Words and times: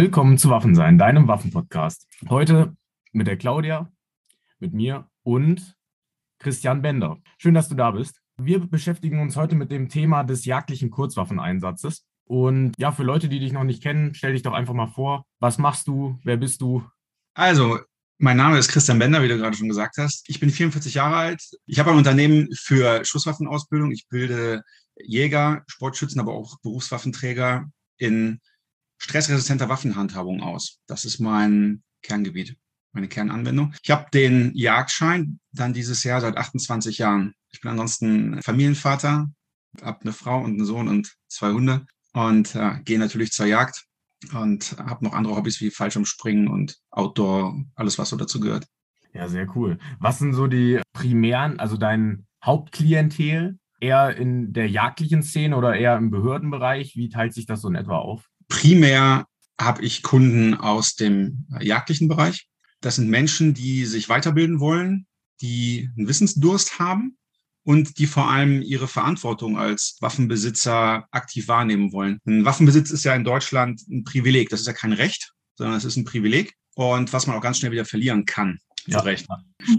Willkommen 0.00 0.38
zu 0.38 0.48
Waffensein, 0.48 0.96
deinem 0.96 1.28
Waffenpodcast. 1.28 2.06
Heute 2.30 2.74
mit 3.12 3.26
der 3.26 3.36
Claudia, 3.36 3.92
mit 4.58 4.72
mir 4.72 5.10
und 5.24 5.76
Christian 6.38 6.80
Bender. 6.80 7.18
Schön, 7.36 7.52
dass 7.52 7.68
du 7.68 7.74
da 7.74 7.90
bist. 7.90 8.18
Wir 8.38 8.60
beschäftigen 8.60 9.20
uns 9.20 9.36
heute 9.36 9.56
mit 9.56 9.70
dem 9.70 9.90
Thema 9.90 10.24
des 10.24 10.46
jagdlichen 10.46 10.90
Kurzwaffeneinsatzes. 10.90 12.06
Und 12.24 12.72
ja, 12.78 12.92
für 12.92 13.02
Leute, 13.02 13.28
die 13.28 13.40
dich 13.40 13.52
noch 13.52 13.64
nicht 13.64 13.82
kennen, 13.82 14.14
stell 14.14 14.32
dich 14.32 14.40
doch 14.40 14.54
einfach 14.54 14.72
mal 14.72 14.86
vor. 14.86 15.26
Was 15.38 15.58
machst 15.58 15.86
du? 15.86 16.18
Wer 16.24 16.38
bist 16.38 16.62
du? 16.62 16.82
Also, 17.34 17.78
mein 18.16 18.38
Name 18.38 18.56
ist 18.56 18.68
Christian 18.68 18.98
Bender, 18.98 19.22
wie 19.22 19.28
du 19.28 19.36
gerade 19.36 19.54
schon 19.54 19.68
gesagt 19.68 19.98
hast. 19.98 20.26
Ich 20.30 20.40
bin 20.40 20.48
44 20.48 20.94
Jahre 20.94 21.16
alt. 21.16 21.42
Ich 21.66 21.78
habe 21.78 21.90
ein 21.90 21.98
Unternehmen 21.98 22.48
für 22.54 23.04
Schusswaffenausbildung. 23.04 23.92
Ich 23.92 24.08
bilde 24.08 24.62
Jäger, 24.96 25.62
Sportschützen, 25.66 26.22
aber 26.22 26.32
auch 26.32 26.58
Berufswaffenträger 26.62 27.66
in 27.98 28.40
stressresistenter 29.00 29.68
Waffenhandhabung 29.68 30.42
aus. 30.42 30.80
Das 30.86 31.04
ist 31.04 31.18
mein 31.18 31.82
Kerngebiet, 32.02 32.56
meine 32.92 33.08
Kernanwendung. 33.08 33.74
Ich 33.82 33.90
habe 33.90 34.06
den 34.12 34.54
Jagdschein 34.54 35.40
dann 35.52 35.72
dieses 35.72 36.04
Jahr 36.04 36.20
seit 36.20 36.36
28 36.36 36.98
Jahren. 36.98 37.34
Ich 37.50 37.60
bin 37.60 37.70
ansonsten 37.70 38.40
Familienvater, 38.42 39.28
habe 39.82 40.00
eine 40.02 40.12
Frau 40.12 40.38
und 40.38 40.52
einen 40.52 40.64
Sohn 40.64 40.88
und 40.88 41.16
zwei 41.28 41.52
Hunde 41.52 41.86
und 42.12 42.54
äh, 42.54 42.80
gehe 42.84 42.98
natürlich 42.98 43.32
zur 43.32 43.46
Jagd 43.46 43.84
und 44.32 44.76
habe 44.78 45.04
noch 45.04 45.14
andere 45.14 45.34
Hobbys 45.34 45.60
wie 45.60 45.70
Fallschirmspringen 45.70 46.48
und 46.48 46.78
Outdoor, 46.90 47.64
alles 47.74 47.98
was 47.98 48.10
so 48.10 48.16
dazu 48.16 48.38
gehört. 48.38 48.66
Ja, 49.12 49.28
sehr 49.28 49.48
cool. 49.56 49.78
Was 49.98 50.18
sind 50.18 50.34
so 50.34 50.46
die 50.46 50.80
primären, 50.92 51.58
also 51.58 51.76
dein 51.76 52.26
Hauptklientel? 52.44 53.58
Eher 53.82 54.14
in 54.14 54.52
der 54.52 54.68
jagdlichen 54.68 55.22
Szene 55.22 55.56
oder 55.56 55.74
eher 55.74 55.96
im 55.96 56.10
Behördenbereich? 56.10 56.96
Wie 56.96 57.08
teilt 57.08 57.32
sich 57.32 57.46
das 57.46 57.62
so 57.62 57.68
in 57.68 57.76
etwa 57.76 57.96
auf? 57.96 58.28
Primär 58.50 59.26
habe 59.58 59.82
ich 59.82 60.02
Kunden 60.02 60.54
aus 60.54 60.94
dem 60.94 61.46
jagdlichen 61.60 62.08
Bereich. 62.08 62.46
Das 62.82 62.96
sind 62.96 63.08
Menschen, 63.08 63.54
die 63.54 63.86
sich 63.86 64.08
weiterbilden 64.08 64.60
wollen, 64.60 65.06
die 65.40 65.88
einen 65.96 66.08
Wissensdurst 66.08 66.78
haben 66.78 67.16
und 67.62 67.98
die 67.98 68.06
vor 68.06 68.30
allem 68.30 68.62
ihre 68.62 68.88
Verantwortung 68.88 69.58
als 69.58 69.96
Waffenbesitzer 70.00 71.06
aktiv 71.10 71.48
wahrnehmen 71.48 71.92
wollen. 71.92 72.18
Ein 72.26 72.44
Waffenbesitz 72.44 72.90
ist 72.90 73.04
ja 73.04 73.14
in 73.14 73.24
Deutschland 73.24 73.82
ein 73.88 74.04
Privileg. 74.04 74.48
Das 74.48 74.60
ist 74.60 74.66
ja 74.66 74.72
kein 74.72 74.92
Recht, 74.92 75.32
sondern 75.56 75.76
es 75.76 75.84
ist 75.84 75.96
ein 75.96 76.04
Privileg 76.04 76.54
und 76.74 77.12
was 77.12 77.26
man 77.26 77.36
auch 77.36 77.42
ganz 77.42 77.58
schnell 77.58 77.72
wieder 77.72 77.84
verlieren 77.84 78.24
kann. 78.24 78.58
Ja. 78.86 79.00
Recht. 79.00 79.26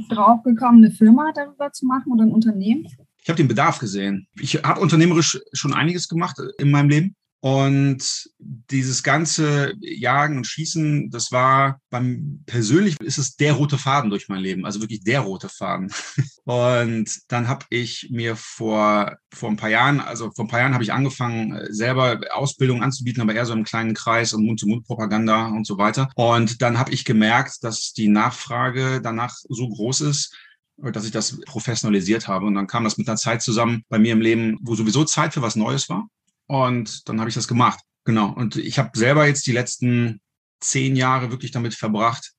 Draufgekommen, 0.10 0.86
eine 0.86 0.94
Firma 0.94 1.32
darüber 1.34 1.72
zu 1.72 1.88
machen 1.88 2.12
oder 2.12 2.24
ein 2.24 2.32
Unternehmen? 2.32 2.88
Ich 3.24 3.30
habe 3.30 3.38
den 3.38 3.48
Bedarf 3.48 3.80
gesehen. 3.80 4.28
Ich 4.40 4.56
habe 4.64 4.80
unternehmerisch 4.80 5.40
schon 5.54 5.74
einiges 5.74 6.08
gemacht 6.08 6.38
in 6.60 6.70
meinem 6.70 6.90
Leben 6.90 7.16
und 7.42 8.30
dieses 8.38 9.02
ganze 9.02 9.74
Jagen 9.80 10.38
und 10.38 10.46
Schießen, 10.46 11.10
das 11.10 11.32
war 11.32 11.82
beim 11.90 12.44
persönlich 12.46 13.00
ist 13.02 13.18
es 13.18 13.36
der 13.36 13.54
rote 13.54 13.80
Faden 13.80 14.12
durch 14.12 14.30
mein 14.30 14.42
Leben, 14.42 14.64
also 14.64 14.80
wirklich 14.80 15.04
der 15.04 15.22
rote 15.22 15.50
Faden. 15.50 15.92
Und 16.44 17.20
dann 17.28 17.48
habe 17.48 17.66
ich 17.70 18.10
mir 18.12 18.36
vor 18.36 19.16
vor 19.34 19.50
ein 19.50 19.58
paar 19.58 19.70
Jahren, 19.70 20.00
also 20.00 20.32
vor 20.36 20.46
ein 20.46 20.48
paar 20.48 20.60
Jahren 20.60 20.74
habe 20.74 20.84
ich 20.84 20.94
angefangen, 20.94 21.60
selber 21.70 22.20
Ausbildung 22.32 22.84
anzubieten, 22.84 23.22
aber 23.22 23.34
eher 23.34 23.46
so 23.46 23.54
im 23.54 23.64
kleinen 23.64 23.94
Kreis 23.94 24.34
und 24.34 24.46
Mund-zu-Mund-Propaganda 24.46 25.48
und 25.48 25.66
so 25.66 25.78
weiter. 25.78 26.10
Und 26.16 26.62
dann 26.62 26.78
habe 26.78 26.92
ich 26.92 27.06
gemerkt, 27.06 27.64
dass 27.64 27.94
die 27.94 28.08
Nachfrage 28.08 29.02
danach 29.02 29.36
so 29.50 29.70
groß 29.70 30.02
ist, 30.02 30.36
dass 30.78 31.06
ich 31.06 31.12
das 31.12 31.40
professionalisiert 31.42 32.28
habe. 32.28 32.46
Und 32.48 32.56
dann 32.56 32.68
kam 32.68 32.84
das 32.84 32.98
mit 32.98 33.08
einer 33.08 33.18
Zeit 33.18 33.42
zusammen 33.42 33.84
bei 33.90 34.00
mir 34.00 34.14
im 34.14 34.22
Leben, 34.22 34.58
wo 34.62 34.76
sowieso 34.76 35.06
Zeit 35.06 35.34
für 35.34 35.42
was 35.42 35.56
Neues 35.56 35.90
war. 35.90 36.08
Und 36.52 37.08
dann 37.08 37.22
habe 37.22 37.30
ich 37.30 37.36
das 37.36 37.48
gemacht. 37.48 37.80
Genau. 38.04 38.30
Und 38.30 38.58
ich 38.58 38.78
habe 38.78 38.90
selber 38.94 39.26
jetzt 39.26 39.48
die 39.48 39.54
letzten 39.54 40.20
zehn 40.60 40.98
Jahre 40.98 41.32
wirklich 41.32 41.52
damit 41.52 41.74
verbracht, 41.74 42.34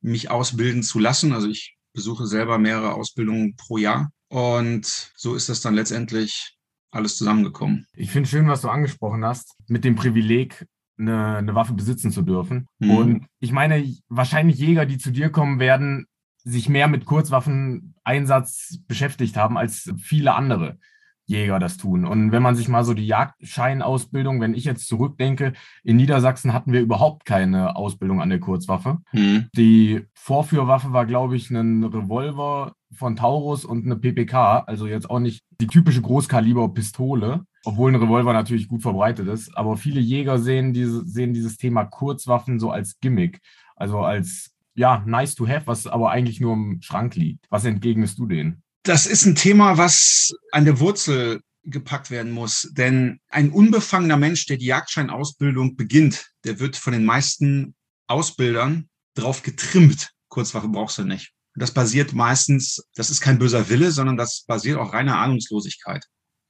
mich 0.00 0.30
ausbilden 0.30 0.84
zu 0.84 1.00
lassen. 1.00 1.32
Also 1.32 1.48
ich 1.48 1.76
besuche 1.92 2.28
selber 2.28 2.58
mehrere 2.58 2.94
Ausbildungen 2.94 3.56
pro 3.56 3.76
Jahr. 3.76 4.12
Und 4.28 5.10
so 5.16 5.34
ist 5.34 5.48
das 5.48 5.62
dann 5.62 5.74
letztendlich 5.74 6.56
alles 6.92 7.16
zusammengekommen. 7.16 7.88
Ich 7.96 8.12
finde 8.12 8.28
schön, 8.28 8.46
was 8.46 8.60
du 8.60 8.68
angesprochen 8.68 9.24
hast, 9.24 9.56
mit 9.66 9.82
dem 9.82 9.96
Privileg, 9.96 10.64
eine, 10.96 11.38
eine 11.38 11.56
Waffe 11.56 11.72
besitzen 11.72 12.12
zu 12.12 12.22
dürfen. 12.22 12.68
Mhm. 12.78 12.90
Und 12.90 13.26
ich 13.40 13.50
meine, 13.50 13.84
wahrscheinlich 14.08 14.58
Jäger, 14.58 14.86
die 14.86 14.98
zu 14.98 15.10
dir 15.10 15.30
kommen, 15.30 15.58
werden 15.58 16.06
sich 16.44 16.68
mehr 16.68 16.86
mit 16.86 17.04
Kurzwaffeneinsatz 17.04 18.78
beschäftigt 18.86 19.36
haben 19.36 19.58
als 19.58 19.92
viele 20.00 20.36
andere. 20.36 20.78
Jäger 21.26 21.58
das 21.58 21.76
tun. 21.76 22.04
Und 22.04 22.32
wenn 22.32 22.42
man 22.42 22.54
sich 22.54 22.68
mal 22.68 22.84
so 22.84 22.94
die 22.94 23.06
Jagdscheinausbildung, 23.06 24.40
wenn 24.40 24.54
ich 24.54 24.64
jetzt 24.64 24.86
zurückdenke, 24.86 25.52
in 25.82 25.96
Niedersachsen 25.96 26.52
hatten 26.52 26.72
wir 26.72 26.80
überhaupt 26.80 27.24
keine 27.24 27.76
Ausbildung 27.76 28.20
an 28.20 28.30
der 28.30 28.40
Kurzwaffe. 28.40 28.98
Mhm. 29.12 29.48
Die 29.56 30.06
Vorführwaffe 30.14 30.92
war, 30.92 31.04
glaube 31.04 31.36
ich, 31.36 31.50
ein 31.50 31.84
Revolver 31.84 32.74
von 32.92 33.16
Taurus 33.16 33.64
und 33.64 33.84
eine 33.84 33.96
PPK, 33.96 34.60
also 34.60 34.86
jetzt 34.86 35.10
auch 35.10 35.18
nicht 35.18 35.42
die 35.60 35.66
typische 35.66 36.02
Großkaliber-Pistole, 36.02 37.44
obwohl 37.64 37.90
ein 37.90 38.00
Revolver 38.00 38.32
natürlich 38.32 38.68
gut 38.68 38.82
verbreitet 38.82 39.26
ist. 39.28 39.56
Aber 39.56 39.76
viele 39.76 40.00
Jäger 40.00 40.38
sehen, 40.38 40.72
diese, 40.72 41.04
sehen 41.04 41.34
dieses 41.34 41.56
Thema 41.56 41.84
Kurzwaffen 41.84 42.60
so 42.60 42.70
als 42.70 43.00
Gimmick, 43.00 43.40
also 43.74 44.00
als 44.00 44.52
ja, 44.76 45.02
nice 45.06 45.34
to 45.34 45.48
have, 45.48 45.66
was 45.66 45.86
aber 45.86 46.10
eigentlich 46.10 46.40
nur 46.40 46.52
im 46.52 46.82
Schrank 46.82 47.16
liegt. 47.16 47.46
Was 47.50 47.64
entgegnest 47.64 48.18
du 48.18 48.26
denen? 48.26 48.62
Das 48.86 49.06
ist 49.06 49.26
ein 49.26 49.34
Thema, 49.34 49.78
was 49.78 50.32
an 50.52 50.64
der 50.64 50.78
Wurzel 50.78 51.40
gepackt 51.64 52.12
werden 52.12 52.30
muss. 52.30 52.68
Denn 52.70 53.18
ein 53.28 53.50
unbefangener 53.50 54.16
Mensch, 54.16 54.46
der 54.46 54.58
die 54.58 54.66
Jagdscheinausbildung 54.66 55.74
beginnt, 55.74 56.30
der 56.44 56.60
wird 56.60 56.76
von 56.76 56.92
den 56.92 57.04
meisten 57.04 57.74
Ausbildern 58.06 58.88
drauf 59.14 59.42
getrimmt. 59.42 60.12
Kurzwaffe 60.28 60.68
brauchst 60.68 60.98
du 60.98 61.04
nicht. 61.04 61.32
Das 61.56 61.74
basiert 61.74 62.12
meistens, 62.12 62.86
das 62.94 63.10
ist 63.10 63.20
kein 63.20 63.40
böser 63.40 63.68
Wille, 63.68 63.90
sondern 63.90 64.16
das 64.16 64.44
basiert 64.46 64.78
auf 64.78 64.92
reiner 64.92 65.18
Ahnungslosigkeit. 65.18 66.04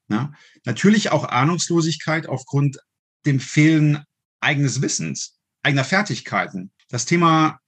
Ja? 0.09 0.31
Natürlich 0.67 1.13
auch 1.13 1.25
Ahnungslosigkeit 1.25 2.27
aufgrund 2.27 2.77
dem 3.25 3.41
Fehlen 3.41 4.05
eigenes 4.41 4.83
Wissens, 4.83 5.39
eigener 5.63 5.85
Fertigkeiten. 5.85 6.71
Das 6.91 7.07
Thema 7.07 7.61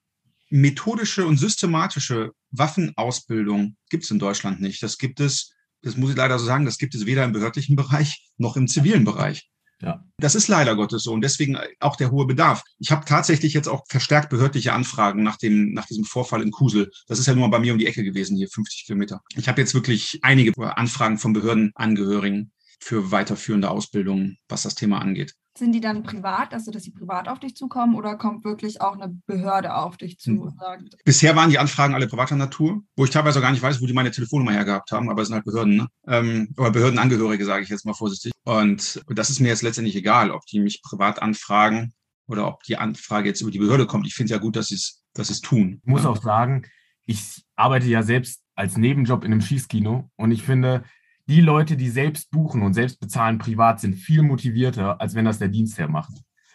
methodische 0.51 1.27
und 1.27 1.39
systematische 1.39 2.33
Waffenausbildung 2.51 3.77
gibt 3.91 4.05
es 4.05 4.11
in 4.11 4.19
Deutschland 4.19 4.61
nicht. 4.61 4.83
Das 4.83 4.99
gibt 4.99 5.21
es, 5.21 5.53
das 5.83 5.97
muss 5.97 6.11
ich 6.11 6.17
leider 6.17 6.39
so 6.39 6.47
sagen, 6.47 6.65
das 6.65 6.79
gibt 6.79 6.95
es 6.95 7.07
weder 7.07 7.25
im 7.25 7.33
behördlichen 7.33 7.77
Bereich 7.77 8.29
noch 8.37 8.57
im 8.57 8.69
zivilen 8.69 9.05
Bereich. 9.05 9.49
Ja. 9.81 10.05
Das 10.19 10.35
ist 10.35 10.49
leider 10.49 10.75
Gottes 10.75 11.05
so 11.05 11.13
und 11.13 11.21
deswegen 11.21 11.57
auch 11.79 11.95
der 11.95 12.11
hohe 12.11 12.27
Bedarf. 12.27 12.65
Ich 12.81 12.91
habe 12.91 13.05
tatsächlich 13.05 13.55
jetzt 13.55 13.69
auch 13.69 13.85
verstärkt 13.89 14.29
behördliche 14.29 14.73
Anfragen 14.73 15.23
nach 15.23 15.37
dem 15.37 15.73
nach 15.73 15.87
diesem 15.87 16.05
Vorfall 16.05 16.43
in 16.43 16.51
Kusel. 16.51 16.91
Das 17.07 17.21
ist 17.21 17.27
ja 17.27 17.35
nur 17.35 17.47
mal 17.47 17.57
bei 17.57 17.61
mir 17.61 17.73
um 17.73 17.79
die 17.79 17.87
Ecke 17.87 18.03
gewesen, 18.03 18.37
hier 18.37 18.49
50 18.49 18.87
Kilometer. 18.87 19.21
Ich 19.37 19.49
habe 19.49 19.61
jetzt 19.61 19.75
wirklich 19.75 20.19
einige 20.23 20.53
Anfragen 20.77 21.19
von 21.19 21.33
Behördenangehörigen 21.33 22.51
für 22.81 23.13
weiterführende 23.13 23.71
Ausbildungen, 23.71 24.39
was 24.49 24.63
das 24.63 24.75
Thema 24.75 25.01
angeht. 25.01 25.35
Sind 25.59 25.73
die 25.73 25.81
dann 25.81 26.03
privat, 26.03 26.55
also 26.55 26.71
dass 26.71 26.85
sie 26.85 26.93
privat 26.93 27.29
auf 27.29 27.41
dich 27.41 27.57
zukommen 27.57 27.95
oder 27.95 28.17
kommt 28.17 28.45
wirklich 28.45 28.81
auch 28.81 28.95
eine 28.95 29.09
Behörde 29.27 29.75
auf 29.75 29.97
dich 29.97 30.19
zu? 30.19 30.31
Hm. 30.31 30.53
Sagt, 30.59 31.05
Bisher 31.05 31.35
waren 31.37 31.51
die 31.51 31.59
Anfragen 31.59 31.95
alle 31.95 32.07
privater 32.07 32.37
Natur, 32.37 32.83
wo 32.97 33.05
ich 33.05 33.11
teilweise 33.11 33.39
auch 33.39 33.43
gar 33.43 33.53
nicht 33.53 33.63
weiß, 33.63 33.83
wo 33.83 33.87
die 33.87 33.93
meine 33.93 34.11
Telefonnummer 34.11 34.53
hergehabt 34.53 34.93
haben, 34.93 35.11
aber 35.11 35.23
es 35.23 35.29
sind 35.29 35.35
halt 35.35 35.45
Behörden, 35.45 35.77
ne? 35.77 35.89
ähm, 36.07 36.55
oder 36.57 36.71
Behördenangehörige, 36.71 37.45
sage 37.45 37.65
ich 37.65 37.69
jetzt 37.69 37.85
mal 37.85 37.95
vorsichtig. 37.95 38.33
Und 38.45 39.03
das 39.09 39.31
ist 39.31 39.41
mir 39.41 39.49
jetzt 39.49 39.63
letztendlich 39.63 39.97
egal, 39.97 40.31
ob 40.31 40.47
die 40.47 40.61
mich 40.61 40.81
privat 40.83 41.21
anfragen 41.21 41.93
oder 42.27 42.47
ob 42.47 42.63
die 42.63 42.77
Anfrage 42.77 43.29
jetzt 43.29 43.41
über 43.41 43.51
die 43.51 43.59
Behörde 43.59 43.87
kommt. 43.87 44.07
Ich 44.07 44.15
finde 44.15 44.33
ja 44.33 44.39
gut, 44.39 44.57
dass 44.57 44.69
sie 44.69 44.77
es 44.77 45.03
dass 45.19 45.31
es 45.31 45.41
tun. 45.41 45.81
Ich 45.83 45.91
muss 45.91 46.05
ja. 46.05 46.11
auch 46.11 46.23
sagen, 46.23 46.67
ich 47.05 47.45
arbeite 47.57 47.87
ja 47.87 48.03
selbst 48.03 48.43
als 48.55 48.77
Nebenjob 48.77 49.25
in 49.25 49.33
einem 49.33 49.41
Schießkino 49.41 50.11
und 50.17 50.31
ich 50.31 50.43
finde, 50.43 50.85
die 51.29 51.41
Leute, 51.41 51.77
die 51.77 51.91
selbst 51.91 52.31
buchen 52.31 52.63
und 52.63 52.75
selbst 52.75 53.01
bezahlen 53.01 53.39
privat, 53.39 53.81
sind 53.81 53.95
viel 53.95 54.23
motivierter, 54.23 55.01
als 55.01 55.15
wenn 55.15 55.27
das 55.27 55.39
der 55.39 55.49
Dienstherr 55.49 55.89
macht. 55.89 56.13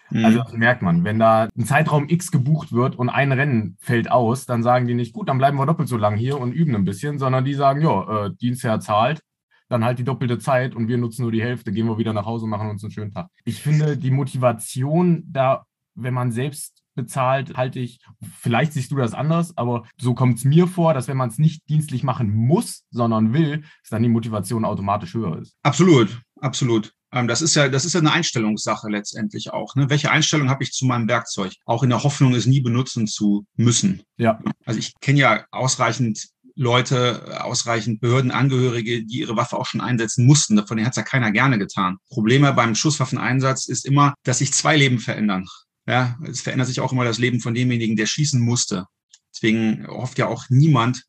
Mhm. 0.09 0.25
Also 0.25 0.39
das 0.39 0.53
merkt 0.53 0.81
man. 0.81 1.03
Wenn 1.03 1.19
da 1.19 1.49
ein 1.55 1.65
Zeitraum 1.65 2.09
X 2.09 2.31
gebucht 2.31 2.71
wird 2.71 2.95
und 2.95 3.09
ein 3.09 3.31
Rennen 3.31 3.77
fällt 3.79 4.09
aus, 4.11 4.45
dann 4.45 4.63
sagen 4.63 4.87
die 4.87 4.95
nicht, 4.95 5.13
gut, 5.13 5.29
dann 5.29 5.37
bleiben 5.37 5.57
wir 5.57 5.65
doppelt 5.65 5.89
so 5.89 5.97
lang 5.97 6.15
hier 6.15 6.39
und 6.39 6.53
üben 6.53 6.75
ein 6.75 6.85
bisschen, 6.85 7.19
sondern 7.19 7.45
die 7.45 7.53
sagen, 7.53 7.81
ja, 7.81 8.25
äh, 8.25 8.31
Dienstherr 8.35 8.79
zahlt, 8.79 9.21
dann 9.69 9.85
halt 9.85 9.99
die 9.99 10.03
doppelte 10.03 10.39
Zeit 10.39 10.75
und 10.75 10.87
wir 10.87 10.97
nutzen 10.97 11.21
nur 11.21 11.31
die 11.31 11.41
Hälfte, 11.41 11.71
gehen 11.71 11.87
wir 11.87 11.97
wieder 11.97 12.13
nach 12.13 12.25
Hause 12.25 12.45
und 12.45 12.51
machen 12.51 12.69
uns 12.69 12.83
einen 12.83 12.91
schönen 12.91 13.11
Tag. 13.11 13.27
Ich 13.45 13.61
finde 13.61 13.97
die 13.97 14.11
Motivation 14.11 15.23
da, 15.27 15.65
wenn 15.95 16.13
man 16.13 16.31
selbst 16.31 16.72
bezahlt, 16.95 17.55
halte 17.55 17.79
ich, 17.79 17.99
vielleicht 18.39 18.73
siehst 18.73 18.91
du 18.91 18.95
das 18.95 19.13
anders, 19.13 19.57
aber 19.57 19.83
so 19.99 20.13
kommt 20.13 20.37
es 20.37 20.45
mir 20.45 20.67
vor, 20.67 20.93
dass 20.93 21.07
wenn 21.07 21.17
man 21.17 21.29
es 21.29 21.37
nicht 21.37 21.67
dienstlich 21.69 22.03
machen 22.03 22.33
muss, 22.33 22.83
sondern 22.91 23.33
will, 23.33 23.61
dass 23.81 23.89
dann 23.89 24.03
die 24.03 24.09
Motivation 24.09 24.65
automatisch 24.65 25.13
höher 25.13 25.39
ist. 25.39 25.57
Absolut, 25.63 26.21
absolut. 26.39 26.93
Ähm, 27.11 27.27
das 27.27 27.41
ist 27.41 27.55
ja, 27.55 27.69
das 27.69 27.85
ist 27.85 27.93
ja 27.93 27.99
eine 27.99 28.11
Einstellungssache 28.11 28.89
letztendlich 28.89 29.53
auch. 29.53 29.75
Ne? 29.75 29.89
Welche 29.89 30.11
Einstellung 30.11 30.49
habe 30.49 30.63
ich 30.63 30.71
zu 30.71 30.85
meinem 30.85 31.07
Werkzeug? 31.07 31.53
Auch 31.65 31.83
in 31.83 31.89
der 31.89 32.03
Hoffnung, 32.03 32.33
es 32.33 32.45
nie 32.45 32.61
benutzen 32.61 33.07
zu 33.07 33.45
müssen. 33.55 34.01
Ja. 34.17 34.39
Also 34.65 34.79
ich 34.79 34.93
kenne 34.99 35.19
ja 35.19 35.45
ausreichend 35.51 36.29
Leute, 36.55 37.43
ausreichend 37.43 37.99
Behördenangehörige, 37.99 39.05
die 39.05 39.19
ihre 39.19 39.35
Waffe 39.35 39.57
auch 39.57 39.65
schon 39.65 39.81
einsetzen 39.81 40.25
mussten. 40.25 40.55
Davon 40.55 40.83
hat 40.83 40.91
es 40.91 40.97
ja 40.97 41.03
keiner 41.03 41.31
gerne 41.31 41.57
getan. 41.57 41.97
Probleme 42.09 42.53
beim 42.53 42.75
Schusswaffeneinsatz 42.75 43.67
ist 43.67 43.85
immer, 43.85 44.13
dass 44.23 44.37
sich 44.39 44.53
zwei 44.53 44.77
Leben 44.77 44.99
verändern 44.99 45.47
Ja, 45.85 46.17
es 46.25 46.41
verändert 46.41 46.67
sich 46.67 46.79
auch 46.79 46.91
immer 46.91 47.03
das 47.03 47.17
Leben 47.17 47.39
von 47.39 47.53
demjenigen, 47.53 47.95
der 47.95 48.05
schießen 48.05 48.39
musste. 48.41 48.85
Deswegen 49.33 49.85
hofft 49.87 50.17
ja 50.17 50.27
auch 50.27 50.45
niemand, 50.49 51.03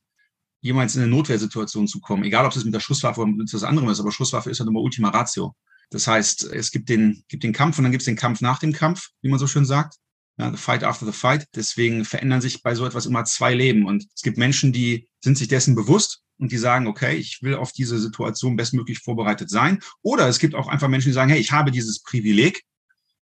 jemals 0.61 0.97
in 0.97 1.03
eine 1.03 1.11
Notwehrsituation 1.11 1.87
zu 1.87 2.01
kommen. 2.01 2.25
Egal, 2.25 2.47
ob 2.47 2.57
es 2.57 2.65
mit 2.65 2.75
der 2.75 2.81
Schusswaffe 2.81 3.21
oder 3.21 3.31
mit 3.31 3.49
etwas 3.49 3.63
anderem 3.63 3.91
ist, 3.91 4.01
aber 4.01 4.11
Schusswaffe 4.11 4.51
ist 4.51 4.59
ja 4.59 4.65
nur 4.65 4.83
Ultima 4.83 5.11
Ratio. 5.11 5.55
Das 5.91 6.07
heißt, 6.07 6.45
es 6.45 6.71
gibt 6.71 6.89
den, 6.89 7.23
gibt 7.29 7.45
den 7.45 7.53
Kampf 7.53 7.79
und 7.79 7.85
dann 7.85 7.93
gibt 7.93 8.03
es 8.03 8.07
den 8.07 8.17
Kampf 8.17 8.41
nach 8.41 8.59
dem 8.59 8.73
Kampf, 8.73 9.09
wie 9.21 9.29
man 9.29 9.39
so 9.39 9.47
schön 9.47 9.67
sagt. 9.67 9.97
Ja, 10.39 10.51
the 10.51 10.57
fight 10.57 10.83
after 10.83 11.07
the 11.07 11.13
fight. 11.13 11.47
Deswegen 11.55 12.05
verändern 12.05 12.41
sich 12.41 12.63
bei 12.63 12.75
so 12.75 12.85
etwas 12.87 13.07
immer 13.07 13.25
zwei 13.25 13.55
Leben. 13.55 13.87
Und 13.87 14.07
es 14.15 14.23
gibt 14.23 14.39
Menschen, 14.39 14.73
die 14.73 15.09
sind 15.21 15.39
sich 15.39 15.49
dessen 15.49 15.75
bewusst 15.75 16.23
und 16.39 16.51
die 16.51 16.59
sagen, 16.59 16.87
okay, 16.87 17.15
ich 17.15 17.43
will 17.43 17.55
auf 17.55 17.73
diese 17.73 17.99
Situation 18.01 18.57
bestmöglich 18.57 18.99
vorbereitet 18.99 19.51
sein. 19.51 19.81
Oder 20.03 20.29
es 20.29 20.39
gibt 20.39 20.55
auch 20.55 20.67
einfach 20.67 20.89
Menschen, 20.89 21.11
die 21.11 21.15
sagen, 21.15 21.31
hey, 21.31 21.41
ich 21.41 21.53
habe 21.53 21.71
dieses 21.71 22.03
Privileg, 22.03 22.65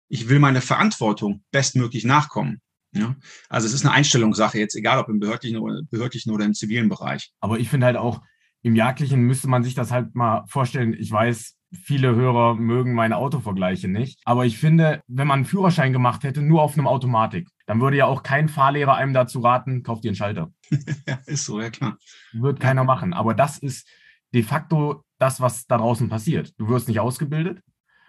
ich 0.09 0.29
will 0.29 0.39
meine 0.39 0.61
Verantwortung 0.61 1.43
bestmöglich 1.51 2.05
nachkommen. 2.05 2.61
Ja? 2.93 3.17
Also 3.49 3.67
es 3.67 3.75
ist 3.75 3.85
eine 3.85 3.95
Einstellungssache 3.95 4.59
jetzt, 4.59 4.77
egal 4.77 4.99
ob 4.99 5.09
im 5.09 5.19
behördlichen 5.19 5.59
oder, 5.59 5.83
behördlichen 5.91 6.33
oder 6.33 6.45
im 6.45 6.55
zivilen 6.55 6.89
Bereich. 6.89 7.33
Aber 7.41 7.59
ich 7.59 7.69
finde 7.69 7.87
halt 7.87 7.97
auch, 7.97 8.21
im 8.63 8.75
Jagdlichen 8.75 9.21
müsste 9.21 9.49
man 9.49 9.63
sich 9.63 9.75
das 9.75 9.93
halt 9.93 10.15
mal 10.15 10.45
vorstellen. 10.49 10.95
Ich 10.99 11.11
weiß, 11.11 11.57
viele 11.73 12.15
Hörer 12.15 12.55
mögen 12.57 12.95
meine 12.95 13.17
Autovergleiche 13.17 13.89
nicht. 13.89 14.21
Aber 14.25 14.47
ich 14.47 14.59
finde, 14.59 15.03
wenn 15.07 15.27
man 15.27 15.41
einen 15.41 15.45
Führerschein 15.45 15.93
gemacht 15.93 16.25
hätte, 16.25 16.43
nur 16.43 16.63
auf 16.63 16.75
einem 16.75 16.87
Automatik, 16.87 17.49
dann 17.67 17.81
würde 17.81 17.97
ja 17.97 18.07
auch 18.07 18.23
kein 18.23 18.49
Fahrlehrer 18.49 18.95
einem 18.95 19.13
dazu 19.13 19.41
raten, 19.41 19.83
kauft 19.83 20.05
dir 20.05 20.09
einen 20.09 20.17
Schalter. 20.17 20.53
ja, 21.07 21.19
ist 21.27 21.45
so, 21.45 21.61
ja 21.61 21.71
klar. 21.71 21.99
Wird 22.33 22.61
keiner 22.61 22.85
machen. 22.85 23.13
Aber 23.13 23.35
das 23.35 23.59
ist 23.59 23.89
de 24.35 24.43
facto 24.43 25.05
das, 25.19 25.41
was 25.41 25.67
da 25.67 25.79
draußen 25.79 26.09
passiert. 26.09 26.53
Du 26.59 26.69
wirst 26.69 26.89
nicht 26.89 27.01
ausgebildet. 27.01 27.61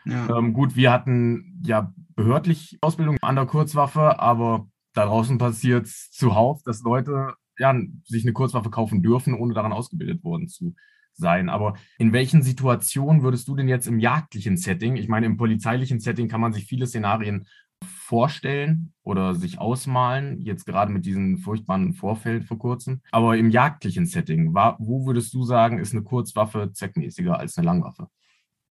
Ja. 0.10 0.38
Ähm, 0.38 0.54
gut, 0.54 0.76
wir 0.76 0.92
hatten 0.92 1.62
ja 1.64 1.94
behördlich 2.16 2.78
Ausbildung 2.82 3.18
an 3.22 3.36
der 3.36 3.46
Kurzwaffe, 3.46 4.20
aber 4.20 4.68
da 4.94 5.06
draußen 5.06 5.38
passiert 5.38 5.86
es 5.86 6.10
zuhauf, 6.12 6.64
dass 6.64 6.82
Leute 6.82 7.34
ja, 7.60 7.76
sich 8.04 8.24
eine 8.24 8.34
Kurzwaffe 8.34 8.70
kaufen 8.70 9.02
dürfen, 9.02 9.34
ohne 9.34 9.54
daran 9.54 9.74
ausgebildet 9.74 10.24
worden 10.24 10.48
zu 10.48 10.76
sein. 11.14 11.50
Aber 11.50 11.76
in 11.98 12.14
welchen 12.14 12.44
Situationen 12.44 13.24
würdest 13.24 13.48
du 13.48 13.56
denn 13.56 13.68
jetzt 13.68 13.88
im 13.88 14.00
jagdlichen 14.00 14.58
Setting, 14.58 14.96
ich 14.96 15.08
meine, 15.08 15.26
im 15.26 15.38
polizeilichen 15.38 16.00
Setting 16.00 16.28
kann 16.28 16.42
man 16.42 16.54
sich 16.54 16.66
viele 16.66 16.88
Szenarien 16.88 17.48
vorstellen 17.84 18.94
oder 19.04 19.36
sich 19.36 19.60
ausmalen, 19.60 20.42
jetzt 20.42 20.66
gerade 20.66 20.92
mit 20.92 21.06
diesem 21.06 21.38
furchtbaren 21.38 21.94
Vorfeld 21.94 22.46
vor 22.46 22.58
kurzem. 22.58 23.02
Aber 23.12 23.38
im 23.38 23.50
jagdlichen 23.50 24.06
Setting, 24.06 24.54
wo 24.54 25.06
würdest 25.06 25.34
du 25.34 25.44
sagen, 25.44 25.80
ist 25.80 25.94
eine 25.94 26.04
Kurzwaffe 26.04 26.72
zweckmäßiger 26.74 27.38
als 27.38 27.58
eine 27.58 27.66
Langwaffe? 27.66 28.08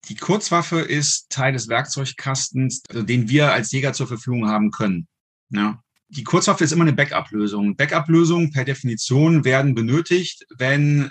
Die 0.08 0.16
Kurzwaffe 0.16 0.80
ist 0.80 1.30
Teil 1.30 1.52
des 1.54 1.68
Werkzeugkastens, 1.68 2.82
den 2.92 3.28
wir 3.28 3.52
als 3.52 3.72
Jäger 3.72 3.92
zur 3.92 4.06
Verfügung 4.06 4.48
haben 4.48 4.70
können. 4.70 5.08
Ja. 5.50 5.80
Die 6.08 6.24
Kurzwaffe 6.24 6.64
ist 6.64 6.72
immer 6.72 6.84
eine 6.84 6.92
Backup-Lösung. 6.92 7.76
Backup-Lösungen 7.76 8.52
per 8.52 8.64
Definition 8.64 9.44
werden 9.44 9.74
benötigt, 9.74 10.44
wenn 10.58 11.10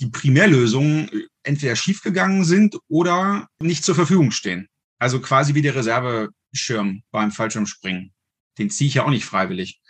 die 0.00 0.08
Primärlösungen 0.08 1.10
entweder 1.42 1.76
schiefgegangen 1.76 2.44
sind 2.44 2.76
oder 2.88 3.48
nicht 3.60 3.84
zur 3.84 3.94
Verfügung 3.94 4.30
stehen. 4.30 4.68
Also 4.98 5.20
quasi 5.20 5.54
wie 5.54 5.62
der 5.62 5.74
Reserveschirm 5.74 7.02
beim 7.10 7.30
Fallschirmspringen. 7.30 8.12
Den 8.58 8.70
ziehe 8.70 8.88
ich 8.88 8.94
ja 8.94 9.04
auch 9.04 9.10
nicht 9.10 9.24
freiwillig. 9.24 9.80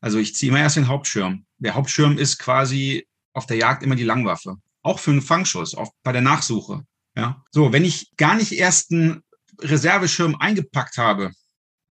Also 0.00 0.18
ich 0.18 0.34
ziehe 0.34 0.50
immer 0.50 0.60
erst 0.60 0.76
den 0.76 0.88
Hauptschirm. 0.88 1.44
Der 1.58 1.74
Hauptschirm 1.74 2.18
ist 2.18 2.38
quasi 2.38 3.06
auf 3.32 3.46
der 3.46 3.58
Jagd 3.58 3.82
immer 3.82 3.96
die 3.96 4.04
Langwaffe. 4.04 4.56
Auch 4.82 4.98
für 4.98 5.10
einen 5.10 5.22
Fangschuss, 5.22 5.74
auch 5.74 5.92
bei 6.02 6.12
der 6.12 6.22
Nachsuche. 6.22 6.84
Ja. 7.20 7.44
So, 7.50 7.72
wenn 7.72 7.84
ich 7.84 8.16
gar 8.16 8.34
nicht 8.34 8.52
erst 8.52 8.92
einen 8.92 9.22
Reserveschirm 9.60 10.36
eingepackt 10.36 10.96
habe, 10.96 11.32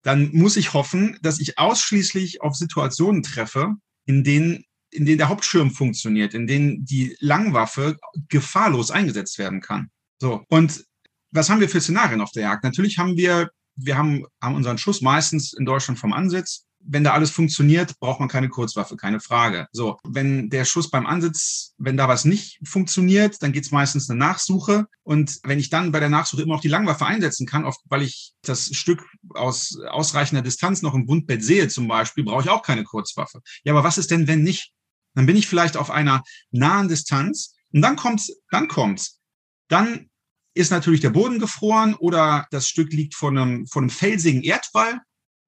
dann 0.02 0.30
muss 0.32 0.56
ich 0.56 0.74
hoffen, 0.74 1.18
dass 1.22 1.38
ich 1.38 1.58
ausschließlich 1.58 2.42
auf 2.42 2.56
Situationen 2.56 3.22
treffe, 3.22 3.74
in 4.04 4.24
denen 4.24 4.64
in 4.92 5.06
denen 5.06 5.18
der 5.18 5.30
Hauptschirm 5.30 5.70
funktioniert, 5.70 6.34
in 6.34 6.46
denen 6.46 6.84
die 6.84 7.16
Langwaffe 7.18 7.96
gefahrlos 8.28 8.90
eingesetzt 8.90 9.38
werden 9.38 9.62
kann. 9.62 9.90
So. 10.20 10.44
Und 10.50 10.84
was 11.30 11.48
haben 11.48 11.60
wir 11.60 11.68
für 11.68 11.80
Szenarien 11.80 12.20
auf 12.20 12.32
der 12.32 12.42
Jagd? 12.42 12.62
Natürlich 12.62 12.98
haben 12.98 13.16
wir, 13.16 13.50
wir 13.74 13.96
haben, 13.96 14.26
haben 14.42 14.54
unseren 14.54 14.76
Schuss 14.76 15.00
meistens 15.00 15.54
in 15.54 15.64
Deutschland 15.64 15.98
vom 15.98 16.12
Ansitz. 16.12 16.66
Wenn 16.84 17.04
da 17.04 17.12
alles 17.12 17.30
funktioniert, 17.30 17.98
braucht 18.00 18.20
man 18.20 18.28
keine 18.28 18.48
Kurzwaffe, 18.48 18.96
keine 18.96 19.20
Frage. 19.20 19.66
So, 19.72 19.98
wenn 20.04 20.50
der 20.50 20.64
Schuss 20.64 20.90
beim 20.90 21.06
Ansitz, 21.06 21.74
wenn 21.78 21.96
da 21.96 22.08
was 22.08 22.24
nicht 22.24 22.58
funktioniert, 22.64 23.42
dann 23.42 23.52
geht's 23.52 23.70
meistens 23.70 24.10
eine 24.10 24.18
Nachsuche. 24.18 24.86
Und 25.02 25.38
wenn 25.44 25.58
ich 25.58 25.70
dann 25.70 25.92
bei 25.92 26.00
der 26.00 26.08
Nachsuche 26.08 26.42
immer 26.42 26.54
noch 26.54 26.60
die 26.60 26.68
Langwaffe 26.68 27.06
einsetzen 27.06 27.46
kann, 27.46 27.64
oft, 27.64 27.80
weil 27.84 28.02
ich 28.02 28.32
das 28.42 28.74
Stück 28.74 29.04
aus 29.30 29.78
ausreichender 29.90 30.42
Distanz 30.42 30.82
noch 30.82 30.94
im 30.94 31.08
Wundbett 31.08 31.44
sehe 31.44 31.68
zum 31.68 31.88
Beispiel, 31.88 32.24
brauche 32.24 32.42
ich 32.42 32.48
auch 32.48 32.62
keine 32.62 32.84
Kurzwaffe. 32.84 33.40
Ja, 33.64 33.72
aber 33.72 33.84
was 33.84 33.98
ist 33.98 34.10
denn, 34.10 34.26
wenn 34.26 34.42
nicht? 34.42 34.72
Dann 35.14 35.26
bin 35.26 35.36
ich 35.36 35.46
vielleicht 35.46 35.76
auf 35.76 35.90
einer 35.90 36.22
nahen 36.50 36.88
Distanz 36.88 37.54
und 37.72 37.82
dann 37.82 37.96
kommt's, 37.96 38.32
dann 38.50 38.68
kommt's. 38.68 39.20
Dann 39.68 40.10
ist 40.54 40.70
natürlich 40.70 41.00
der 41.00 41.10
Boden 41.10 41.38
gefroren 41.38 41.94
oder 41.94 42.46
das 42.50 42.68
Stück 42.68 42.92
liegt 42.92 43.14
vor 43.14 43.30
einem, 43.30 43.66
vor 43.66 43.82
einem 43.82 43.90
felsigen 43.90 44.42
Erdwall 44.42 45.00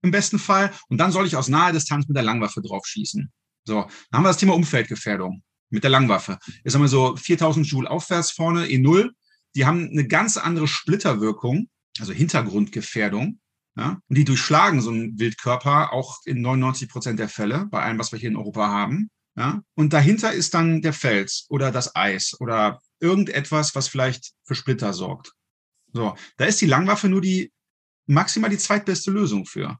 im 0.04 0.10
besten 0.10 0.38
Fall 0.38 0.72
und 0.88 0.98
dann 0.98 1.10
soll 1.10 1.26
ich 1.26 1.36
aus 1.36 1.48
naher 1.48 1.72
Distanz 1.72 2.06
mit 2.06 2.16
der 2.16 2.22
Langwaffe 2.22 2.62
drauf 2.62 2.86
schießen. 2.86 3.32
So, 3.66 3.74
dann 4.10 4.18
haben 4.18 4.24
wir 4.24 4.28
das 4.28 4.36
Thema 4.36 4.54
Umfeldgefährdung 4.54 5.42
mit 5.70 5.82
der 5.82 5.90
Langwaffe. 5.90 6.38
Jetzt 6.62 6.74
haben 6.74 6.82
wir 6.82 6.88
so 6.88 7.16
4000 7.16 7.66
Joule 7.66 7.90
aufwärts 7.90 8.30
vorne, 8.30 8.66
E0. 8.66 9.10
Die 9.56 9.66
haben 9.66 9.88
eine 9.90 10.06
ganz 10.06 10.36
andere 10.36 10.68
Splitterwirkung, 10.68 11.68
also 11.98 12.12
Hintergrundgefährdung. 12.12 13.40
Ja, 13.76 13.98
und 14.08 14.16
die 14.16 14.24
durchschlagen 14.24 14.80
so 14.80 14.90
einen 14.90 15.18
Wildkörper 15.18 15.92
auch 15.92 16.18
in 16.26 16.42
99 16.42 16.88
Prozent 16.88 17.18
der 17.18 17.28
Fälle 17.28 17.66
bei 17.72 17.82
allem, 17.82 17.98
was 17.98 18.12
wir 18.12 18.20
hier 18.20 18.28
in 18.28 18.36
Europa 18.36 18.68
haben. 18.68 19.10
Ja? 19.36 19.62
Und 19.74 19.92
dahinter 19.92 20.32
ist 20.32 20.54
dann 20.54 20.80
der 20.80 20.92
Fels 20.92 21.46
oder 21.48 21.72
das 21.72 21.96
Eis 21.96 22.36
oder 22.38 22.80
irgendetwas, 23.00 23.74
was 23.74 23.88
vielleicht 23.88 24.32
für 24.44 24.54
Splitter 24.54 24.92
sorgt. 24.92 25.32
So, 25.92 26.14
da 26.36 26.44
ist 26.44 26.60
die 26.60 26.66
Langwaffe 26.66 27.08
nur 27.08 27.20
die 27.20 27.52
maximal 28.06 28.50
die 28.50 28.58
zweitbeste 28.58 29.10
Lösung 29.10 29.44
für. 29.44 29.78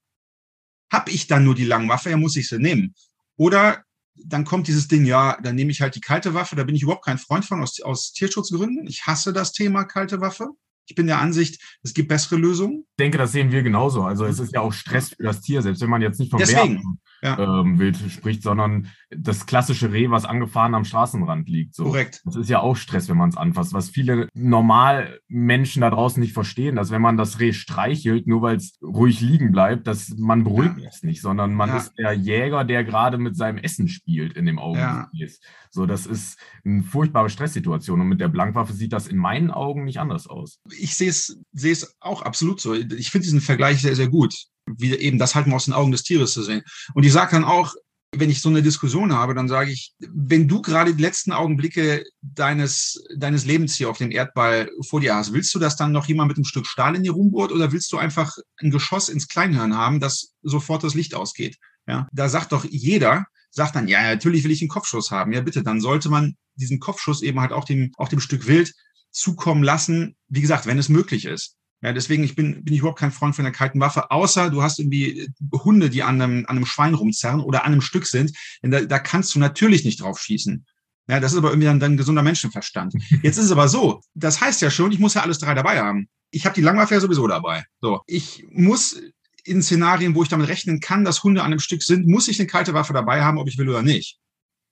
Hab 0.93 1.09
ich 1.09 1.27
dann 1.27 1.45
nur 1.45 1.55
die 1.55 1.65
Langwaffe, 1.65 2.11
ja, 2.11 2.17
muss 2.17 2.37
ich 2.37 2.49
sie 2.49 2.59
nehmen. 2.59 2.95
Oder 3.37 3.83
dann 4.17 4.45
kommt 4.45 4.69
dieses 4.69 4.89
Ding, 4.89 5.05
ja, 5.05 5.39
dann 5.43 5.57
nehme 5.57 5.71
ich 5.71 5.81
halt 5.81 5.97
die 5.97 6.01
kalte 6.01 6.35
Waffe, 6.35 6.57
da 6.57 6.65
bin 6.65 6.75
ich 6.75 6.83
überhaupt 6.83 7.05
kein 7.05 7.19
Freund 7.19 7.45
von 7.45 7.63
aus, 7.63 7.81
aus 7.81 8.13
Tierschutzgründen. 8.13 8.87
Ich 8.87 9.07
hasse 9.07 9.33
das 9.33 9.53
Thema 9.53 9.85
kalte 9.85 10.21
Waffe. 10.21 10.49
Ich 10.87 10.95
bin 10.95 11.07
der 11.07 11.19
Ansicht, 11.19 11.62
es 11.83 11.95
gibt 11.95 12.09
bessere 12.09 12.37
Lösungen. 12.37 12.85
Ich 12.91 12.97
denke, 12.99 13.17
das 13.17 13.33
sehen 13.33 13.50
wir 13.50 13.62
genauso. 13.62 14.03
Also 14.03 14.26
es 14.26 14.38
ist 14.38 14.53
ja 14.53 14.61
auch 14.61 14.73
Stress 14.73 15.09
für 15.09 15.23
das 15.23 15.41
Tier, 15.41 15.62
selbst 15.62 15.81
wenn 15.81 15.88
man 15.88 16.03
jetzt 16.03 16.21
nicht 16.21 16.31
vom 16.31 16.38
Deswegen, 16.38 17.00
ja. 17.25 17.61
ähm, 17.61 17.78
Wild 17.78 17.97
spricht, 18.11 18.43
sondern 18.43 18.88
das 19.11 19.47
klassische 19.47 19.93
Reh, 19.93 20.11
was 20.11 20.25
angefahren 20.25 20.75
am 20.75 20.85
Straßenrand 20.85 21.49
liegt. 21.49 21.75
So. 21.75 21.85
Korrekt. 21.85 22.21
Das 22.25 22.37
ist 22.37 22.50
ja 22.50 22.61
auch 22.61 22.76
Stress, 22.76 23.09
wenn 23.09 23.16
man 23.16 23.31
es 23.31 23.37
anfasst. 23.37 23.73
Was 23.73 23.88
viele 23.88 24.28
normal 24.35 25.21
Menschen 25.28 25.81
da 25.81 25.90
draußen 25.90 26.21
nicht 26.21 26.35
verstehen, 26.35 26.76
dass 26.76 26.90
wenn 26.90 27.02
man 27.02 27.16
das 27.16 27.40
Reh 27.40 27.52
streichelt, 27.52 28.26
nur 28.26 28.43
weil 28.43 28.57
es 28.57 28.78
ruhig 28.83 29.21
liegen 29.21 29.52
bleibt, 29.52 29.87
dass 29.87 30.14
man 30.19 30.45
beruhigt 30.45 30.78
ja. 30.78 30.88
es 30.88 31.02
nicht, 31.02 31.23
sondern 31.23 31.54
man 31.54 31.71
ja. 31.71 31.76
ist 31.78 31.93
der 31.99 32.12
Jäger, 32.12 32.64
der 32.64 32.85
gerade 32.85 33.19
mit 33.19 33.37
seinem 33.37 33.59
Essen 33.59 33.88
spielt 33.88 34.35
in 34.35 34.47
dem 34.47 34.59
Augenblick. 34.59 35.09
Ja. 35.12 35.28
So, 35.71 35.87
das 35.87 36.07
ist 36.07 36.38
eine 36.64 36.83
furchtbare 36.83 37.31
Stresssituation. 37.31 38.00
Und 38.00 38.09
mit 38.09 38.21
der 38.21 38.28
Blankwaffe 38.28 38.75
sieht 38.75 38.93
das 38.93 39.09
in 39.09 39.16
meinen 39.16 39.50
Augen 39.50 39.85
nicht 39.85 39.99
anders 39.99 40.26
aus. 40.26 40.61
Ich 40.78 40.95
sehe 40.95 41.09
es, 41.09 41.40
sehe 41.52 41.73
es 41.73 41.97
auch 42.00 42.23
absolut 42.23 42.61
so. 42.61 42.75
Ich 42.75 43.11
finde 43.11 43.25
diesen 43.25 43.40
Vergleich 43.40 43.81
sehr, 43.81 43.97
sehr 43.97 44.09
gut. 44.09 44.35
Wie 44.66 44.94
eben 44.94 45.18
das 45.18 45.35
halt 45.35 45.47
mal 45.47 45.56
aus 45.56 45.66
den 45.66 45.75
Augen 45.75 45.92
des 45.92 46.02
Tieres 46.02 46.33
zu 46.33 46.42
sehen. 46.42 46.62
Und 46.94 47.04
ich 47.04 47.12
sage 47.12 47.33
dann 47.33 47.44
auch, 47.44 47.75
wenn 48.16 48.30
ich 48.30 48.40
so 48.40 48.49
eine 48.49 48.62
Diskussion 48.62 49.12
habe, 49.12 49.35
dann 49.35 49.49
sage 49.49 49.71
ich, 49.71 49.92
wenn 49.99 50.49
du 50.49 50.62
gerade 50.62 50.94
die 50.94 51.02
letzten 51.02 51.33
Augenblicke 51.33 52.04
deines, 52.23 53.02
deines 53.16 53.44
Lebens 53.44 53.75
hier 53.75 53.90
auf 53.90 53.99
dem 53.99 54.11
Erdball 54.11 54.71
vor 54.87 55.00
dir 55.00 55.14
hast, 55.14 55.33
willst 55.33 55.54
du, 55.54 55.59
dass 55.59 55.76
dann 55.76 55.92
noch 55.92 56.06
jemand 56.06 56.28
mit 56.28 56.37
einem 56.37 56.44
Stück 56.44 56.66
Stahl 56.66 56.97
in 56.97 57.02
dir 57.02 57.12
rumbohrt 57.12 57.52
oder 57.52 57.73
willst 57.73 57.92
du 57.92 57.99
einfach 57.99 58.37
ein 58.59 58.71
Geschoss 58.71 59.09
ins 59.09 59.28
Kleinhirn 59.28 59.76
haben, 59.76 60.00
dass 60.00 60.33
sofort 60.42 60.85
das 60.85 60.94
Licht 60.94 61.14
ausgeht? 61.14 61.59
Ja, 61.87 62.09
da 62.12 62.28
sagt 62.28 62.52
doch 62.52 62.64
jeder, 62.64 63.26
sagt 63.50 63.76
dann, 63.76 63.88
ja, 63.88 64.02
natürlich 64.02 64.44
will 64.44 64.50
ich 64.50 64.62
einen 64.62 64.68
Kopfschuss 64.68 65.11
haben. 65.11 65.33
Ja, 65.33 65.40
bitte, 65.40 65.62
dann 65.62 65.80
sollte 65.80 66.09
man 66.09 66.37
diesen 66.56 66.80
Kopfschuss 66.80 67.23
eben 67.23 67.40
halt 67.40 67.52
auch 67.52 67.64
dem, 67.64 67.92
auch 67.97 68.09
dem 68.09 68.21
Stück 68.21 68.47
Wild 68.47 68.73
zukommen 69.11 69.62
lassen, 69.62 70.16
wie 70.28 70.40
gesagt, 70.40 70.66
wenn 70.66 70.78
es 70.78 70.88
möglich 70.88 71.25
ist. 71.25 71.56
Ja, 71.85 71.93
deswegen 71.93 72.25
ich 72.25 72.35
bin, 72.35 72.64
bin 72.64 72.73
ich 72.73 72.81
überhaupt 72.81 72.99
kein 72.99 73.12
Freund 73.12 73.37
von 73.37 73.45
der 73.45 73.53
kalten 73.53 73.79
Waffe, 73.79 74.11
außer 74.11 74.49
du 74.49 74.62
hast 74.62 74.79
irgendwie 74.79 75.29
Hunde, 75.53 75.91
die 75.91 76.03
an 76.03 76.19
einem, 76.21 76.47
an 76.47 76.57
einem 76.57 76.64
Schwein 76.64 76.95
rumzerren 76.95 77.41
oder 77.41 77.67
an 77.67 77.73
einem 77.73 77.83
Stück 77.83 78.07
sind. 78.07 78.33
Denn 78.62 78.71
da, 78.71 78.81
da 78.81 78.99
kannst 78.99 79.35
du 79.35 79.38
natürlich 79.38 79.85
nicht 79.85 80.00
drauf 80.00 80.19
schießen. 80.19 80.64
Ja, 81.09 81.21
das 81.21 81.33
ist 81.33 81.38
aber 81.38 81.50
irgendwie 81.50 81.67
dann, 81.67 81.81
dann 81.81 81.99
gesunder 81.99 82.23
Menschenverstand. 82.23 82.95
Jetzt 83.23 83.37
ist 83.37 83.45
es 83.45 83.53
aber 83.53 83.69
so, 83.69 84.00
das 84.14 84.41
heißt 84.41 84.62
ja 84.62 84.71
schon, 84.71 84.93
ich 84.93 84.99
muss 84.99 85.12
ja 85.12 85.21
alles 85.21 85.38
drei 85.38 85.53
dabei 85.53 85.79
haben. 85.79 86.09
Ich 86.31 86.47
habe 86.47 86.55
die 86.55 86.62
Langwaffe 86.62 86.95
ja 86.95 87.00
sowieso 87.00 87.29
dabei. 87.29 87.67
So, 87.83 88.00
ich 88.07 88.47
muss 88.50 88.99
in 89.45 89.62
Szenarien, 89.62 90.14
wo 90.14 90.23
ich 90.23 90.31
damit 90.31 90.49
rechnen 90.49 90.81
kann, 90.81 91.05
dass 91.05 91.23
Hunde 91.23 91.43
an 91.43 91.53
einem 91.53 91.61
Stück 91.61 91.83
sind, 91.83 92.07
muss 92.07 92.29
ich 92.29 92.41
eine 92.41 92.47
kalte 92.47 92.73
Waffe 92.73 92.95
dabei 92.95 93.23
haben, 93.23 93.37
ob 93.37 93.47
ich 93.47 93.59
will 93.59 93.69
oder 93.69 93.83
nicht. 93.83 94.17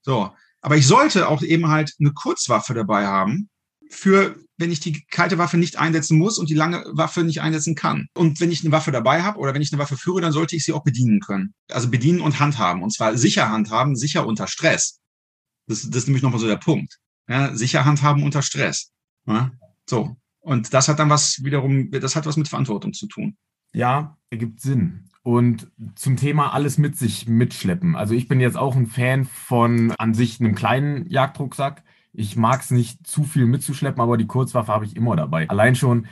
So, 0.01 0.33
aber 0.63 0.79
ich 0.79 0.87
sollte 0.87 1.29
auch 1.29 1.43
eben 1.43 1.69
halt 1.69 1.93
eine 2.01 2.13
Kurzwaffe 2.15 2.73
dabei 2.73 3.07
haben, 3.07 3.51
für, 3.93 4.37
wenn 4.57 4.73
ich 4.73 4.81
die 4.81 5.05
kalte 5.07 5.39
Waffe 5.39 5.59
nicht 5.59 5.79
einsetzen 5.79 6.19
muss 6.19 6.39
und 6.39 6.49
die 6.49 6.55
lange 6.55 6.85
Waffe 6.93 7.25
nicht 7.25 7.41
einsetzen 7.41 7.75
kann. 7.75 8.09
Und 8.15 8.41
wenn 8.41 8.51
ich 8.51 8.63
eine 8.63 8.73
Waffe 8.73 8.91
dabei 8.91 9.23
habe 9.23 9.39
oder 9.39 9.55
wenn 9.55 9.63
ich 9.63 9.73
eine 9.73 9.81
Waffe 9.81 9.97
führe, 9.97 10.21
dann 10.21 10.33
sollte 10.33 10.57
ich 10.57 10.65
sie 10.65 10.73
auch 10.73 10.85
bedienen 10.85 11.21
können. 11.21 11.55
Also 11.71 11.91
bedienen 11.91 12.21
und 12.21 12.41
handhaben. 12.41 12.83
Und 12.83 12.93
zwar 12.93 13.17
sicher 13.17 13.51
handhaben, 13.51 13.97
sicher 13.97 14.27
unter 14.27 14.47
Stress. 14.47 15.01
Das, 15.67 15.83
das 15.83 16.03
ist 16.03 16.07
nämlich 16.07 16.23
nochmal 16.23 16.41
so 16.41 16.47
der 16.47 16.57
Punkt. 16.57 16.99
Ja, 17.29 17.55
sicher 17.55 17.85
handhaben 17.85 18.23
unter 18.23 18.43
Stress. 18.43 18.91
Ja, 19.27 19.53
so. 19.89 20.17
Und 20.41 20.75
das 20.75 20.89
hat 20.89 20.99
dann 20.99 21.11
was 21.11 21.45
wiederum, 21.45 21.91
das 21.91 22.17
hat 22.17 22.27
was 22.27 22.37
mit 22.37 22.49
Verantwortung 22.49 22.93
zu 22.93 23.07
tun. 23.07 23.37
Ja, 23.73 24.19
ergibt 24.31 24.61
Sinn. 24.61 25.09
Und 25.23 25.71
zum 25.95 26.17
Thema 26.17 26.53
alles 26.53 26.79
mit 26.79 26.97
sich 26.97 27.29
mitschleppen. 27.29 27.95
Also 27.95 28.15
ich 28.15 28.27
bin 28.27 28.41
jetzt 28.41 28.57
auch 28.57 28.75
ein 28.75 28.89
Fan 28.89 29.25
von 29.25 29.93
an 29.93 30.15
sich 30.15 30.41
einem 30.41 30.57
kleinen 30.57 31.09
Jagdrucksack. 31.09 31.85
Ich 32.13 32.37
mag 32.37 32.61
es 32.61 32.71
nicht 32.71 33.07
zu 33.07 33.25
viel 33.25 33.47
mitzuschleppen, 33.47 34.01
aber 34.01 34.17
die 34.17 34.27
Kurzwaffe 34.27 34.73
habe 34.73 34.85
ich 34.85 34.97
immer 34.97 35.17
dabei. 35.17 35.49
Allein 35.49 35.75
schon, 35.75 36.07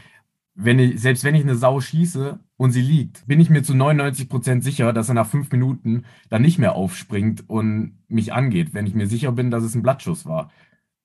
wenn 0.55 0.79
ich, 0.79 1.01
selbst 1.01 1.25
wenn 1.25 1.35
ich 1.35 1.43
eine 1.43 1.57
Sau 1.57 1.81
schieße 1.81 2.41
und 2.57 2.73
sie 2.73 2.83
liegt, 2.83 3.27
bin 3.27 3.41
ich 3.41 3.51
mir 3.51 3.63
zu 3.63 3.75
99 3.75 4.29
Prozent 4.29 4.65
sicher, 4.65 4.93
dass 4.93 5.09
er 5.09 5.15
nach 5.15 5.29
fünf 5.29 5.51
Minuten 5.51 6.05
dann 6.29 6.43
nicht 6.43 6.59
mehr 6.59 6.75
aufspringt 6.75 7.49
und 7.49 7.99
mich 8.09 8.33
angeht, 8.33 8.75
wenn 8.75 8.87
ich 8.87 8.95
mir 8.95 9.07
sicher 9.07 9.33
bin, 9.33 9.51
dass 9.51 9.63
es 9.63 9.75
ein 9.75 9.83
Blattschuss 9.83 10.27
war. 10.27 10.51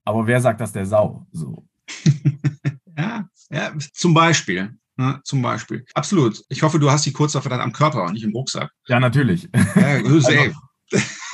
Aber 0.06 0.28
wer 0.28 0.40
sagt 0.42 0.62
das 0.62 0.72
der 0.72 0.86
Sau? 0.86 1.28
So. 1.32 1.68
ja, 2.98 3.28
ja, 3.50 3.74
zum 3.94 4.14
Beispiel. 4.14 4.78
Ne, 4.98 5.20
zum 5.26 5.42
Beispiel. 5.42 5.86
Absolut. 5.94 6.42
Ich 6.48 6.64
hoffe, 6.64 6.80
du 6.80 6.90
hast 6.90 7.06
die 7.06 7.12
Kurzwaffe 7.12 7.50
dann 7.50 7.60
am 7.60 7.74
Körper 7.74 8.04
und 8.06 8.14
nicht 8.14 8.24
im 8.24 8.32
Rucksack. 8.32 8.72
Ja, 8.88 9.00
natürlich. 9.00 9.50
Ja, 9.54 9.82
also, 10.06 10.32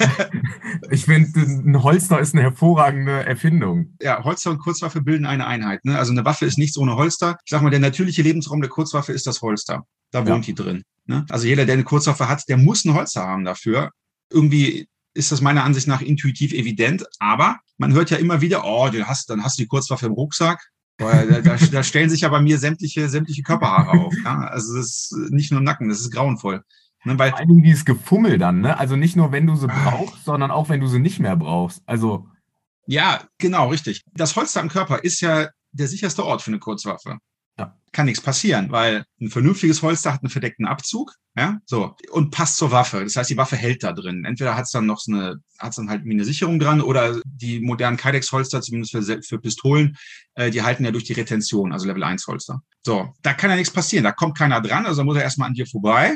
ich 0.92 1.06
finde, 1.06 1.40
ein 1.40 1.84
Holster 1.84 2.20
ist 2.20 2.34
eine 2.34 2.44
hervorragende 2.44 3.26
Erfindung. 3.26 3.96
Ja, 4.02 4.24
Holster 4.24 4.52
und 4.52 4.60
Kurzwaffe 4.60 5.02
bilden 5.02 5.26
eine 5.26 5.48
Einheit. 5.48 5.86
Ne? 5.86 5.98
Also 5.98 6.12
eine 6.12 6.26
Waffe 6.26 6.46
ist 6.46 6.58
nichts 6.58 6.78
ohne 6.78 6.96
Holster. 6.96 7.38
Ich 7.46 7.52
sag 7.52 7.62
mal, 7.62 7.70
der 7.70 7.80
natürliche 7.80 8.22
Lebensraum 8.22 8.62
der 8.62 8.70
Kurzwaffe 8.70 9.14
ist 9.14 9.28
das 9.28 9.42
Holster. 9.42 9.86
Da 10.12 10.20
wohnt 10.28 10.48
ja. 10.48 10.54
die 10.54 10.56
drin. 10.56 10.84
Ne? 11.06 11.26
Also 11.30 11.48
jeder, 11.48 11.66
der 11.66 11.74
eine 11.74 11.84
Kurzwaffe 11.84 12.28
hat, 12.28 12.44
der 12.48 12.58
muss 12.58 12.86
ein 12.86 12.94
Holster 12.94 13.26
haben 13.26 13.46
dafür. 13.46 13.92
Irgendwie 14.32 14.88
ist 15.14 15.32
das 15.32 15.42
meiner 15.42 15.64
Ansicht 15.64 15.88
nach 15.88 16.02
intuitiv 16.02 16.54
evident, 16.54 17.06
aber 17.20 17.60
man 17.78 17.94
hört 17.94 18.12
ja 18.12 18.18
immer 18.18 18.42
wieder, 18.42 18.64
oh, 18.64 18.90
du 18.90 19.06
hast, 19.06 19.30
dann 19.30 19.44
hast 19.44 19.58
du 19.58 19.64
die 19.64 19.68
Kurzwaffe 19.68 20.06
im 20.06 20.14
Rucksack. 20.14 20.62
Da, 20.98 21.26
da, 21.26 21.56
da, 21.58 21.84
stellen 21.84 22.12
sich 22.12 22.22
ja 22.22 22.30
bei 22.30 22.42
mir 22.42 22.60
sämtliche, 22.60 23.10
sämtliche 23.10 23.42
Körperhaare 23.42 23.92
auf. 23.92 24.14
Ja? 24.24 24.42
Also 24.42 24.76
das 24.76 24.88
ist 25.12 25.32
nicht 25.32 25.52
nur 25.52 25.60
Nacken, 25.60 25.90
das 25.90 26.00
ist 26.00 26.12
grauenvoll. 26.12 26.64
Ne, 27.04 27.18
weil 27.18 27.32
Vor 27.32 27.40
allem 27.40 27.64
dieses 27.64 27.86
Gefummel 27.86 28.38
dann, 28.38 28.62
ne? 28.62 28.78
Also 28.78 28.96
nicht 28.96 29.16
nur, 29.16 29.32
wenn 29.32 29.48
du 29.48 29.56
sie 29.56 29.68
ah. 29.70 29.90
brauchst, 29.90 30.24
sondern 30.24 30.52
auch, 30.52 30.70
wenn 30.70 30.80
du 30.80 30.88
sie 30.88 31.00
nicht 31.00 31.20
mehr 31.20 31.36
brauchst. 31.36 31.82
Also. 31.86 32.28
Ja, 32.86 33.22
genau, 33.38 33.70
richtig. 33.70 34.04
Das 34.14 34.36
Holster 34.36 34.62
am 34.62 34.70
Körper 34.70 35.04
ist 35.04 35.22
ja 35.22 35.50
der 35.72 35.88
sicherste 35.88 36.26
Ort 36.26 36.42
für 36.42 36.52
eine 36.52 36.60
Kurzwaffe. 36.60 37.18
Ja. 37.58 37.76
Kann 37.92 38.06
nichts 38.06 38.22
passieren, 38.22 38.72
weil 38.72 39.04
ein 39.20 39.30
vernünftiges 39.30 39.82
Holster 39.82 40.14
hat 40.14 40.22
einen 40.22 40.30
verdeckten 40.30 40.66
Abzug, 40.66 41.14
ja, 41.36 41.60
so, 41.66 41.96
und 42.12 42.32
passt 42.32 42.58
zur 42.58 42.72
Waffe. 42.72 43.04
Das 43.04 43.16
heißt, 43.16 43.30
die 43.30 43.38
Waffe 43.38 43.56
hält 43.56 43.84
da 43.84 43.94
drin. 43.94 44.26
Entweder 44.26 44.56
hat 44.56 44.66
es 44.66 44.72
dann 44.72 44.86
noch 44.86 45.00
so 45.00 45.12
eine, 45.12 45.38
hat 45.60 45.78
dann 45.78 45.90
halt 45.90 46.04
eine 46.04 46.26
Sicherung 46.26 46.60
dran 46.60 46.82
oder 46.82 47.20
die 47.26 47.62
modernen 47.62 47.98
Kydex-Holster, 47.98 48.62
zumindest 48.62 48.92
für, 48.92 49.22
für 49.22 49.40
Pistolen, 49.40 49.98
äh, 50.36 50.50
die 50.50 50.62
halten 50.62 50.86
ja 50.86 50.92
durch 50.92 51.04
die 51.04 51.14
Retention, 51.14 51.72
also 51.72 51.88
Level 51.88 52.04
1 52.04 52.26
Holster. 52.28 52.62
So, 52.84 53.14
da 53.22 53.34
kann 53.34 53.50
ja 53.50 53.56
nichts 53.56 53.74
passieren. 53.74 54.04
Da 54.04 54.12
kommt 54.12 54.38
keiner 54.38 54.62
dran, 54.62 54.86
also 54.86 55.04
muss 55.04 55.18
er 55.18 55.24
erstmal 55.24 55.50
an 55.50 55.54
dir 55.54 55.68
vorbei. 55.68 56.16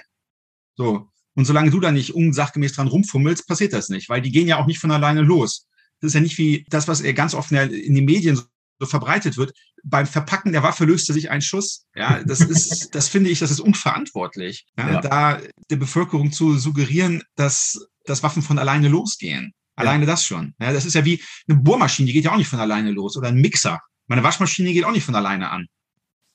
So. 0.76 1.10
Und 1.36 1.46
solange 1.46 1.70
du 1.70 1.80
da 1.80 1.92
nicht 1.92 2.16
unsachgemäß 2.16 2.74
dran 2.74 2.88
rumfummelst, 2.88 3.48
passiert 3.48 3.74
das 3.74 3.90
nicht, 3.90 4.10
weil 4.10 4.22
die 4.22 4.32
gehen 4.32 4.48
ja 4.48 4.58
auch 4.58 4.68
nicht 4.68 4.80
von 4.80 4.92
alleine 4.92 5.22
los. 5.22 5.68
Das 6.00 6.10
ist 6.10 6.16
ja 6.16 6.22
nicht 6.22 6.38
wie 6.38 6.66
das, 6.70 6.88
was 6.88 7.04
ganz 7.16 7.34
oft 7.34 7.52
in 7.52 7.96
den 7.96 8.06
Medien 8.06 8.40
so 8.80 8.86
verbreitet 8.86 9.38
wird. 9.38 9.54
Beim 9.84 10.06
Verpacken 10.06 10.52
der 10.52 10.64
Waffe 10.64 10.86
löste 10.86 11.14
sich 11.14 11.30
ein 11.30 11.42
Schuss. 11.42 11.86
Ja, 11.96 12.24
das 12.24 12.42
ist, 12.42 12.90
das 12.96 13.08
finde 13.10 13.30
ich, 13.30 13.40
das 13.40 13.52
ist 13.52 13.60
unverantwortlich. 13.60 14.66
Ja, 14.78 14.92
ja. 14.92 15.02
Da 15.02 15.42
der 15.70 15.76
Bevölkerung 15.78 16.32
zu 16.32 16.58
suggerieren, 16.58 17.24
dass, 17.36 17.88
dass 18.06 18.24
Waffen 18.24 18.42
von 18.42 18.60
alleine 18.60 18.88
losgehen. 18.88 19.54
Alleine 19.76 20.06
ja. 20.06 20.12
das 20.12 20.26
schon. 20.26 20.54
Ja, 20.60 20.72
das 20.72 20.86
ist 20.86 20.94
ja 20.94 21.04
wie 21.04 21.22
eine 21.48 21.60
Bohrmaschine, 21.60 22.08
die 22.08 22.14
geht 22.14 22.26
ja 22.26 22.32
auch 22.32 22.38
nicht 22.38 22.48
von 22.48 22.60
alleine 22.60 22.92
los. 22.92 23.18
Oder 23.18 23.30
ein 23.30 23.42
Mixer. 23.42 23.82
Meine 24.08 24.24
Waschmaschine 24.24 24.72
geht 24.72 24.86
auch 24.86 24.92
nicht 24.92 25.04
von 25.04 25.16
alleine 25.16 25.50
an. 25.50 25.68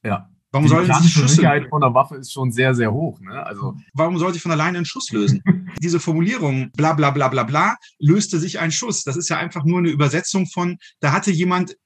Ja. 0.02 0.28
Warum 0.52 0.64
die 0.64 0.70
sollen 0.70 0.92
Schüsse? 1.04 1.28
Sicherheit 1.28 1.68
von 1.68 1.80
der 1.80 1.94
Waffe 1.94 2.16
ist 2.16 2.32
schon 2.32 2.50
sehr, 2.50 2.74
sehr 2.74 2.92
hoch. 2.92 3.20
Ne? 3.20 3.44
Also 3.44 3.76
warum 3.94 4.18
sollte 4.18 4.36
ich 4.36 4.42
von 4.42 4.50
alleine 4.50 4.78
einen 4.78 4.84
Schuss 4.84 5.10
lösen? 5.10 5.42
Diese 5.80 6.00
Formulierung, 6.00 6.70
bla 6.72 6.92
bla 6.92 7.10
bla 7.10 7.28
bla 7.28 7.44
bla, 7.44 7.76
löste 7.98 8.38
sich 8.38 8.58
ein 8.58 8.72
Schuss. 8.72 9.04
Das 9.04 9.16
ist 9.16 9.28
ja 9.28 9.38
einfach 9.38 9.64
nur 9.64 9.78
eine 9.78 9.90
Übersetzung 9.90 10.46
von, 10.46 10.78
da 10.98 11.12
hatte 11.12 11.30
jemand 11.30 11.76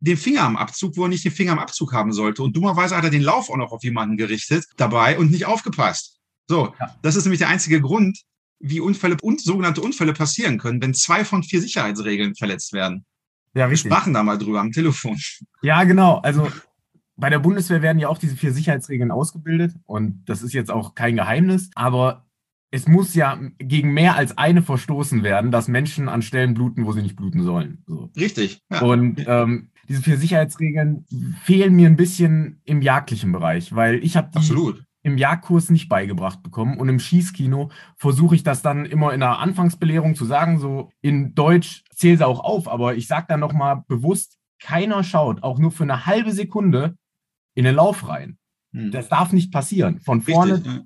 den 0.00 0.16
Finger 0.16 0.42
am 0.42 0.56
Abzug, 0.56 0.96
wo 0.96 1.04
er 1.04 1.08
nicht 1.08 1.24
den 1.24 1.32
Finger 1.32 1.52
am 1.52 1.58
Abzug 1.58 1.92
haben 1.92 2.12
sollte. 2.12 2.42
Und 2.42 2.56
dummerweise 2.56 2.96
hat 2.96 3.04
er 3.04 3.10
den 3.10 3.22
Lauf 3.22 3.50
auch 3.50 3.56
noch 3.56 3.72
auf 3.72 3.82
jemanden 3.82 4.16
gerichtet 4.16 4.64
dabei 4.76 5.18
und 5.18 5.30
nicht 5.30 5.46
aufgepasst. 5.46 6.18
So, 6.46 6.74
ja. 6.78 6.96
das 7.02 7.16
ist 7.16 7.24
nämlich 7.24 7.38
der 7.38 7.48
einzige 7.48 7.80
Grund, 7.80 8.18
wie 8.58 8.80
Unfälle 8.80 9.16
und 9.22 9.40
sogenannte 9.40 9.80
Unfälle 9.80 10.12
passieren 10.12 10.58
können, 10.58 10.82
wenn 10.82 10.92
zwei 10.94 11.24
von 11.24 11.42
vier 11.42 11.60
Sicherheitsregeln 11.60 12.34
verletzt 12.34 12.72
werden. 12.72 13.06
Ja, 13.54 13.66
richtig. 13.66 13.90
Wir 13.90 13.96
sprachen 13.96 14.12
da 14.12 14.22
mal 14.22 14.36
drüber 14.36 14.60
am 14.60 14.70
Telefon. 14.70 15.18
Ja, 15.62 15.84
genau. 15.84 16.18
Also 16.18 16.48
bei 17.20 17.30
der 17.30 17.38
Bundeswehr 17.38 17.82
werden 17.82 17.98
ja 17.98 18.08
auch 18.08 18.18
diese 18.18 18.36
vier 18.36 18.52
Sicherheitsregeln 18.52 19.10
ausgebildet 19.10 19.74
und 19.86 20.24
das 20.26 20.42
ist 20.42 20.52
jetzt 20.52 20.70
auch 20.70 20.94
kein 20.94 21.16
Geheimnis, 21.16 21.70
aber 21.74 22.26
es 22.70 22.86
muss 22.86 23.14
ja 23.14 23.38
gegen 23.58 23.92
mehr 23.92 24.16
als 24.16 24.38
eine 24.38 24.62
verstoßen 24.62 25.22
werden, 25.22 25.50
dass 25.50 25.68
Menschen 25.68 26.08
an 26.08 26.22
Stellen 26.22 26.54
bluten, 26.54 26.86
wo 26.86 26.92
sie 26.92 27.02
nicht 27.02 27.16
bluten 27.16 27.42
sollen. 27.42 27.82
So. 27.86 28.10
Richtig. 28.16 28.62
Ja. 28.70 28.82
Und 28.82 29.24
ähm, 29.26 29.70
diese 29.88 30.02
vier 30.02 30.16
Sicherheitsregeln 30.16 31.04
fehlen 31.42 31.74
mir 31.74 31.88
ein 31.88 31.96
bisschen 31.96 32.60
im 32.64 32.80
jagdlichen 32.80 33.32
Bereich, 33.32 33.74
weil 33.74 33.96
ich 34.04 34.16
habe 34.16 34.30
die 34.32 34.38
Absolut. 34.38 34.84
im 35.02 35.18
Jagdkurs 35.18 35.70
nicht 35.70 35.88
beigebracht 35.88 36.44
bekommen 36.44 36.78
und 36.78 36.88
im 36.88 37.00
Schießkino 37.00 37.70
versuche 37.96 38.36
ich 38.36 38.44
das 38.44 38.62
dann 38.62 38.86
immer 38.86 39.12
in 39.12 39.20
der 39.20 39.40
Anfangsbelehrung 39.40 40.14
zu 40.14 40.24
sagen, 40.24 40.60
so 40.60 40.90
in 41.00 41.34
Deutsch 41.34 41.82
zähle 41.92 42.18
sie 42.18 42.26
auch 42.26 42.38
auf, 42.38 42.68
aber 42.68 42.94
ich 42.94 43.08
sage 43.08 43.26
dann 43.28 43.40
nochmal 43.40 43.82
bewusst, 43.88 44.38
keiner 44.62 45.02
schaut 45.02 45.42
auch 45.42 45.58
nur 45.58 45.72
für 45.72 45.82
eine 45.82 46.06
halbe 46.06 46.30
Sekunde 46.30 46.94
in 47.54 47.64
den 47.64 47.74
Lauf 47.74 48.08
rein. 48.08 48.38
Hm. 48.72 48.90
Das 48.90 49.08
darf 49.08 49.32
nicht 49.32 49.52
passieren. 49.52 50.00
Von 50.00 50.22
vorne, 50.22 50.54
Richtig, 50.54 50.72
ja. 50.72 50.82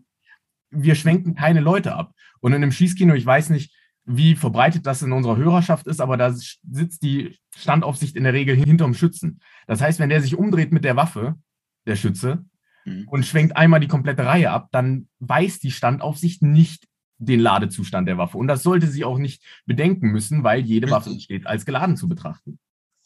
wir 0.70 0.94
schwenken 0.94 1.34
keine 1.34 1.60
Leute 1.60 1.94
ab. 1.94 2.12
Und 2.40 2.52
in 2.52 2.62
einem 2.62 2.72
Schießkino, 2.72 3.14
ich 3.14 3.26
weiß 3.26 3.50
nicht, 3.50 3.74
wie 4.06 4.36
verbreitet 4.36 4.86
das 4.86 5.02
in 5.02 5.12
unserer 5.12 5.36
Hörerschaft 5.36 5.86
ist, 5.86 6.00
aber 6.00 6.16
da 6.16 6.32
sitzt 6.32 7.02
die 7.02 7.38
Standaufsicht 7.56 8.16
in 8.16 8.24
der 8.24 8.34
Regel 8.34 8.54
hinterm 8.54 8.94
Schützen. 8.94 9.40
Das 9.66 9.80
heißt, 9.80 9.98
wenn 9.98 10.10
der 10.10 10.20
sich 10.20 10.36
umdreht 10.36 10.72
mit 10.72 10.84
der 10.84 10.96
Waffe, 10.96 11.36
der 11.86 11.96
Schütze, 11.96 12.44
hm. 12.84 13.08
und 13.08 13.24
schwenkt 13.24 13.56
einmal 13.56 13.80
die 13.80 13.88
komplette 13.88 14.26
Reihe 14.26 14.50
ab, 14.50 14.68
dann 14.72 15.08
weiß 15.20 15.58
die 15.60 15.70
Standaufsicht 15.70 16.42
nicht 16.42 16.86
den 17.18 17.40
Ladezustand 17.40 18.08
der 18.08 18.18
Waffe. 18.18 18.36
Und 18.36 18.48
das 18.48 18.62
sollte 18.62 18.88
sie 18.88 19.04
auch 19.04 19.18
nicht 19.18 19.42
bedenken 19.64 20.10
müssen, 20.10 20.44
weil 20.44 20.60
jede 20.60 20.90
Waffe 20.90 21.18
steht 21.18 21.46
als 21.46 21.64
geladen 21.64 21.96
zu 21.96 22.08
betrachten. 22.08 22.58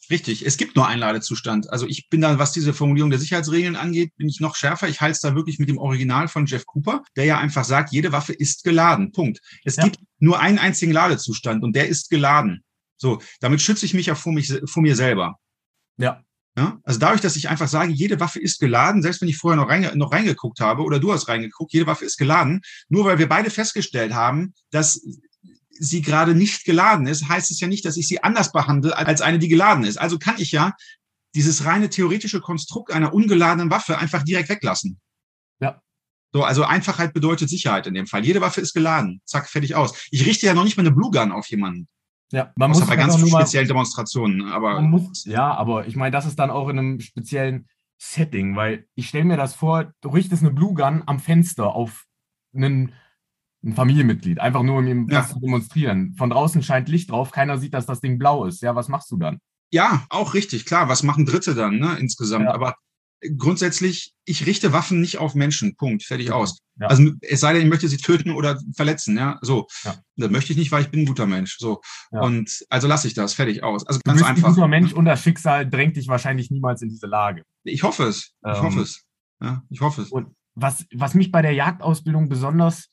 Richtig, 0.09 0.45
es 0.45 0.57
gibt 0.57 0.75
nur 0.75 0.87
einen 0.87 1.01
Ladezustand. 1.01 1.69
Also 1.69 1.85
ich 1.87 2.09
bin 2.09 2.21
da, 2.21 2.39
was 2.39 2.51
diese 2.51 2.73
Formulierung 2.73 3.11
der 3.11 3.19
Sicherheitsregeln 3.19 3.75
angeht, 3.75 4.15
bin 4.15 4.27
ich 4.27 4.39
noch 4.39 4.55
schärfer. 4.55 4.87
Ich 4.87 5.01
halte 5.01 5.13
es 5.13 5.19
da 5.19 5.35
wirklich 5.35 5.59
mit 5.59 5.69
dem 5.69 5.77
Original 5.77 6.27
von 6.27 6.47
Jeff 6.47 6.65
Cooper, 6.65 7.03
der 7.15 7.25
ja 7.25 7.37
einfach 7.37 7.63
sagt, 7.63 7.91
jede 7.91 8.11
Waffe 8.11 8.33
ist 8.33 8.63
geladen. 8.63 9.11
Punkt. 9.11 9.39
Es 9.65 9.75
ja. 9.75 9.83
gibt 9.83 9.99
nur 10.17 10.39
einen 10.39 10.57
einzigen 10.57 10.91
Ladezustand 10.91 11.63
und 11.63 11.75
der 11.75 11.87
ist 11.87 12.09
geladen. 12.09 12.63
So, 12.97 13.21
damit 13.39 13.61
schütze 13.61 13.85
ich 13.85 13.93
mich 13.93 14.07
ja 14.07 14.15
vor, 14.15 14.33
mich, 14.33 14.51
vor 14.65 14.81
mir 14.81 14.95
selber. 14.95 15.37
Ja. 15.97 16.23
ja. 16.57 16.79
Also 16.83 16.99
dadurch, 16.99 17.21
dass 17.21 17.35
ich 17.35 17.47
einfach 17.47 17.67
sage, 17.67 17.93
jede 17.93 18.19
Waffe 18.19 18.39
ist 18.39 18.59
geladen, 18.59 19.03
selbst 19.03 19.21
wenn 19.21 19.29
ich 19.29 19.37
vorher 19.37 19.57
noch, 19.57 19.69
reinge 19.69 19.95
noch 19.95 20.11
reingeguckt 20.11 20.59
habe 20.59 20.81
oder 20.81 20.99
du 20.99 21.13
hast 21.13 21.27
reingeguckt, 21.27 21.71
jede 21.71 21.85
Waffe 21.85 22.05
ist 22.05 22.17
geladen, 22.17 22.61
nur 22.87 23.05
weil 23.05 23.19
wir 23.19 23.29
beide 23.29 23.51
festgestellt 23.51 24.13
haben, 24.13 24.53
dass 24.71 25.01
sie 25.79 26.01
gerade 26.01 26.35
nicht 26.35 26.65
geladen 26.65 27.07
ist, 27.07 27.27
heißt 27.27 27.49
es 27.51 27.59
ja 27.59 27.67
nicht, 27.67 27.85
dass 27.85 27.97
ich 27.97 28.07
sie 28.07 28.21
anders 28.21 28.51
behandle 28.51 28.95
als 28.95 29.21
eine, 29.21 29.39
die 29.39 29.47
geladen 29.47 29.85
ist. 29.85 29.97
Also 29.97 30.19
kann 30.19 30.35
ich 30.37 30.51
ja 30.51 30.73
dieses 31.35 31.65
reine 31.65 31.89
theoretische 31.89 32.41
Konstrukt 32.41 32.91
einer 32.91 33.13
ungeladenen 33.13 33.71
Waffe 33.71 33.97
einfach 33.97 34.23
direkt 34.23 34.49
weglassen. 34.49 34.99
Ja. 35.59 35.81
So, 36.33 36.43
also 36.43 36.63
Einfachheit 36.63 37.13
bedeutet 37.13 37.49
Sicherheit 37.49 37.87
in 37.87 37.93
dem 37.93 38.07
Fall. 38.07 38.25
Jede 38.25 38.41
Waffe 38.41 38.61
ist 38.61 38.73
geladen. 38.73 39.21
Zack, 39.25 39.49
fertig 39.49 39.75
aus. 39.75 40.07
Ich 40.11 40.25
richte 40.25 40.45
ja 40.45 40.53
noch 40.53 40.63
nicht 40.63 40.77
mal 40.77 40.83
eine 40.83 40.91
Blue 40.91 41.11
Gun 41.11 41.31
auf 41.31 41.47
jemanden. 41.47 41.87
Ja, 42.31 42.51
man 42.55 42.71
Außer 42.71 42.81
muss 42.81 42.89
bei 42.89 42.95
ganz 42.95 43.19
speziellen 43.19 43.67
Demonstrationen. 43.67 44.47
Aber 44.49 44.79
muss, 44.81 45.25
ja, 45.25 45.51
aber 45.53 45.87
ich 45.87 45.95
meine, 45.95 46.11
das 46.11 46.27
ist 46.27 46.37
dann 46.37 46.51
auch 46.51 46.69
in 46.69 46.77
einem 46.77 46.99
speziellen 46.99 47.67
Setting, 47.97 48.55
weil 48.55 48.85
ich 48.95 49.09
stelle 49.09 49.25
mir 49.25 49.37
das 49.37 49.55
vor, 49.55 49.91
du 50.01 50.09
richtest 50.09 50.43
eine 50.43 50.51
Blue 50.51 50.73
Gun 50.73 51.03
am 51.05 51.19
Fenster 51.19 51.73
auf 51.73 52.05
einen 52.53 52.93
ein 53.63 53.73
Familienmitglied, 53.73 54.39
einfach 54.39 54.63
nur 54.63 54.77
um 54.77 54.87
ihm 54.87 55.07
ja. 55.09 55.19
was 55.19 55.33
zu 55.33 55.39
demonstrieren. 55.39 56.13
Von 56.17 56.29
draußen 56.29 56.63
scheint 56.63 56.89
Licht 56.89 57.11
drauf, 57.11 57.31
keiner 57.31 57.57
sieht, 57.57 57.73
dass 57.73 57.85
das 57.85 57.99
Ding 58.01 58.17
blau 58.17 58.45
ist. 58.45 58.61
Ja, 58.61 58.75
was 58.75 58.87
machst 58.87 59.11
du 59.11 59.17
dann? 59.17 59.39
Ja, 59.71 60.05
auch 60.09 60.33
richtig, 60.33 60.65
klar. 60.65 60.89
Was 60.89 61.03
machen 61.03 61.25
Dritte 61.25 61.55
dann, 61.55 61.77
ne, 61.77 61.97
insgesamt? 61.99 62.45
Ja. 62.45 62.53
Aber 62.53 62.75
grundsätzlich, 63.37 64.13
ich 64.25 64.45
richte 64.45 64.71
Waffen 64.71 65.01
nicht 65.01 65.17
auf 65.17 65.35
Menschen. 65.35 65.75
Punkt. 65.75 66.03
Fertig 66.03 66.31
aus. 66.31 66.59
Ja. 66.79 66.87
Also 66.87 67.11
es 67.21 67.41
sei 67.41 67.53
denn, 67.53 67.63
ich 67.63 67.67
möchte 67.67 67.87
sie 67.87 67.97
töten 67.97 68.31
oder 68.31 68.59
verletzen, 68.75 69.17
ja. 69.17 69.37
So. 69.41 69.67
Ja. 69.83 69.95
Das 70.15 70.31
möchte 70.31 70.53
ich 70.53 70.57
nicht, 70.57 70.71
weil 70.71 70.83
ich 70.83 70.89
bin 70.89 71.01
ein 71.01 71.05
guter 71.05 71.27
Mensch. 71.27 71.57
So. 71.59 71.81
Ja. 72.11 72.21
Und 72.21 72.65
also 72.69 72.87
lasse 72.87 73.07
ich 73.07 73.13
das, 73.13 73.33
fertig 73.33 73.63
aus. 73.63 73.85
Also 73.85 73.99
ganz 74.03 74.19
bist 74.19 74.29
ein 74.29 74.35
einfach. 74.35 74.55
guter 74.55 74.67
Mensch 74.67 74.93
und 74.93 75.05
das 75.05 75.21
Schicksal 75.21 75.69
drängt 75.69 75.97
dich 75.97 76.07
wahrscheinlich 76.07 76.49
niemals 76.49 76.81
in 76.81 76.89
diese 76.89 77.07
Lage. 77.07 77.43
Ich 77.63 77.83
hoffe 77.83 78.05
es. 78.05 78.31
Ich 78.41 78.57
Ähm, 78.57 78.63
hoffe 78.63 78.81
es. 78.81 79.03
Ja, 79.41 79.63
ich 79.69 79.81
hoffe 79.81 80.01
es. 80.01 80.09
Und 80.09 80.35
was, 80.55 80.85
was 80.93 81.13
mich 81.13 81.31
bei 81.31 81.41
der 81.41 81.53
Jagdausbildung 81.53 82.29
besonders 82.29 82.87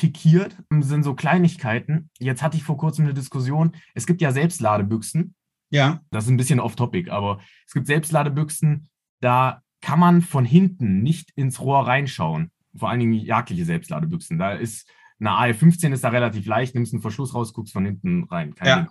pikiert, 0.00 0.56
sind 0.80 1.02
so 1.02 1.14
Kleinigkeiten. 1.14 2.10
Jetzt 2.18 2.42
hatte 2.42 2.56
ich 2.56 2.62
vor 2.64 2.78
kurzem 2.78 3.04
eine 3.04 3.14
Diskussion. 3.14 3.72
Es 3.94 4.06
gibt 4.06 4.20
ja 4.22 4.32
Selbstladebüchsen. 4.32 5.34
Ja, 5.70 6.00
Das 6.10 6.24
ist 6.24 6.30
ein 6.30 6.36
bisschen 6.36 6.58
off-topic, 6.58 7.10
aber 7.10 7.38
es 7.66 7.72
gibt 7.74 7.86
Selbstladebüchsen, 7.86 8.88
da 9.20 9.62
kann 9.82 10.00
man 10.00 10.20
von 10.22 10.44
hinten 10.44 11.02
nicht 11.02 11.30
ins 11.36 11.60
Rohr 11.60 11.86
reinschauen. 11.86 12.50
Vor 12.76 12.88
allen 12.90 13.00
Dingen 13.00 13.12
jagdliche 13.12 13.64
Selbstladebüchsen. 13.64 14.38
Da 14.38 14.52
ist 14.52 14.88
eine 15.20 15.30
AR-15 15.32 15.92
ist 15.92 16.02
da 16.02 16.08
relativ 16.08 16.46
leicht, 16.46 16.74
nimmst 16.74 16.92
einen 16.92 17.02
Verschluss 17.02 17.34
raus, 17.34 17.52
guckst 17.52 17.72
von 17.72 17.84
hinten 17.84 18.24
rein. 18.24 18.54
Kein 18.54 18.68
Ja. 18.68 18.76
Ding. 18.80 18.88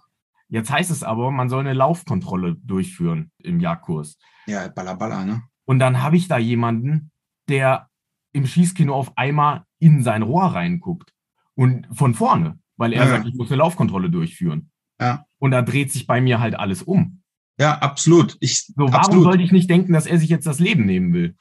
Jetzt 0.48 0.72
heißt 0.72 0.90
es 0.92 1.04
aber, 1.04 1.32
man 1.32 1.50
soll 1.50 1.60
eine 1.62 1.74
Laufkontrolle 1.74 2.56
durchführen 2.64 3.32
im 3.40 3.60
Jagdkurs. 3.60 4.18
ja, 4.48 4.68
baller, 4.70 4.96
baller, 4.96 5.26
ne? 5.26 5.44
Und 5.66 5.80
dann 5.80 6.02
habe 6.02 6.16
ich 6.18 6.28
da 6.28 6.38
jemanden, 6.38 7.12
der 7.50 7.88
im 8.32 8.46
Schießkino 8.48 8.94
auf 8.94 9.16
einmal 9.18 9.64
in 9.80 10.04
sein 10.04 10.22
Rohr 10.24 10.46
reinguckt. 10.46 11.14
Und 11.56 11.88
von 11.92 12.14
vorne, 12.14 12.60
weil 12.78 12.94
er 12.94 13.04
Ja. 13.06 13.10
sagt, 13.10 13.28
ich 13.28 13.34
muss 13.36 13.50
eine 13.50 13.58
Laufkontrolle 13.58 14.10
durchführen. 14.10 14.72
Ja. 15.00 15.26
Und 15.40 15.52
da 15.52 15.62
dreht 15.62 15.92
sich 15.92 16.08
bei 16.08 16.22
mir 16.22 16.40
halt 16.40 16.56
alles 16.56 16.84
um. 16.84 17.22
Ja, 17.60 17.78
absolut. 17.80 18.38
Ich, 18.40 18.66
So, 18.68 18.74
warum 18.78 18.94
absolut. 18.94 19.24
sollte 19.24 19.44
ich 19.44 19.52
nicht 19.52 19.70
denken, 19.70 19.92
dass 19.94 20.06
er 20.06 20.18
sich 20.18 20.30
jetzt 20.30 20.48
das 20.48 20.60
Leben 20.60 20.86
nehmen 20.86 21.14
will? 21.14 21.36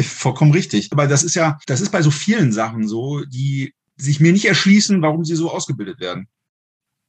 Vollkommen 0.00 0.52
richtig. 0.52 0.92
Aber 0.92 1.06
das 1.06 1.22
ist 1.22 1.34
ja, 1.34 1.58
das 1.66 1.80
ist 1.80 1.90
bei 1.90 2.02
so 2.02 2.10
vielen 2.10 2.52
Sachen 2.52 2.86
so, 2.88 3.24
die 3.24 3.74
sich 3.96 4.20
mir 4.20 4.32
nicht 4.32 4.44
erschließen, 4.46 5.02
warum 5.02 5.24
sie 5.24 5.34
so 5.36 5.50
ausgebildet 5.52 6.00
werden. 6.00 6.26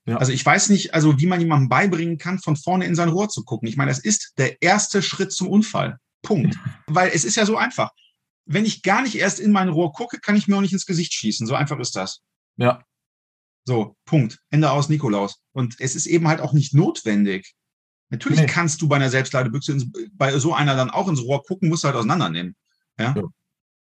Ja. 0.06 0.18
Also 0.18 0.32
ich 0.32 0.44
weiß 0.46 0.70
nicht, 0.70 0.94
also 0.94 1.20
wie 1.20 1.28
man 1.28 1.40
jemandem 1.40 1.70
beibringen 1.70 2.18
kann, 2.18 2.40
von 2.40 2.56
vorne 2.56 2.86
in 2.86 2.96
sein 2.96 3.10
Rohr 3.10 3.30
zu 3.30 3.44
gucken. 3.44 3.68
Ich 3.68 3.78
meine, 3.78 3.92
das 3.92 4.00
ist 4.00 4.34
der 4.38 4.62
erste 4.62 5.02
Schritt 5.02 5.32
zum 5.32 5.48
Unfall. 5.48 5.98
Punkt. 6.24 6.56
Weil 6.88 7.12
es 7.14 7.24
ist 7.24 7.36
ja 7.36 7.46
so 7.46 7.56
einfach. 7.58 7.92
Wenn 8.45 8.65
ich 8.65 8.83
gar 8.83 9.01
nicht 9.01 9.15
erst 9.15 9.39
in 9.39 9.51
mein 9.51 9.69
Rohr 9.69 9.91
gucke, 9.93 10.19
kann 10.19 10.36
ich 10.36 10.48
mir 10.48 10.57
auch 10.57 10.62
nicht 10.62 10.74
ins 10.74 10.86
Gesicht 10.86 11.13
schießen. 11.13 11.48
So 11.48 11.55
einfach 11.55 11.79
ist 11.79 11.95
das. 11.95 12.21
Ja, 12.57 12.83
So, 13.65 13.95
Punkt. 14.05 14.39
Ende 14.50 14.71
aus 14.71 14.89
Nikolaus. 14.89 15.41
Und 15.51 15.75
es 15.79 15.95
ist 15.95 16.07
eben 16.07 16.27
halt 16.27 16.41
auch 16.41 16.53
nicht 16.53 16.74
notwendig. 16.74 17.53
Natürlich 18.10 18.39
Nee. 18.39 18.45
kannst 18.48 18.81
du 18.81 18.88
bei 18.88 18.95
einer 18.98 19.10
Selbstladebüchse 19.10 19.71
ins, 19.71 19.86
bei 20.13 20.38
so 20.39 20.53
einer 20.53 20.75
dann 20.75 20.89
auch 20.89 21.07
ins 21.07 21.21
Rohr 21.21 21.43
gucken, 21.43 21.69
musst 21.69 21.83
du 21.83 21.88
halt 21.88 21.95
auseinandernehmen. 21.95 22.55
Ja. 23.00 23.13
Ja. 23.15 23.24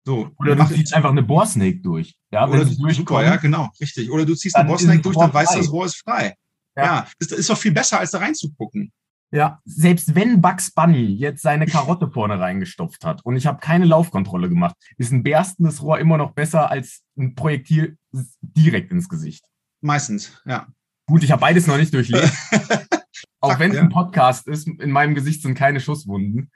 So. 0.05 0.31
oder 0.39 0.57
du 0.57 0.67
ziehst 0.69 0.95
einfach 0.95 1.11
eine 1.11 1.23
Bohrsnake 1.23 1.81
durch. 1.81 2.17
Ja, 2.31 2.49
oder 2.49 2.65
du, 2.65 2.93
super, 2.93 3.25
ja, 3.25 3.37
genau, 3.37 3.71
richtig. 3.81 4.11
Oder 4.11 4.25
du 4.25 4.35
ziehst 4.35 4.57
Dann 4.57 4.69
eine 4.69 4.77
das 4.77 5.03
durch, 5.03 5.17
dann 5.17 5.35
weißt 5.35 5.55
du, 5.55 5.59
das 5.59 5.71
Rohr 5.71 5.85
ist 5.87 5.97
frei. 5.97 6.35
Ja. 6.77 6.85
Ja, 6.85 7.09
ist, 7.19 7.33
ist 7.33 7.51
doch 7.51 7.59
viel 7.59 7.73
besser, 7.73 7.99
als 7.99 8.13
da 8.13 8.19
reinzugucken. 8.19 8.93
Ja, 9.33 9.61
selbst 9.65 10.15
wenn 10.15 10.41
Bugs 10.41 10.71
Bunny 10.71 11.05
jetzt 11.07 11.43
seine 11.43 11.67
Karotte 11.67 12.09
vorne 12.09 12.39
reingestopft 12.39 13.05
hat 13.05 13.25
und 13.25 13.37
ich 13.37 13.47
habe 13.47 13.59
keine 13.59 13.85
Laufkontrolle 13.85 14.49
gemacht, 14.49 14.77
ist 14.99 15.13
ein 15.13 15.23
berstendes 15.25 15.83
Rohr 15.83 15.99
immer 15.99 16.17
noch 16.17 16.33
besser 16.33 16.71
als 16.71 17.03
ein 17.19 17.35
Projektil 17.35 17.99
direkt 18.41 18.93
ins 18.93 19.09
Gesicht. 19.09 19.45
Meistens, 19.81 20.41
ja. 20.47 20.69
Gut, 21.09 21.23
ich 21.23 21.33
habe 21.33 21.41
beides 21.41 21.67
noch 21.67 21.77
nicht 21.77 21.93
durchlebt. 21.93 22.33
Auch 23.41 23.59
wenn 23.59 23.71
es 23.71 23.77
ja. 23.77 23.83
ein 23.83 23.91
Podcast 23.91 24.49
ist, 24.49 24.67
in 24.67 24.91
meinem 24.91 25.15
Gesicht 25.15 25.43
sind 25.43 25.55
keine 25.55 25.81
Schusswunden. 25.81 26.51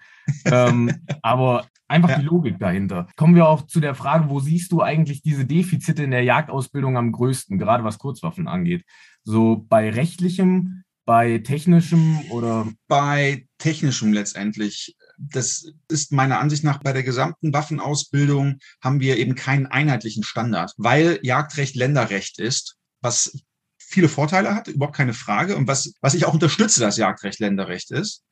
ähm, 0.46 0.92
aber 1.22 1.66
einfach 1.88 2.10
Ja. 2.10 2.18
die 2.18 2.24
Logik 2.24 2.58
dahinter. 2.58 3.06
Kommen 3.16 3.34
wir 3.34 3.46
auch 3.48 3.66
zu 3.66 3.80
der 3.80 3.94
Frage, 3.94 4.28
wo 4.30 4.40
siehst 4.40 4.72
du 4.72 4.80
eigentlich 4.80 5.22
diese 5.22 5.44
Defizite 5.44 6.02
in 6.02 6.10
der 6.10 6.24
Jagdausbildung 6.24 6.96
am 6.96 7.12
größten, 7.12 7.58
gerade 7.58 7.84
was 7.84 7.98
Kurzwaffen 7.98 8.48
angeht? 8.48 8.84
So 9.24 9.64
bei 9.68 9.90
rechtlichem, 9.90 10.84
bei 11.10 11.38
technischem 11.38 12.20
oder 12.30 12.68
Bei 12.86 13.48
technischem 13.58 14.12
letztendlich. 14.12 14.94
Das 15.18 15.66
ist 15.88 16.12
meiner 16.12 16.38
Ansicht 16.38 16.62
nach 16.62 16.78
bei 16.78 16.92
der 16.92 17.02
gesamten 17.02 17.52
Waffenausbildung 17.52 18.60
haben 18.80 19.00
wir 19.00 19.16
eben 19.16 19.34
keinen 19.34 19.66
einheitlichen 19.66 20.22
Standard, 20.22 20.72
weil 20.76 21.18
Jagdrecht 21.22 21.74
Länderrecht 21.74 22.38
ist, 22.38 22.76
was 23.00 23.42
viele 23.76 24.08
Vorteile 24.08 24.54
hat, 24.54 24.68
überhaupt 24.68 24.96
keine 24.96 25.12
Frage. 25.12 25.56
Und 25.56 25.66
was, 25.66 25.94
was 26.00 26.14
ich 26.14 26.26
auch 26.26 26.34
unterstütze, 26.34 26.78
dass 26.78 26.96
Jagdrecht 26.96 27.40
Länderrecht 27.40 27.90
ist, 27.90 28.22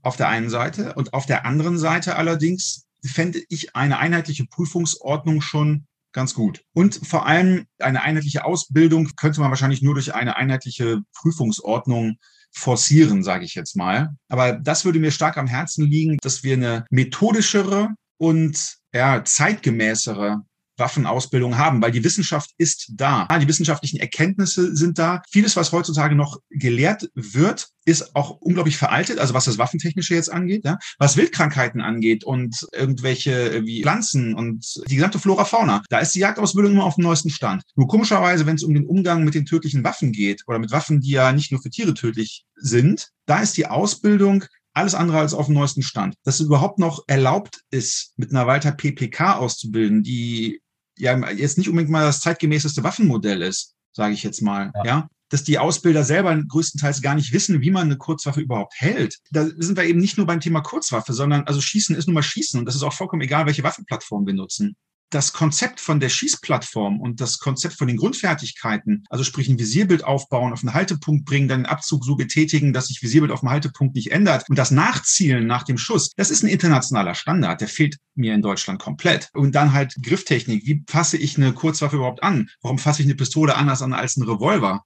auf 0.00 0.16
der 0.16 0.28
einen 0.28 0.48
Seite. 0.48 0.94
Und 0.94 1.12
auf 1.12 1.26
der 1.26 1.44
anderen 1.44 1.76
Seite 1.76 2.16
allerdings 2.16 2.86
fände 3.04 3.42
ich 3.50 3.76
eine 3.76 3.98
einheitliche 3.98 4.46
Prüfungsordnung 4.46 5.42
schon 5.42 5.86
ganz 6.16 6.34
gut. 6.34 6.64
Und 6.72 6.98
vor 7.06 7.26
allem 7.26 7.66
eine 7.78 8.02
einheitliche 8.02 8.44
Ausbildung 8.44 9.10
könnte 9.16 9.40
man 9.40 9.50
wahrscheinlich 9.50 9.82
nur 9.82 9.94
durch 9.94 10.14
eine 10.14 10.36
einheitliche 10.36 11.02
Prüfungsordnung 11.14 12.16
forcieren, 12.52 13.22
sage 13.22 13.44
ich 13.44 13.54
jetzt 13.54 13.76
mal. 13.76 14.16
Aber 14.28 14.54
das 14.54 14.86
würde 14.86 14.98
mir 14.98 15.10
stark 15.10 15.36
am 15.36 15.46
Herzen 15.46 15.84
liegen, 15.84 16.16
dass 16.22 16.42
wir 16.42 16.54
eine 16.54 16.86
methodischere 16.90 17.90
und 18.18 18.78
ja, 18.94 19.22
zeitgemäßere 19.24 20.38
Waffenausbildung 20.76 21.58
haben, 21.58 21.82
weil 21.82 21.92
die 21.92 22.04
Wissenschaft 22.04 22.50
ist 22.58 22.92
da. 22.94 23.26
Die 23.38 23.48
wissenschaftlichen 23.48 23.98
Erkenntnisse 23.98 24.74
sind 24.76 24.98
da. 24.98 25.22
Vieles, 25.30 25.56
was 25.56 25.72
heutzutage 25.72 26.14
noch 26.14 26.38
gelehrt 26.50 27.10
wird, 27.14 27.68
ist 27.86 28.16
auch 28.16 28.30
unglaublich 28.40 28.76
veraltet, 28.76 29.18
also 29.18 29.32
was 29.32 29.44
das 29.44 29.58
Waffentechnische 29.58 30.14
jetzt 30.14 30.30
angeht, 30.30 30.64
ja? 30.64 30.76
was 30.98 31.16
Wildkrankheiten 31.16 31.80
angeht 31.80 32.24
und 32.24 32.66
irgendwelche 32.72 33.52
äh, 33.52 33.64
wie 33.64 33.82
Pflanzen 33.82 34.34
und 34.34 34.82
die 34.88 34.96
gesamte 34.96 35.20
Flora, 35.20 35.44
Fauna. 35.44 35.82
Da 35.88 36.00
ist 36.00 36.14
die 36.14 36.18
Jagdausbildung 36.18 36.72
immer 36.72 36.84
auf 36.84 36.96
dem 36.96 37.04
neuesten 37.04 37.30
Stand. 37.30 37.62
Nur 37.76 37.86
komischerweise, 37.86 38.44
wenn 38.44 38.56
es 38.56 38.64
um 38.64 38.74
den 38.74 38.86
Umgang 38.86 39.24
mit 39.24 39.34
den 39.34 39.46
tödlichen 39.46 39.84
Waffen 39.84 40.10
geht 40.12 40.42
oder 40.48 40.58
mit 40.58 40.72
Waffen, 40.72 41.00
die 41.00 41.10
ja 41.10 41.32
nicht 41.32 41.52
nur 41.52 41.62
für 41.62 41.70
Tiere 41.70 41.94
tödlich 41.94 42.44
sind, 42.56 43.10
da 43.26 43.38
ist 43.40 43.56
die 43.56 43.66
Ausbildung 43.66 44.44
alles 44.76 44.94
andere 44.94 45.18
als 45.18 45.32
auf 45.32 45.46
dem 45.46 45.54
neuesten 45.54 45.82
Stand. 45.82 46.16
Dass 46.24 46.40
es 46.40 46.46
überhaupt 46.46 46.78
noch 46.78 47.04
erlaubt 47.06 47.62
ist, 47.70 48.12
mit 48.16 48.30
einer 48.30 48.46
Walter 48.46 48.72
PPK 48.72 49.36
auszubilden, 49.36 50.02
die 50.02 50.60
ja 50.98 51.30
jetzt 51.30 51.58
nicht 51.58 51.68
unbedingt 51.68 51.90
mal 51.90 52.04
das 52.04 52.20
zeitgemäßeste 52.20 52.82
Waffenmodell 52.82 53.42
ist, 53.42 53.74
sage 53.92 54.14
ich 54.14 54.22
jetzt 54.22 54.42
mal, 54.42 54.72
Ja. 54.76 54.84
ja. 54.84 55.08
Dass 55.28 55.42
die 55.42 55.58
Ausbilder 55.58 56.04
selber 56.04 56.40
größtenteils 56.40 57.02
gar 57.02 57.16
nicht 57.16 57.32
wissen, 57.32 57.60
wie 57.60 57.72
man 57.72 57.86
eine 57.86 57.96
Kurzwaffe 57.96 58.40
überhaupt 58.40 58.74
hält. 58.76 59.18
Da 59.32 59.44
sind 59.44 59.76
wir 59.76 59.82
eben 59.82 59.98
nicht 59.98 60.16
nur 60.18 60.26
beim 60.26 60.38
Thema 60.38 60.60
Kurzwaffe, 60.60 61.12
sondern 61.14 61.42
also 61.48 61.60
Schießen 61.60 61.96
ist 61.96 62.06
nun 62.06 62.14
mal 62.14 62.22
Schießen 62.22 62.60
und 62.60 62.66
das 62.66 62.76
ist 62.76 62.84
auch 62.84 62.92
vollkommen 62.92 63.22
egal, 63.22 63.44
welche 63.44 63.64
Waffenplattform 63.64 64.24
wir 64.24 64.34
nutzen 64.34 64.76
das 65.10 65.32
Konzept 65.32 65.80
von 65.80 66.00
der 66.00 66.08
Schießplattform 66.08 67.00
und 67.00 67.20
das 67.20 67.38
Konzept 67.38 67.74
von 67.74 67.86
den 67.86 67.96
Grundfertigkeiten, 67.96 69.04
also 69.08 69.24
sprich 69.24 69.48
ein 69.48 69.58
Visierbild 69.58 70.04
aufbauen, 70.04 70.52
auf 70.52 70.62
einen 70.62 70.74
Haltepunkt 70.74 71.24
bringen, 71.24 71.48
dann 71.48 71.60
den 71.60 71.66
Abzug 71.66 72.04
so 72.04 72.16
betätigen, 72.16 72.72
dass 72.72 72.88
sich 72.88 73.02
Visierbild 73.02 73.32
auf 73.32 73.40
dem 73.40 73.50
Haltepunkt 73.50 73.94
nicht 73.94 74.12
ändert 74.12 74.48
und 74.48 74.56
das 74.56 74.70
Nachzielen 74.70 75.46
nach 75.46 75.62
dem 75.62 75.78
Schuss, 75.78 76.12
das 76.16 76.30
ist 76.30 76.42
ein 76.42 76.48
internationaler 76.48 77.14
Standard, 77.14 77.60
der 77.60 77.68
fehlt 77.68 77.98
mir 78.14 78.34
in 78.34 78.42
Deutschland 78.42 78.80
komplett. 78.80 79.30
Und 79.34 79.54
dann 79.54 79.72
halt 79.72 79.94
Grifftechnik, 80.02 80.66
wie 80.66 80.82
fasse 80.88 81.16
ich 81.16 81.36
eine 81.36 81.52
Kurzwaffe 81.52 81.96
überhaupt 81.96 82.22
an? 82.22 82.48
Warum 82.62 82.78
fasse 82.78 83.02
ich 83.02 83.06
eine 83.06 83.14
Pistole 83.14 83.56
anders 83.56 83.82
an 83.82 83.92
als 83.92 84.16
ein 84.16 84.22
Revolver? 84.22 84.84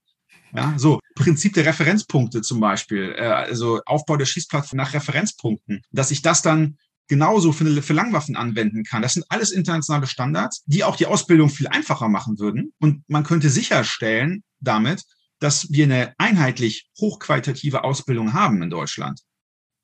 Ja, 0.53 0.73
so 0.77 0.99
Prinzip 1.15 1.53
der 1.53 1.65
Referenzpunkte 1.65 2.41
zum 2.41 2.59
Beispiel, 2.59 3.15
äh, 3.17 3.21
also 3.21 3.79
Aufbau 3.85 4.17
der 4.17 4.25
Schießplattform 4.25 4.77
nach 4.77 4.93
Referenzpunkten, 4.93 5.81
dass 5.91 6.11
ich 6.11 6.21
das 6.21 6.41
dann 6.41 6.77
genauso 7.11 7.51
für, 7.51 7.83
für 7.83 7.91
Langwaffen 7.91 8.37
anwenden 8.37 8.85
kann. 8.85 9.01
Das 9.01 9.15
sind 9.15 9.25
alles 9.27 9.51
internationale 9.51 10.07
Standards, 10.07 10.63
die 10.65 10.85
auch 10.85 10.95
die 10.95 11.07
Ausbildung 11.07 11.49
viel 11.49 11.67
einfacher 11.67 12.07
machen 12.07 12.39
würden. 12.39 12.71
Und 12.79 13.03
man 13.09 13.25
könnte 13.25 13.49
sicherstellen 13.49 14.45
damit, 14.61 15.03
dass 15.39 15.69
wir 15.73 15.83
eine 15.83 16.13
einheitlich 16.17 16.87
hochqualitative 16.97 17.83
Ausbildung 17.83 18.31
haben 18.31 18.63
in 18.63 18.69
Deutschland. 18.69 19.19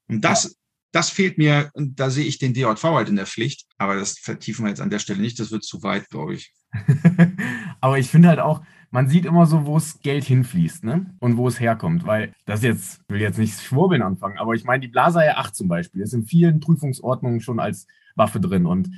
Und 0.07 0.21
das, 0.21 0.55
das 0.93 1.09
fehlt 1.09 1.37
mir, 1.37 1.69
und 1.73 1.99
da 1.99 2.09
sehe 2.09 2.23
ich 2.23 2.39
den 2.39 2.53
DJV 2.53 2.81
halt 2.81 3.09
in 3.09 3.17
der 3.17 3.25
Pflicht. 3.25 3.65
Aber 3.77 3.95
das 3.97 4.17
vertiefen 4.17 4.63
wir 4.63 4.69
jetzt 4.69 4.79
an 4.79 4.89
der 4.89 4.99
Stelle 4.99 5.19
nicht. 5.19 5.37
Das 5.37 5.51
wird 5.51 5.65
zu 5.65 5.83
weit, 5.83 6.07
glaube 6.07 6.35
ich. 6.35 6.53
Aber 7.81 7.99
ich 7.99 8.09
finde 8.09 8.29
halt 8.29 8.39
auch, 8.39 8.61
man 8.91 9.07
sieht 9.07 9.25
immer 9.25 9.45
so, 9.45 9.65
wo 9.65 9.77
es 9.77 9.99
Geld 10.01 10.23
hinfließt, 10.23 10.83
ne? 10.83 11.13
Und 11.19 11.37
wo 11.37 11.47
es 11.47 11.59
herkommt. 11.59 12.05
Weil 12.05 12.33
das 12.45 12.63
jetzt, 12.63 13.01
ich 13.07 13.13
will 13.13 13.21
jetzt 13.21 13.37
nicht 13.37 13.59
schwurbeln 13.61 14.01
anfangen, 14.01 14.37
aber 14.37 14.53
ich 14.53 14.63
meine, 14.63 14.81
die 14.81 14.87
Blaser 14.87 15.21
R8 15.21 15.53
zum 15.53 15.67
Beispiel 15.67 16.01
ist 16.01 16.13
in 16.13 16.23
vielen 16.25 16.59
Prüfungsordnungen 16.59 17.41
schon 17.41 17.59
als 17.59 17.87
Waffe 18.15 18.39
drin. 18.39 18.65
Und 18.65 18.89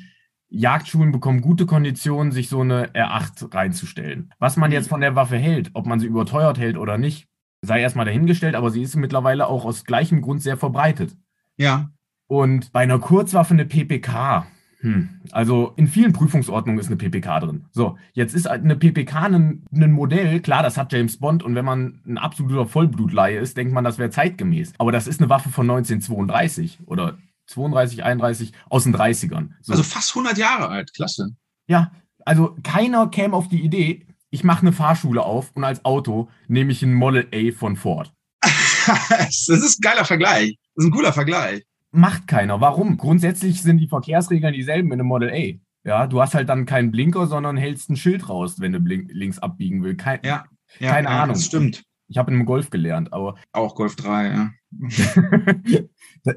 Jagdschulen 0.49 1.11
bekommen 1.11 1.41
gute 1.41 1.65
Konditionen, 1.65 2.31
sich 2.31 2.49
so 2.49 2.61
eine 2.61 2.87
R8 2.93 3.53
reinzustellen. 3.53 4.33
Was 4.39 4.57
man 4.57 4.71
jetzt 4.71 4.89
von 4.89 5.01
der 5.01 5.15
Waffe 5.15 5.37
hält, 5.37 5.71
ob 5.73 5.85
man 5.85 5.99
sie 5.99 6.07
überteuert 6.07 6.57
hält 6.57 6.77
oder 6.77 6.97
nicht, 6.97 7.27
sei 7.61 7.81
erstmal 7.81 8.05
dahingestellt, 8.05 8.55
aber 8.55 8.71
sie 8.71 8.81
ist 8.81 8.95
mittlerweile 8.95 9.47
auch 9.47 9.65
aus 9.65 9.83
gleichem 9.83 10.21
Grund 10.21 10.41
sehr 10.41 10.57
verbreitet. 10.57 11.15
Ja, 11.57 11.91
Und 12.27 12.71
bei 12.71 12.81
einer 12.81 12.99
Kurzwaffe 12.99 13.53
eine 13.53 13.65
PPK. 13.65 14.47
Hm. 14.81 15.21
Also 15.31 15.73
in 15.75 15.87
vielen 15.87 16.13
Prüfungsordnungen 16.13 16.79
ist 16.79 16.87
eine 16.87 16.95
PPK 16.95 17.41
drin. 17.41 17.65
So, 17.71 17.97
jetzt 18.13 18.33
ist 18.33 18.47
eine 18.47 18.75
PPK 18.75 19.23
ein, 19.23 19.65
ein 19.73 19.91
Modell, 19.91 20.39
klar, 20.39 20.63
das 20.63 20.77
hat 20.77 20.93
James 20.93 21.17
Bond 21.17 21.43
und 21.43 21.55
wenn 21.55 21.65
man 21.65 22.01
ein 22.05 22.17
absoluter 22.17 22.65
Vollblutlaie 22.65 23.37
ist, 23.37 23.57
denkt 23.57 23.73
man, 23.73 23.83
das 23.83 23.97
wäre 23.97 24.09
zeitgemäß. 24.09 24.73
Aber 24.77 24.91
das 24.91 25.07
ist 25.07 25.19
eine 25.19 25.29
Waffe 25.29 25.49
von 25.49 25.69
1932 25.69 26.79
oder 26.85 27.17
32, 27.47 28.03
31 28.03 28.53
aus 28.69 28.83
den 28.83 28.95
30ern. 28.95 29.49
So. 29.61 29.73
Also 29.73 29.83
fast 29.83 30.11
100 30.11 30.37
Jahre 30.37 30.69
alt, 30.69 30.93
klasse. 30.93 31.35
Ja, 31.67 31.91
also 32.25 32.55
keiner 32.63 33.07
käme 33.09 33.35
auf 33.35 33.49
die 33.49 33.61
Idee, 33.61 34.05
ich 34.29 34.43
mache 34.43 34.61
eine 34.61 34.73
Fahrschule 34.73 35.23
auf 35.23 35.51
und 35.55 35.63
als 35.63 35.83
Auto 35.83 36.29
nehme 36.47 36.71
ich 36.71 36.83
ein 36.83 36.93
Model 36.93 37.27
A 37.33 37.51
von 37.57 37.75
Ford. 37.75 38.13
das 38.41 39.49
ist 39.49 39.79
ein 39.79 39.81
geiler 39.81 40.05
Vergleich. 40.05 40.57
Das 40.75 40.85
ist 40.85 40.89
ein 40.89 40.91
cooler 40.91 41.13
Vergleich. 41.13 41.63
Macht 41.91 42.27
keiner. 42.27 42.61
Warum? 42.61 42.97
Grundsätzlich 42.97 43.61
sind 43.61 43.77
die 43.77 43.87
Verkehrsregeln 43.87 44.53
dieselben 44.53 44.91
in 44.91 44.99
einem 44.99 45.07
Model 45.07 45.31
A. 45.31 45.59
Ja, 45.87 46.07
du 46.07 46.21
hast 46.21 46.35
halt 46.35 46.49
dann 46.49 46.65
keinen 46.65 46.91
Blinker, 46.91 47.27
sondern 47.27 47.57
hältst 47.57 47.89
ein 47.89 47.95
Schild 47.95 48.29
raus, 48.29 48.59
wenn 48.59 48.73
du 48.73 48.79
links 48.79 49.39
abbiegen 49.39 49.81
willst. 49.81 50.01
Kein, 50.01 50.19
ja, 50.23 50.45
ja, 50.79 50.91
keine 50.91 51.07
ja, 51.07 51.23
Ahnung. 51.23 51.35
Das 51.35 51.45
stimmt. 51.45 51.83
Ich 52.07 52.17
habe 52.17 52.31
in 52.31 52.37
einem 52.37 52.45
Golf 52.45 52.69
gelernt, 52.69 53.13
aber. 53.13 53.35
Auch 53.51 53.75
Golf 53.75 53.95
3, 53.95 54.27
ja. 54.27 54.51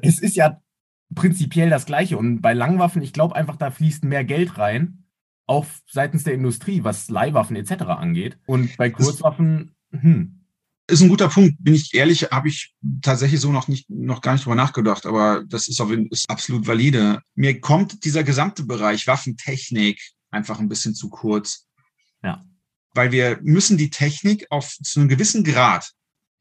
es 0.01 0.19
ist 0.19 0.35
ja 0.35 0.61
prinzipiell 1.13 1.69
das 1.69 1.85
Gleiche. 1.85 2.17
Und 2.17 2.41
bei 2.41 2.53
Langwaffen, 2.53 3.01
ich 3.01 3.13
glaube 3.13 3.35
einfach, 3.35 3.57
da 3.57 3.71
fließt 3.71 4.03
mehr 4.05 4.23
Geld 4.23 4.57
rein, 4.57 5.05
auch 5.45 5.65
seitens 5.87 6.23
der 6.23 6.33
Industrie, 6.33 6.83
was 6.83 7.09
Leihwaffen 7.09 7.55
etc. 7.55 7.83
angeht. 7.83 8.37
Und 8.45 8.77
bei 8.77 8.89
Kurzwaffen, 8.89 9.75
hm. 9.91 10.42
Ist 10.87 11.01
ein 11.01 11.09
guter 11.09 11.29
Punkt, 11.29 11.55
bin 11.59 11.75
ich 11.75 11.93
ehrlich, 11.93 12.23
habe 12.23 12.49
ich 12.49 12.73
tatsächlich 13.01 13.39
so 13.39 13.51
noch 13.51 13.69
nicht, 13.69 13.89
noch 13.89 14.21
gar 14.21 14.33
nicht 14.33 14.45
drüber 14.45 14.55
nachgedacht, 14.55 15.05
aber 15.05 15.43
das 15.47 15.69
ist, 15.69 15.79
auf, 15.79 15.89
ist 15.91 16.29
absolut 16.29 16.67
valide. 16.67 17.21
Mir 17.35 17.61
kommt 17.61 18.03
dieser 18.03 18.23
gesamte 18.23 18.63
Bereich 18.63 19.07
Waffentechnik 19.07 20.01
einfach 20.29 20.59
ein 20.59 20.67
bisschen 20.67 20.93
zu 20.93 21.09
kurz. 21.09 21.67
Ja. 22.21 22.43
Weil 22.93 23.11
wir 23.11 23.39
müssen 23.43 23.77
die 23.77 23.89
Technik 23.89 24.45
auf 24.49 24.77
zu 24.83 24.99
einem 24.99 25.09
gewissen 25.09 25.43
Grad 25.43 25.89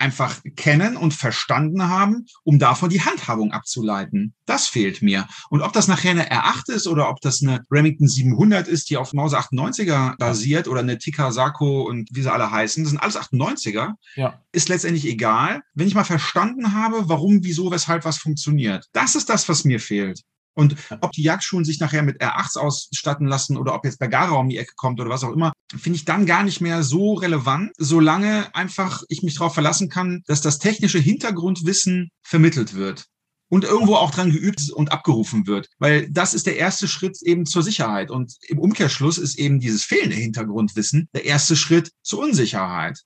einfach 0.03 0.41
kennen 0.57 0.97
und 0.97 1.15
verstanden 1.15 1.89
haben, 1.89 2.27
um 2.43 2.59
davon 2.59 2.91
die 2.91 3.03
Handhabung 3.03 3.53
abzuleiten. 3.53 4.35
Das 4.47 4.67
fehlt 4.67 5.01
mir. 5.01 5.29
Und 5.49 5.63
ob 5.63 5.73
das 5.73 5.87
nachher 5.87 6.11
eine 6.11 6.29
R8 6.29 6.73
ist 6.73 6.89
oder 6.89 7.09
ob 7.09 7.21
das 7.21 7.41
eine 7.41 7.61
Remington 7.71 8.09
700 8.09 8.67
ist, 8.67 8.91
die 8.91 8.97
auf 8.97 9.13
Mause 9.13 9.39
98er 9.39 10.17
basiert 10.19 10.67
oder 10.67 10.81
eine 10.81 10.99
Tikka 10.99 11.31
Sako 11.31 11.83
und 11.83 12.09
wie 12.13 12.23
sie 12.23 12.33
alle 12.33 12.51
heißen, 12.51 12.83
das 12.83 12.91
sind 12.91 12.99
alles 12.99 13.17
98er, 13.17 13.93
ja. 14.17 14.43
ist 14.51 14.69
letztendlich 14.69 15.07
egal, 15.07 15.63
wenn 15.75 15.87
ich 15.87 15.95
mal 15.95 16.05
verstanden 16.05 16.75
habe, 16.75 17.09
warum, 17.09 17.45
wieso, 17.45 17.71
weshalb 17.71 18.05
was 18.05 18.19
funktioniert. 18.19 18.89
Das 18.93 19.15
ist 19.15 19.29
das, 19.29 19.49
was 19.49 19.65
mir 19.65 19.79
fehlt. 19.79 20.23
Und 20.55 20.77
ob 21.01 21.13
die 21.13 21.23
Jagdschulen 21.23 21.65
sich 21.65 21.81
nachher 21.81 22.03
mit 22.03 22.21
R8s 22.21 22.59
ausstatten 22.59 23.27
lassen 23.27 23.57
oder 23.57 23.75
ob 23.75 23.85
jetzt 23.85 23.99
Bergara 23.99 24.37
um 24.37 24.49
die 24.49 24.59
Ecke 24.59 24.75
kommt 24.77 25.01
oder 25.01 25.11
was 25.11 25.25
auch 25.25 25.33
immer, 25.33 25.53
finde 25.75 25.97
ich 25.97 26.05
dann 26.05 26.27
gar 26.27 26.43
nicht 26.43 26.61
mehr 26.61 26.83
so 26.83 27.15
relevant, 27.15 27.73
solange 27.79 28.55
einfach 28.55 29.03
ich 29.09 29.23
mich 29.23 29.35
darauf 29.35 29.55
verlassen 29.55 29.89
kann, 29.89 30.23
dass 30.27 30.43
das 30.43 30.59
technische 30.59 30.99
Hintergrundwissen 30.99 32.11
vermittelt 32.23 32.75
wird 32.75 33.07
und 33.53 33.65
irgendwo 33.65 33.97
auch 33.97 34.11
dran 34.11 34.31
geübt 34.31 34.71
und 34.71 34.93
abgerufen 34.93 35.47
wird. 35.47 35.69
Weil 35.79 36.11
das 36.11 36.33
ist 36.33 36.47
der 36.47 36.57
erste 36.57 36.89
Schritt 36.89 37.21
eben 37.21 37.45
zur 37.45 37.63
Sicherheit. 37.63 38.11
Und 38.11 38.37
im 38.49 38.59
Umkehrschluss 38.59 39.19
ist 39.19 39.39
eben 39.39 39.61
dieses 39.61 39.85
fehlende 39.85 40.17
Hintergrundwissen 40.17 41.09
der 41.15 41.27
erste 41.27 41.55
Schritt 41.55 41.91
zur 42.03 42.21
Unsicherheit. 42.21 43.03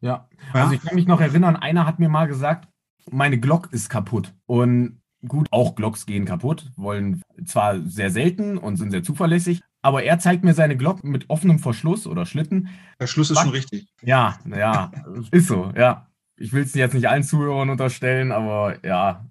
Ja, 0.00 0.28
also 0.52 0.72
ja? 0.72 0.78
ich 0.78 0.82
kann 0.82 0.96
mich 0.96 1.06
noch 1.06 1.20
erinnern, 1.20 1.54
einer 1.54 1.86
hat 1.86 2.00
mir 2.00 2.08
mal 2.08 2.26
gesagt, 2.26 2.68
meine 3.08 3.38
Glock 3.38 3.68
ist 3.72 3.88
kaputt. 3.88 4.34
Und 4.46 5.00
Gut, 5.26 5.46
auch 5.50 5.74
Glocks 5.74 6.06
gehen 6.06 6.24
kaputt, 6.24 6.70
wollen 6.76 7.22
zwar 7.46 7.80
sehr 7.80 8.10
selten 8.10 8.58
und 8.58 8.76
sind 8.76 8.90
sehr 8.90 9.02
zuverlässig, 9.02 9.62
aber 9.82 10.02
er 10.02 10.18
zeigt 10.18 10.44
mir 10.44 10.54
seine 10.54 10.76
Glock 10.76 11.04
mit 11.04 11.30
offenem 11.30 11.58
Verschluss 11.58 12.06
oder 12.06 12.26
Schlitten. 12.26 12.68
Der 13.00 13.06
Schluss 13.06 13.30
ist 13.30 13.40
schon 13.40 13.50
richtig. 13.50 13.86
Ja, 14.02 14.38
ja, 14.46 14.90
ist 15.30 15.48
so, 15.48 15.72
ja. 15.76 16.08
Ich 16.36 16.52
will 16.52 16.62
es 16.62 16.74
jetzt 16.74 16.94
nicht 16.94 17.08
allen 17.08 17.22
Zuhörern 17.22 17.70
unterstellen, 17.70 18.32
aber 18.32 18.84
ja. 18.84 19.28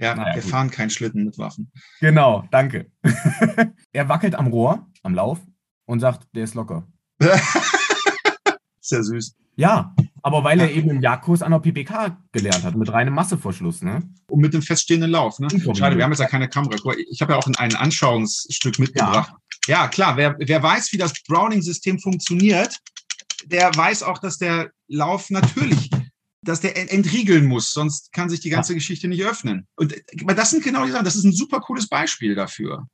Ja, 0.00 0.14
naja, 0.14 0.34
wir 0.34 0.42
gut. 0.42 0.50
fahren 0.50 0.70
keinen 0.70 0.90
Schlitten 0.90 1.24
mit 1.24 1.38
Waffen. 1.38 1.70
Genau, 2.00 2.44
danke. 2.50 2.90
er 3.92 4.08
wackelt 4.08 4.34
am 4.34 4.46
Rohr, 4.46 4.88
am 5.02 5.14
Lauf 5.14 5.38
und 5.84 6.00
sagt, 6.00 6.28
der 6.34 6.44
ist 6.44 6.54
locker. 6.54 6.88
Sehr 8.80 9.02
süß. 9.02 9.36
Ja, 9.56 9.94
aber 10.22 10.44
weil 10.44 10.60
er 10.60 10.70
eben 10.70 10.90
im 10.90 11.00
Jagdkurs 11.00 11.42
an 11.42 11.52
der 11.52 11.60
PPK 11.60 12.18
gelernt 12.32 12.64
hat, 12.64 12.76
mit 12.76 12.92
reinem 12.92 13.14
Masseverschluss, 13.14 13.82
ne? 13.82 14.02
Und 14.28 14.40
mit 14.40 14.54
dem 14.54 14.62
feststehenden 14.62 15.10
Lauf, 15.10 15.38
ne? 15.38 15.48
Schade, 15.74 15.96
wir 15.96 16.04
haben 16.04 16.12
jetzt 16.12 16.20
ja 16.20 16.26
keine 16.26 16.48
Kamera. 16.48 16.76
Ich 17.10 17.20
habe 17.22 17.32
ja 17.32 17.38
auch 17.38 17.46
ein 17.46 17.74
Anschauungsstück 17.76 18.78
mitgebracht. 18.78 19.32
Ja, 19.66 19.82
ja 19.82 19.88
klar, 19.88 20.16
wer, 20.16 20.36
wer 20.38 20.62
weiß, 20.62 20.92
wie 20.92 20.98
das 20.98 21.12
Browning-System 21.26 21.98
funktioniert, 21.98 22.76
der 23.46 23.74
weiß 23.74 24.02
auch, 24.02 24.18
dass 24.18 24.38
der 24.38 24.70
Lauf 24.88 25.30
natürlich 25.30 25.90
dass 26.42 26.60
der 26.60 26.90
entriegeln 26.92 27.46
muss, 27.46 27.70
sonst 27.70 28.12
kann 28.12 28.30
sich 28.30 28.40
die 28.40 28.50
ganze 28.50 28.72
ja. 28.72 28.78
Geschichte 28.78 29.08
nicht 29.08 29.24
öffnen. 29.24 29.66
Und 29.76 29.94
das 30.14 30.50
sind 30.50 30.64
genau 30.64 30.86
die 30.86 30.92
Sachen, 30.92 31.04
das 31.04 31.16
ist 31.16 31.24
ein 31.24 31.32
super 31.32 31.60
cooles 31.60 31.88
Beispiel 31.88 32.34
dafür. 32.34 32.86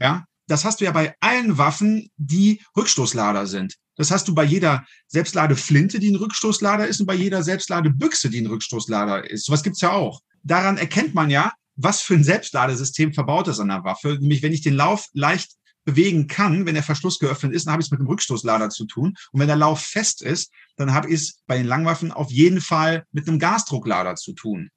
Ja, 0.00 0.24
das 0.46 0.64
hast 0.64 0.80
du 0.80 0.84
ja 0.84 0.92
bei 0.92 1.14
allen 1.20 1.58
Waffen, 1.58 2.10
die 2.16 2.62
Rückstoßlader 2.76 3.46
sind. 3.46 3.74
Das 3.96 4.10
hast 4.10 4.28
du 4.28 4.34
bei 4.34 4.44
jeder 4.44 4.84
Selbstladeflinte, 5.06 5.98
die 5.98 6.10
ein 6.10 6.16
Rückstoßlader 6.16 6.86
ist, 6.86 7.00
und 7.00 7.06
bei 7.06 7.14
jeder 7.14 7.42
Selbstladebüchse, 7.42 8.30
die 8.30 8.40
ein 8.40 8.46
Rückstoßlader 8.46 9.30
ist. 9.30 9.46
Sowas 9.46 9.62
gibt's 9.62 9.80
ja 9.80 9.92
auch. 9.92 10.20
Daran 10.42 10.76
erkennt 10.76 11.14
man 11.14 11.30
ja, 11.30 11.52
was 11.76 12.00
für 12.00 12.14
ein 12.14 12.24
Selbstladesystem 12.24 13.12
verbaut 13.14 13.48
ist 13.48 13.60
an 13.60 13.68
der 13.68 13.84
Waffe. 13.84 14.18
Nämlich, 14.20 14.42
wenn 14.42 14.52
ich 14.52 14.62
den 14.62 14.74
Lauf 14.74 15.06
leicht 15.12 15.52
bewegen 15.84 16.26
kann, 16.28 16.66
wenn 16.66 16.74
der 16.74 16.82
Verschluss 16.82 17.18
geöffnet 17.18 17.52
ist, 17.52 17.66
dann 17.66 17.72
habe 17.72 17.82
ich 17.82 17.88
es 17.88 17.90
mit 17.90 18.00
dem 18.00 18.06
Rückstoßlader 18.06 18.70
zu 18.70 18.86
tun. 18.86 19.14
Und 19.32 19.40
wenn 19.40 19.48
der 19.48 19.56
Lauf 19.56 19.80
fest 19.80 20.22
ist, 20.22 20.50
dann 20.76 20.94
habe 20.94 21.08
ich 21.08 21.14
es 21.14 21.36
bei 21.46 21.58
den 21.58 21.66
Langwaffen 21.66 22.10
auf 22.10 22.30
jeden 22.30 22.60
Fall 22.60 23.04
mit 23.12 23.28
einem 23.28 23.38
Gasdrucklader 23.38 24.14
zu 24.16 24.32
tun. 24.32 24.70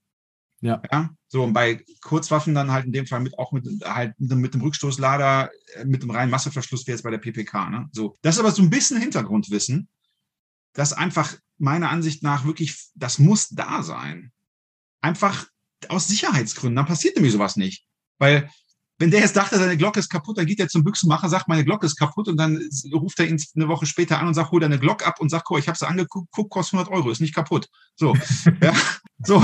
Ja. 0.67 0.81
ja. 0.91 1.09
So, 1.29 1.43
und 1.43 1.53
bei 1.53 1.83
Kurzwaffen 2.01 2.53
dann 2.53 2.71
halt 2.71 2.85
in 2.85 2.91
dem 2.91 3.07
Fall 3.07 3.21
mit 3.21 3.37
auch 3.39 3.53
mit, 3.53 3.65
halt 3.83 4.13
mit 4.19 4.53
dem 4.53 4.61
Rückstoßlader, 4.61 5.49
äh, 5.75 5.85
mit 5.85 6.03
dem 6.03 6.11
reinen 6.11 6.29
Masseverschluss 6.29 6.85
wie 6.85 6.91
jetzt 6.91 7.03
bei 7.03 7.11
der 7.11 7.19
PPK. 7.19 7.69
Ne? 7.69 7.89
So. 7.93 8.15
Das 8.21 8.35
ist 8.35 8.39
aber 8.39 8.51
so 8.51 8.61
ein 8.61 8.69
bisschen 8.69 8.99
Hintergrundwissen, 8.99 9.87
das 10.73 10.91
einfach 10.93 11.35
meiner 11.57 11.89
Ansicht 11.89 12.21
nach 12.21 12.45
wirklich, 12.45 12.89
das 12.95 13.17
muss 13.17 13.49
da 13.49 13.81
sein. 13.81 14.31
Einfach 15.01 15.47
aus 15.87 16.09
Sicherheitsgründen. 16.09 16.75
Dann 16.75 16.85
passiert 16.85 17.15
nämlich 17.15 17.33
sowas 17.33 17.55
nicht. 17.55 17.85
Weil 18.19 18.49
wenn 18.99 19.11
der 19.11 19.21
jetzt 19.21 19.37
dachte, 19.37 19.57
seine 19.57 19.77
Glocke 19.77 19.99
ist 19.99 20.09
kaputt, 20.09 20.37
dann 20.37 20.47
geht 20.47 20.59
er 20.59 20.67
zum 20.67 20.83
Büchsenmacher, 20.83 21.29
sagt, 21.29 21.47
meine 21.47 21.63
Glocke 21.63 21.85
ist 21.85 21.95
kaputt 21.95 22.27
und 22.27 22.37
dann 22.37 22.61
ruft 22.93 23.19
er 23.19 23.27
ihn 23.27 23.41
eine 23.55 23.67
Woche 23.67 23.85
später 23.85 24.19
an 24.19 24.27
und 24.27 24.33
sagt, 24.33 24.51
hol 24.51 24.59
deine 24.59 24.79
Glock 24.79 25.05
ab 25.07 25.21
und 25.21 25.29
sagt, 25.29 25.45
guck, 25.45 25.59
ich 25.59 25.67
habe 25.67 25.77
sie 25.77 25.87
angeguckt, 25.87 26.29
kostet 26.49 26.79
100 26.79 26.93
Euro, 26.93 27.11
ist 27.11 27.21
nicht 27.21 27.35
kaputt. 27.35 27.69
So, 27.95 28.15
ja, 28.61 28.73
so. 29.23 29.43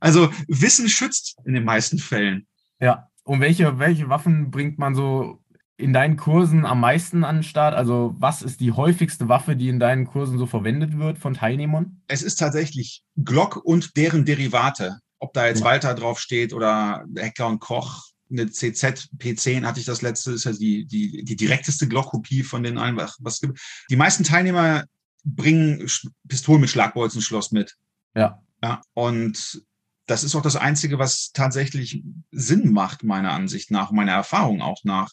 Also 0.00 0.30
Wissen 0.48 0.88
schützt 0.88 1.36
in 1.44 1.54
den 1.54 1.64
meisten 1.64 1.98
Fällen. 1.98 2.46
Ja. 2.80 3.08
Und 3.24 3.40
welche, 3.40 3.78
welche 3.78 4.08
Waffen 4.08 4.50
bringt 4.50 4.78
man 4.78 4.94
so 4.94 5.42
in 5.76 5.92
deinen 5.92 6.16
Kursen 6.16 6.64
am 6.64 6.80
meisten 6.80 7.24
an 7.24 7.36
den 7.36 7.42
Start? 7.42 7.74
Also 7.74 8.14
was 8.18 8.42
ist 8.42 8.60
die 8.60 8.72
häufigste 8.72 9.28
Waffe, 9.28 9.56
die 9.56 9.68
in 9.68 9.80
deinen 9.80 10.06
Kursen 10.06 10.38
so 10.38 10.46
verwendet 10.46 10.98
wird 10.98 11.18
von 11.18 11.34
Teilnehmern? 11.34 12.02
Es 12.08 12.22
ist 12.22 12.36
tatsächlich 12.36 13.02
Glock 13.16 13.56
und 13.56 13.96
deren 13.96 14.24
Derivate. 14.24 14.98
Ob 15.18 15.32
da 15.34 15.46
jetzt 15.46 15.60
ja. 15.60 15.66
Walter 15.66 15.94
draufsteht 15.94 16.52
oder 16.52 17.04
Heckler 17.16 17.46
und 17.46 17.60
Koch, 17.60 18.08
eine 18.30 18.50
CZ 18.50 19.10
P10 19.18 19.64
hatte 19.64 19.78
ich 19.78 19.86
das 19.86 20.02
letzte, 20.02 20.32
ist 20.32 20.44
ja 20.44 20.52
die, 20.52 20.86
die, 20.86 21.22
die 21.22 21.36
direkteste 21.36 21.86
Glock-Kopie 21.86 22.42
von 22.42 22.62
den 22.62 22.78
allen, 22.78 22.96
was 22.96 23.40
gibt. 23.40 23.60
Die 23.90 23.96
meisten 23.96 24.24
Teilnehmer 24.24 24.84
bringen 25.24 25.86
Pistolen 26.26 26.60
mit 26.60 26.70
Schlagbolzenschloss 26.70 27.52
mit. 27.52 27.76
Ja. 28.16 28.42
Ja, 28.62 28.80
und 28.94 29.62
das 30.06 30.24
ist 30.24 30.34
auch 30.34 30.42
das 30.42 30.56
Einzige, 30.56 30.98
was 30.98 31.32
tatsächlich 31.32 32.02
Sinn 32.30 32.72
macht, 32.72 33.04
meiner 33.04 33.32
Ansicht 33.32 33.70
nach, 33.70 33.92
meiner 33.92 34.12
Erfahrung 34.12 34.60
auch 34.60 34.82
nach. 34.84 35.10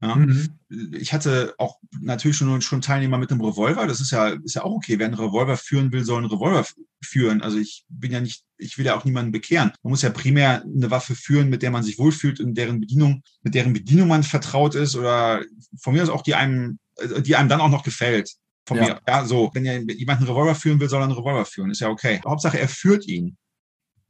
Ja? 0.00 0.14
Mhm. 0.14 0.58
Ich 0.92 1.12
hatte 1.12 1.54
auch 1.58 1.78
natürlich 2.00 2.36
schon, 2.36 2.60
schon 2.60 2.80
Teilnehmer 2.80 3.18
mit 3.18 3.30
einem 3.30 3.40
Revolver. 3.40 3.86
Das 3.86 4.00
ist 4.00 4.12
ja, 4.12 4.28
ist 4.28 4.54
ja 4.54 4.62
auch 4.62 4.72
okay. 4.72 4.98
Wer 4.98 5.06
einen 5.06 5.14
Revolver 5.14 5.56
führen 5.56 5.90
will, 5.92 6.04
soll 6.04 6.18
einen 6.18 6.30
Revolver 6.30 6.66
führen. 7.02 7.42
Also 7.42 7.58
ich 7.58 7.84
bin 7.88 8.12
ja 8.12 8.20
nicht, 8.20 8.44
ich 8.58 8.78
will 8.78 8.86
ja 8.86 8.96
auch 8.96 9.04
niemanden 9.04 9.32
bekehren. 9.32 9.72
Man 9.82 9.90
muss 9.90 10.02
ja 10.02 10.10
primär 10.10 10.62
eine 10.62 10.90
Waffe 10.90 11.14
führen, 11.14 11.48
mit 11.48 11.62
der 11.62 11.70
man 11.70 11.82
sich 11.82 11.98
wohlfühlt 11.98 12.40
und 12.40 12.54
deren 12.54 12.80
Bedienung, 12.80 13.22
mit 13.42 13.54
deren 13.54 13.72
Bedienung 13.72 14.08
man 14.08 14.22
vertraut 14.22 14.74
ist 14.74 14.94
oder 14.94 15.42
von 15.80 15.94
mir 15.94 16.02
aus 16.02 16.10
auch 16.10 16.22
die 16.22 16.34
einem, 16.34 16.78
die 17.20 17.36
einem 17.36 17.48
dann 17.48 17.60
auch 17.60 17.70
noch 17.70 17.82
gefällt. 17.82 18.32
Von 18.66 18.76
ja. 18.76 18.84
mir. 18.84 19.00
Ja, 19.08 19.24
so. 19.24 19.50
Wenn 19.54 19.64
jemand 19.64 20.20
einen 20.20 20.28
Revolver 20.28 20.54
führen 20.54 20.78
will, 20.78 20.88
soll 20.88 21.00
er 21.00 21.04
einen 21.04 21.16
Revolver 21.16 21.46
führen. 21.46 21.70
Ist 21.70 21.80
ja 21.80 21.88
okay. 21.88 22.20
Hauptsache, 22.24 22.60
er 22.60 22.68
führt 22.68 23.06
ihn. 23.06 23.36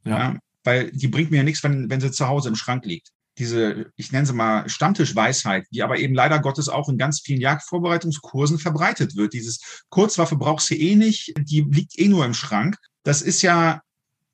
Ja. 0.05 0.17
ja. 0.17 0.39
Weil 0.63 0.91
die 0.91 1.07
bringt 1.07 1.31
mir 1.31 1.37
ja 1.37 1.43
nichts, 1.43 1.63
wenn, 1.63 1.89
wenn 1.89 2.01
sie 2.01 2.11
zu 2.11 2.27
Hause 2.27 2.49
im 2.49 2.55
Schrank 2.55 2.85
liegt. 2.85 3.09
Diese, 3.37 3.91
ich 3.95 4.11
nenne 4.11 4.25
sie 4.25 4.33
mal 4.33 4.67
Stammtischweisheit, 4.67 5.65
die 5.71 5.81
aber 5.81 5.97
eben 5.97 6.13
leider 6.13 6.39
Gottes 6.39 6.67
auch 6.67 6.89
in 6.89 6.97
ganz 6.97 7.21
vielen 7.21 7.39
Jagdvorbereitungskursen 7.39 8.59
verbreitet 8.59 9.15
wird. 9.15 9.33
Dieses 9.33 9.83
Kurzwaffe 9.89 10.35
brauchst 10.35 10.69
du 10.69 10.75
eh 10.75 10.95
nicht, 10.95 11.33
die 11.39 11.61
liegt 11.61 11.97
eh 11.97 12.09
nur 12.09 12.25
im 12.25 12.33
Schrank. 12.33 12.75
Das 13.03 13.21
ist 13.21 13.41
ja 13.41 13.81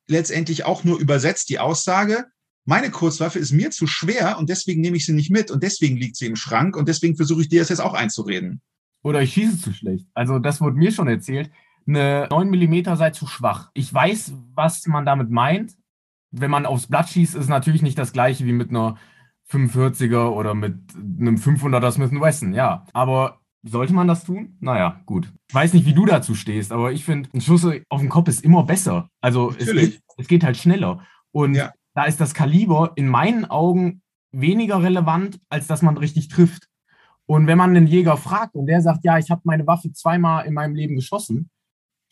letztendlich 0.07 0.65
auch 0.65 0.83
nur 0.83 0.99
übersetzt 0.99 1.49
die 1.49 1.59
Aussage, 1.59 2.25
meine 2.65 2.89
Kurzwaffe 2.89 3.37
ist 3.37 3.51
mir 3.51 3.69
zu 3.69 3.85
schwer 3.85 4.39
und 4.39 4.49
deswegen 4.49 4.81
nehme 4.81 4.97
ich 4.97 5.05
sie 5.05 5.13
nicht 5.13 5.29
mit 5.29 5.51
und 5.51 5.61
deswegen 5.61 5.97
liegt 5.97 6.15
sie 6.15 6.25
im 6.25 6.35
Schrank 6.35 6.75
und 6.75 6.87
deswegen 6.87 7.15
versuche 7.15 7.41
ich 7.41 7.49
dir 7.49 7.59
das 7.59 7.69
jetzt 7.69 7.79
auch 7.79 7.93
einzureden. 7.93 8.61
Oder 9.03 9.21
ich 9.21 9.33
schieße 9.33 9.61
zu 9.61 9.71
schlecht. 9.71 10.07
Also 10.15 10.39
das 10.39 10.61
wurde 10.61 10.77
mir 10.77 10.91
schon 10.91 11.07
erzählt 11.07 11.51
eine 11.87 12.27
9 12.29 12.49
mm 12.49 12.95
sei 12.95 13.11
zu 13.11 13.27
schwach. 13.27 13.69
Ich 13.73 13.93
weiß, 13.93 14.33
was 14.53 14.85
man 14.87 15.05
damit 15.05 15.29
meint, 15.29 15.75
wenn 16.31 16.51
man 16.51 16.65
aufs 16.65 16.87
Blatt 16.87 17.09
schießt, 17.09 17.35
ist 17.35 17.43
es 17.43 17.47
natürlich 17.47 17.81
nicht 17.81 17.97
das 17.97 18.13
gleiche 18.13 18.45
wie 18.45 18.53
mit 18.53 18.69
einer 18.69 18.97
45er 19.49 20.29
oder 20.29 20.53
mit 20.53 20.75
einem 20.95 21.35
500er 21.35 21.91
Smith 21.91 22.11
Wesson, 22.11 22.53
ja. 22.53 22.85
Aber 22.93 23.39
sollte 23.63 23.93
man 23.93 24.07
das 24.07 24.23
tun? 24.23 24.57
Naja, 24.59 25.01
gut. 25.05 25.31
Ich 25.49 25.55
weiß 25.55 25.73
nicht, 25.73 25.85
wie 25.85 25.93
du 25.93 26.05
dazu 26.05 26.35
stehst, 26.35 26.71
aber 26.71 26.91
ich 26.91 27.05
finde, 27.05 27.29
ein 27.33 27.41
Schuss 27.41 27.65
auf 27.89 28.01
den 28.01 28.09
Kopf 28.09 28.27
ist 28.27 28.43
immer 28.43 28.63
besser. 28.63 29.09
Also 29.21 29.53
es 29.57 29.71
geht, 29.71 30.01
es 30.17 30.27
geht, 30.27 30.43
halt 30.43 30.57
schneller. 30.57 31.05
Und 31.31 31.55
ja. 31.55 31.73
da 31.93 32.03
ist 32.05 32.19
das 32.19 32.33
Kaliber 32.33 32.93
in 32.95 33.07
meinen 33.07 33.45
Augen 33.45 34.01
weniger 34.31 34.83
relevant, 34.83 35.39
als 35.49 35.67
dass 35.67 35.81
man 35.81 35.97
richtig 35.97 36.27
trifft. 36.27 36.67
Und 37.27 37.47
wenn 37.47 37.57
man 37.57 37.71
einen 37.71 37.87
Jäger 37.87 38.17
fragt 38.17 38.55
und 38.55 38.67
der 38.67 38.81
sagt, 38.81 39.03
ja, 39.03 39.17
ich 39.17 39.31
habe 39.31 39.41
meine 39.45 39.65
Waffe 39.65 39.91
zweimal 39.91 40.45
in 40.45 40.53
meinem 40.53 40.75
Leben 40.75 40.95
geschossen, 40.95 41.49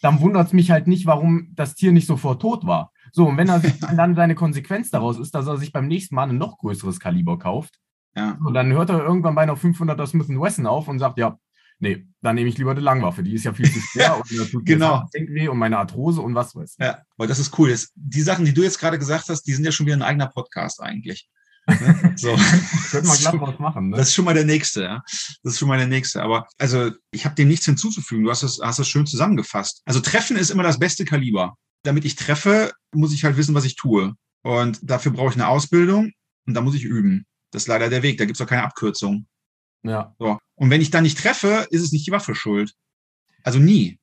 dann 0.03 0.19
wundert 0.19 0.47
es 0.47 0.53
mich 0.53 0.69
halt 0.69 0.85
nicht, 0.85 1.05
warum 1.05 1.47
das 1.55 1.75
Tier 1.75 1.93
nicht 1.93 2.07
sofort 2.07 2.41
tot 2.41 2.65
war. 2.65 2.91
So, 3.13 3.25
und 3.25 3.37
wenn 3.37 3.47
er 3.47 3.61
sich 3.61 3.79
dann 3.95 4.15
seine 4.15 4.35
Konsequenz 4.35 4.89
daraus 4.89 5.17
ist, 5.17 5.33
dass 5.33 5.47
er 5.47 5.57
sich 5.57 5.71
beim 5.71 5.87
nächsten 5.87 6.15
Mal 6.15 6.29
ein 6.29 6.37
noch 6.37 6.57
größeres 6.57 6.99
Kaliber 6.99 7.39
kauft, 7.39 7.79
ja. 8.13 8.37
so, 8.43 8.51
dann 8.51 8.73
hört 8.73 8.89
er 8.89 9.01
irgendwann 9.01 9.33
bei 9.33 9.43
einer 9.43 9.55
500er 9.55 10.05
Smith 10.05 10.27
Wesson 10.27 10.67
auf 10.67 10.89
und 10.89 10.99
sagt, 10.99 11.17
ja, 11.17 11.37
nee, 11.79 12.05
dann 12.21 12.35
nehme 12.35 12.49
ich 12.49 12.57
lieber 12.57 12.75
die 12.75 12.81
Langwaffe. 12.81 13.23
Die 13.23 13.33
ist 13.33 13.45
ja 13.45 13.53
viel 13.53 13.71
zu 13.71 13.79
schwer 13.79 14.17
und 14.29 14.39
da 14.39 14.43
tut 14.43 14.65
genau. 14.65 15.05
weh 15.13 15.47
und 15.47 15.57
meine 15.57 15.77
Arthrose 15.77 16.21
und 16.21 16.35
was 16.35 16.53
weiß 16.53 16.75
ich. 16.77 16.85
Ja, 16.85 16.99
aber 17.17 17.27
das 17.27 17.39
ist 17.39 17.57
cool. 17.57 17.73
die 17.95 18.21
Sachen, 18.21 18.43
die 18.43 18.53
du 18.53 18.61
jetzt 18.61 18.79
gerade 18.79 18.99
gesagt 18.99 19.29
hast, 19.29 19.43
die 19.43 19.53
sind 19.53 19.63
ja 19.63 19.71
schon 19.71 19.85
wieder 19.85 19.95
ein 19.95 20.01
eigener 20.01 20.27
Podcast 20.27 20.81
eigentlich. 20.81 21.29
Ne? 21.67 22.13
So. 22.15 22.35
Könnte 22.91 23.07
man 23.07 23.17
glatt 23.17 23.41
was 23.41 23.59
machen. 23.59 23.89
Ne? 23.89 23.97
Das 23.97 24.07
ist 24.07 24.13
schon 24.13 24.25
mal 24.25 24.33
der 24.33 24.45
nächste, 24.45 24.83
ja. 24.83 25.03
Das 25.43 25.53
ist 25.53 25.59
schon 25.59 25.67
mal 25.67 25.77
der 25.77 25.87
nächste. 25.87 26.21
Aber 26.21 26.47
also 26.57 26.91
ich 27.11 27.25
habe 27.25 27.35
dem 27.35 27.47
nichts 27.47 27.65
hinzuzufügen. 27.65 28.23
Du 28.23 28.31
hast 28.31 28.43
es, 28.43 28.59
hast 28.61 28.79
es 28.79 28.87
schön 28.87 29.05
zusammengefasst. 29.05 29.81
Also 29.85 29.99
Treffen 29.99 30.37
ist 30.37 30.49
immer 30.49 30.63
das 30.63 30.79
beste 30.79 31.05
Kaliber. 31.05 31.55
Damit 31.83 32.05
ich 32.05 32.15
treffe, 32.15 32.73
muss 32.93 33.13
ich 33.13 33.23
halt 33.23 33.37
wissen, 33.37 33.55
was 33.55 33.65
ich 33.65 33.75
tue. 33.75 34.13
Und 34.43 34.79
dafür 34.81 35.11
brauche 35.11 35.29
ich 35.29 35.35
eine 35.35 35.47
Ausbildung 35.47 36.11
und 36.45 36.53
da 36.53 36.61
muss 36.61 36.75
ich 36.75 36.83
üben. 36.83 37.25
Das 37.51 37.63
ist 37.63 37.67
leider 37.67 37.89
der 37.89 38.03
Weg. 38.03 38.17
Da 38.17 38.25
gibt 38.25 38.37
es 38.37 38.41
auch 38.41 38.49
keine 38.49 38.63
Abkürzung. 38.63 39.27
Ja. 39.83 40.15
So. 40.19 40.39
Und 40.55 40.69
wenn 40.69 40.81
ich 40.81 40.91
dann 40.91 41.03
nicht 41.03 41.17
treffe, 41.17 41.67
ist 41.69 41.81
es 41.81 41.91
nicht 41.91 42.07
die 42.07 42.11
Waffe 42.11 42.35
schuld. 42.35 42.73
Also 43.43 43.59
nie. 43.59 43.99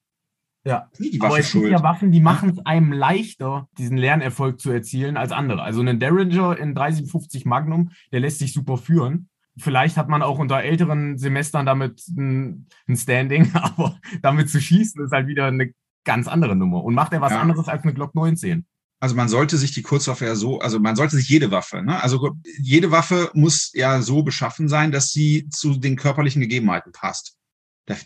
Ja, 0.64 0.90
aber 1.20 1.38
es 1.38 1.48
schuld. 1.48 1.64
gibt 1.64 1.72
ja 1.72 1.82
Waffen, 1.82 2.12
die 2.12 2.20
machen 2.20 2.50
es 2.50 2.66
einem 2.66 2.92
leichter, 2.92 3.68
diesen 3.78 3.96
Lernerfolg 3.96 4.60
zu 4.60 4.70
erzielen 4.70 5.16
als 5.16 5.32
andere. 5.32 5.62
Also 5.62 5.80
ein 5.80 5.98
Derringer 5.98 6.58
in 6.58 6.74
357 6.74 7.46
Magnum, 7.46 7.92
der 8.12 8.20
lässt 8.20 8.40
sich 8.40 8.52
super 8.52 8.76
führen. 8.76 9.28
Vielleicht 9.56 9.96
hat 9.96 10.08
man 10.08 10.22
auch 10.22 10.38
unter 10.38 10.62
älteren 10.62 11.16
Semestern 11.18 11.64
damit 11.64 12.06
ein, 12.08 12.66
ein 12.86 12.96
Standing, 12.96 13.50
aber 13.54 13.98
damit 14.22 14.50
zu 14.50 14.60
schießen 14.60 15.02
ist 15.04 15.12
halt 15.12 15.26
wieder 15.28 15.46
eine 15.46 15.72
ganz 16.04 16.28
andere 16.28 16.54
Nummer. 16.56 16.84
Und 16.84 16.94
macht 16.94 17.12
er 17.12 17.20
was 17.20 17.32
ja. 17.32 17.40
anderes 17.40 17.68
als 17.68 17.82
eine 17.82 17.94
Glock 17.94 18.14
19? 18.14 18.66
Also 19.02 19.14
man 19.14 19.30
sollte 19.30 19.56
sich 19.56 19.72
die 19.72 19.82
Kurzwaffe 19.82 20.26
ja 20.26 20.34
so, 20.34 20.58
also 20.60 20.78
man 20.78 20.94
sollte 20.94 21.16
sich 21.16 21.28
jede 21.28 21.50
Waffe, 21.50 21.82
ne? 21.82 22.02
also 22.02 22.36
jede 22.58 22.90
Waffe 22.90 23.30
muss 23.32 23.70
ja 23.72 24.02
so 24.02 24.22
beschaffen 24.22 24.68
sein, 24.68 24.92
dass 24.92 25.10
sie 25.10 25.48
zu 25.48 25.78
den 25.78 25.96
körperlichen 25.96 26.42
Gegebenheiten 26.42 26.92
passt. 26.92 27.38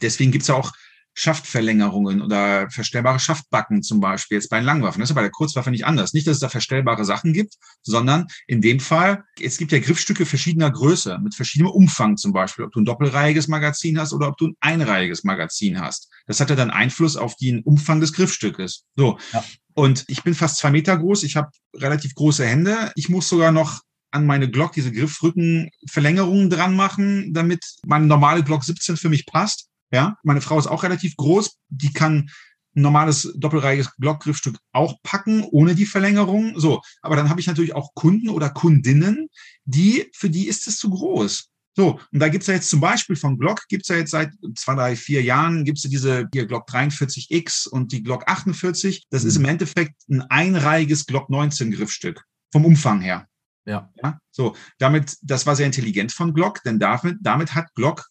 Deswegen 0.01 0.31
gibt's 0.31 0.47
ja 0.47 0.55
auch 0.55 0.73
Schaftverlängerungen 1.15 2.21
oder 2.23 2.69
verstellbare 2.71 3.21
Schaftbacken 3.21 3.83
zum 3.83 4.01
Beispiel 4.01 4.37
jetzt 4.37 4.51
bei 4.51 4.59
den 4.59 4.67
Langwaffen. 4.67 5.01
Das 5.01 5.09
ist 5.09 5.15
ja 5.15 5.21
bei 5.21 5.23
der 5.23 5.31
Kurzwaffe 5.31 5.71
nicht 5.71 5.87
anders. 5.87 6.13
Nicht, 6.13 6.27
dass 6.27 6.35
es 6.35 6.41
da 6.41 6.49
verstellbare 6.49 7.05
Sachen 7.05 7.33
gibt, 7.33 7.55
sondern 7.83 8.27
in 8.47 8.61
dem 8.61 8.81
Fall, 8.81 9.25
es 9.41 9.57
gibt 9.57 9.73
ja 9.73 9.79
Griffstücke 9.79 10.27
verschiedener 10.27 10.71
Größe, 10.71 11.19
mit 11.23 11.35
verschiedenem 11.35 11.73
Umfang 11.73 12.17
zum 12.17 12.33
Beispiel, 12.33 12.65
ob 12.65 12.73
du 12.73 12.81
ein 12.81 12.85
doppelreihiges 12.85 13.49
Magazin 13.49 13.99
hast 13.99 14.13
oder 14.13 14.29
ob 14.29 14.37
du 14.37 14.49
ein 14.49 14.57
einreihiges 14.61 15.25
Magazin 15.25 15.81
hast. 15.81 16.11
Das 16.27 16.41
hat 16.41 16.51
ja 16.51 16.57
dann 16.57 16.71
Einfluss 16.71 17.17
auf 17.17 17.37
den 17.37 17.63
Umfang 17.63 18.01
des 18.01 18.13
Griffstückes. 18.13 18.85
So. 18.97 19.19
Ja. 19.33 19.45
Und 19.75 20.05
ich 20.09 20.23
bin 20.23 20.35
fast 20.35 20.59
zwei 20.59 20.71
Meter 20.71 20.97
groß, 20.97 21.23
ich 21.25 21.37
habe 21.37 21.51
relativ 21.75 22.15
große 22.15 22.47
Hände. 22.47 22.93
Ich 22.95 23.09
muss 23.09 23.29
sogar 23.29 23.53
noch 23.53 23.83
an 24.13 24.27
meine 24.27 24.49
Glock 24.49 24.73
diese 24.73 24.93
Griffrückenverlängerungen 24.93 26.49
dran 26.49 26.77
machen, 26.77 27.35
damit 27.35 27.65
meine 27.85 28.07
normale 28.07 28.45
Glock 28.45 28.63
17 28.63 28.97
für 28.97 29.09
mich 29.09 29.27
passt. 29.27 29.69
Ja, 29.95 30.19
meine 30.25 30.41
Frau 30.41 30.59
ist 30.59 30.67
auch 30.67 30.83
relativ 30.83 31.17
groß. 31.17 31.57
Die 31.69 31.93
kann 31.93 32.29
ein 32.75 32.83
normales 32.83 33.33
doppelreihiges 33.37 33.95
Glockgriffstück 34.01 34.59
auch 34.73 34.97
packen, 35.05 35.45
ohne 35.45 35.77
die 35.77 35.87
Verlängerung. 35.87 36.59
So. 36.59 36.83
Aber 37.01 37.15
dann 37.15 37.31
habe 37.31 37.41
ich 37.41 37.47
natürlich 37.47 37.77
auch 37.77 37.95
Kunden 37.95 38.29
oder 38.29 38.51
Kundinnen, 38.51 39.29
die, 39.65 40.11
für 40.13 40.29
die 40.29 40.49
ist 40.49 40.67
es 40.67 40.79
zu 40.79 40.91
groß. 40.91 41.49
So, 41.77 42.01
und 42.13 42.19
da 42.19 42.29
gibt's 42.29 42.49
ja 42.49 42.55
jetzt 42.55 42.71
zum 42.71 42.81
Beispiel 42.81 43.15
von 43.15 43.39
Glock, 43.39 43.63
gibt's 43.69 43.89
ja 43.89 43.97
jetzt 43.97 44.11
seit 44.11 44.33
zwei, 44.57 44.75
drei, 44.75 44.97
vier 44.97 45.23
Jahren, 45.23 45.65
gibt's 45.65 45.85
ja 45.85 45.91
diese 45.91 46.29
hier 46.33 46.47
Glock 46.47 46.69
43X 46.69 47.69
und 47.69 47.93
die 47.93 48.03
Glock 48.03 48.25
48. 48.27 49.07
Das 49.11 49.23
mhm. 49.23 49.29
ist 49.29 49.37
im 49.37 49.45
Endeffekt 49.45 49.95
ein 50.09 50.23
einreihiges 50.23 51.07
Glock 51.07 51.31
19 51.31 51.71
Griffstück 51.71 52.25
vom 52.53 52.65
Umfang 52.65 53.01
her. 53.01 53.29
Ja. 53.65 53.93
ja. 54.03 54.19
So, 54.33 54.57
damit, 54.79 55.17
das 55.23 55.47
war 55.47 55.55
sehr 55.55 55.67
intelligent 55.67 56.11
von 56.11 56.35
Glock, 56.35 56.63
denn 56.65 56.81
damit, 56.81 57.19
damit 57.21 57.55
hat 57.55 57.73
Glock 57.75 58.09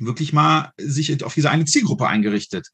wirklich 0.00 0.32
mal 0.32 0.72
sich 0.78 1.22
auf 1.24 1.34
diese 1.34 1.50
eine 1.50 1.64
Zielgruppe 1.64 2.06
eingerichtet. 2.06 2.68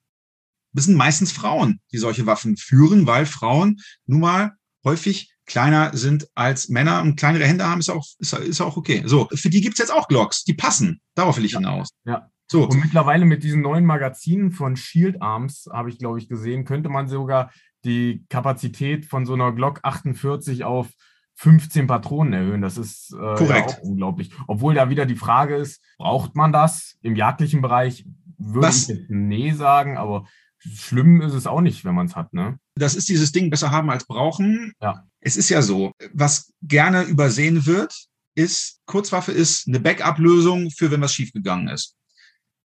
Das 0.72 0.86
sind 0.86 0.96
meistens 0.96 1.32
Frauen, 1.32 1.80
die 1.92 1.98
solche 1.98 2.26
Waffen 2.26 2.56
führen, 2.56 3.06
weil 3.06 3.26
Frauen 3.26 3.80
nun 4.06 4.20
mal 4.20 4.52
häufig 4.84 5.32
kleiner 5.46 5.96
sind 5.96 6.28
als 6.34 6.68
Männer 6.68 7.02
und 7.02 7.16
kleinere 7.16 7.46
Hände 7.46 7.66
haben, 7.66 7.80
ist 7.80 7.90
auch, 7.90 8.06
ist, 8.18 8.32
ist 8.32 8.60
auch 8.60 8.76
okay. 8.76 9.02
So, 9.06 9.28
für 9.34 9.50
die 9.50 9.60
gibt's 9.60 9.78
jetzt 9.78 9.92
auch 9.92 10.08
Glocks, 10.08 10.44
die 10.44 10.54
passen. 10.54 11.00
Darauf 11.14 11.36
will 11.36 11.44
ich 11.44 11.54
hinaus. 11.54 11.90
Ja. 12.04 12.30
So. 12.46 12.68
Und 12.68 12.80
mittlerweile 12.80 13.24
mit 13.24 13.42
diesen 13.42 13.62
neuen 13.62 13.84
Magazinen 13.84 14.52
von 14.52 14.76
Shield 14.76 15.22
Arms, 15.22 15.66
habe 15.72 15.88
ich, 15.88 15.98
glaube 15.98 16.18
ich, 16.18 16.28
gesehen, 16.28 16.64
könnte 16.64 16.88
man 16.88 17.08
sogar 17.08 17.50
die 17.84 18.24
Kapazität 18.28 19.06
von 19.06 19.26
so 19.26 19.34
einer 19.34 19.52
Glock 19.52 19.80
48 19.82 20.64
auf 20.64 20.88
15 21.36 21.86
Patronen 21.86 22.32
erhöhen. 22.32 22.62
Das 22.62 22.78
ist 22.78 23.12
äh, 23.12 23.44
ja 23.46 23.64
auch 23.64 23.78
unglaublich. 23.80 24.30
Obwohl 24.46 24.74
da 24.74 24.88
wieder 24.88 25.06
die 25.06 25.16
Frage 25.16 25.56
ist, 25.56 25.82
braucht 25.98 26.36
man 26.36 26.52
das 26.52 26.96
im 27.02 27.16
jagdlichen 27.16 27.60
Bereich? 27.60 28.06
Würde 28.38 28.68
Was? 28.68 28.82
ich 28.82 28.88
jetzt 28.88 29.10
nee 29.10 29.52
sagen, 29.52 29.96
aber 29.96 30.26
schlimm 30.58 31.20
ist 31.20 31.34
es 31.34 31.46
auch 31.46 31.60
nicht, 31.60 31.84
wenn 31.84 31.94
man 31.94 32.06
es 32.06 32.16
hat, 32.16 32.32
ne? 32.32 32.58
Das 32.76 32.94
ist 32.94 33.08
dieses 33.08 33.32
Ding 33.32 33.50
besser 33.50 33.70
haben 33.70 33.90
als 33.90 34.06
brauchen. 34.06 34.72
Ja. 34.80 35.04
Es 35.20 35.36
ist 35.36 35.48
ja 35.48 35.62
so, 35.62 35.92
was 36.12 36.52
gerne 36.62 37.02
übersehen 37.02 37.66
wird, 37.66 37.94
ist, 38.34 38.80
Kurzwaffe 38.86 39.32
ist 39.32 39.68
eine 39.68 39.80
Backup-Lösung 39.80 40.70
für, 40.70 40.90
wenn 40.90 41.00
was 41.00 41.14
schiefgegangen 41.14 41.68
ist. 41.68 41.96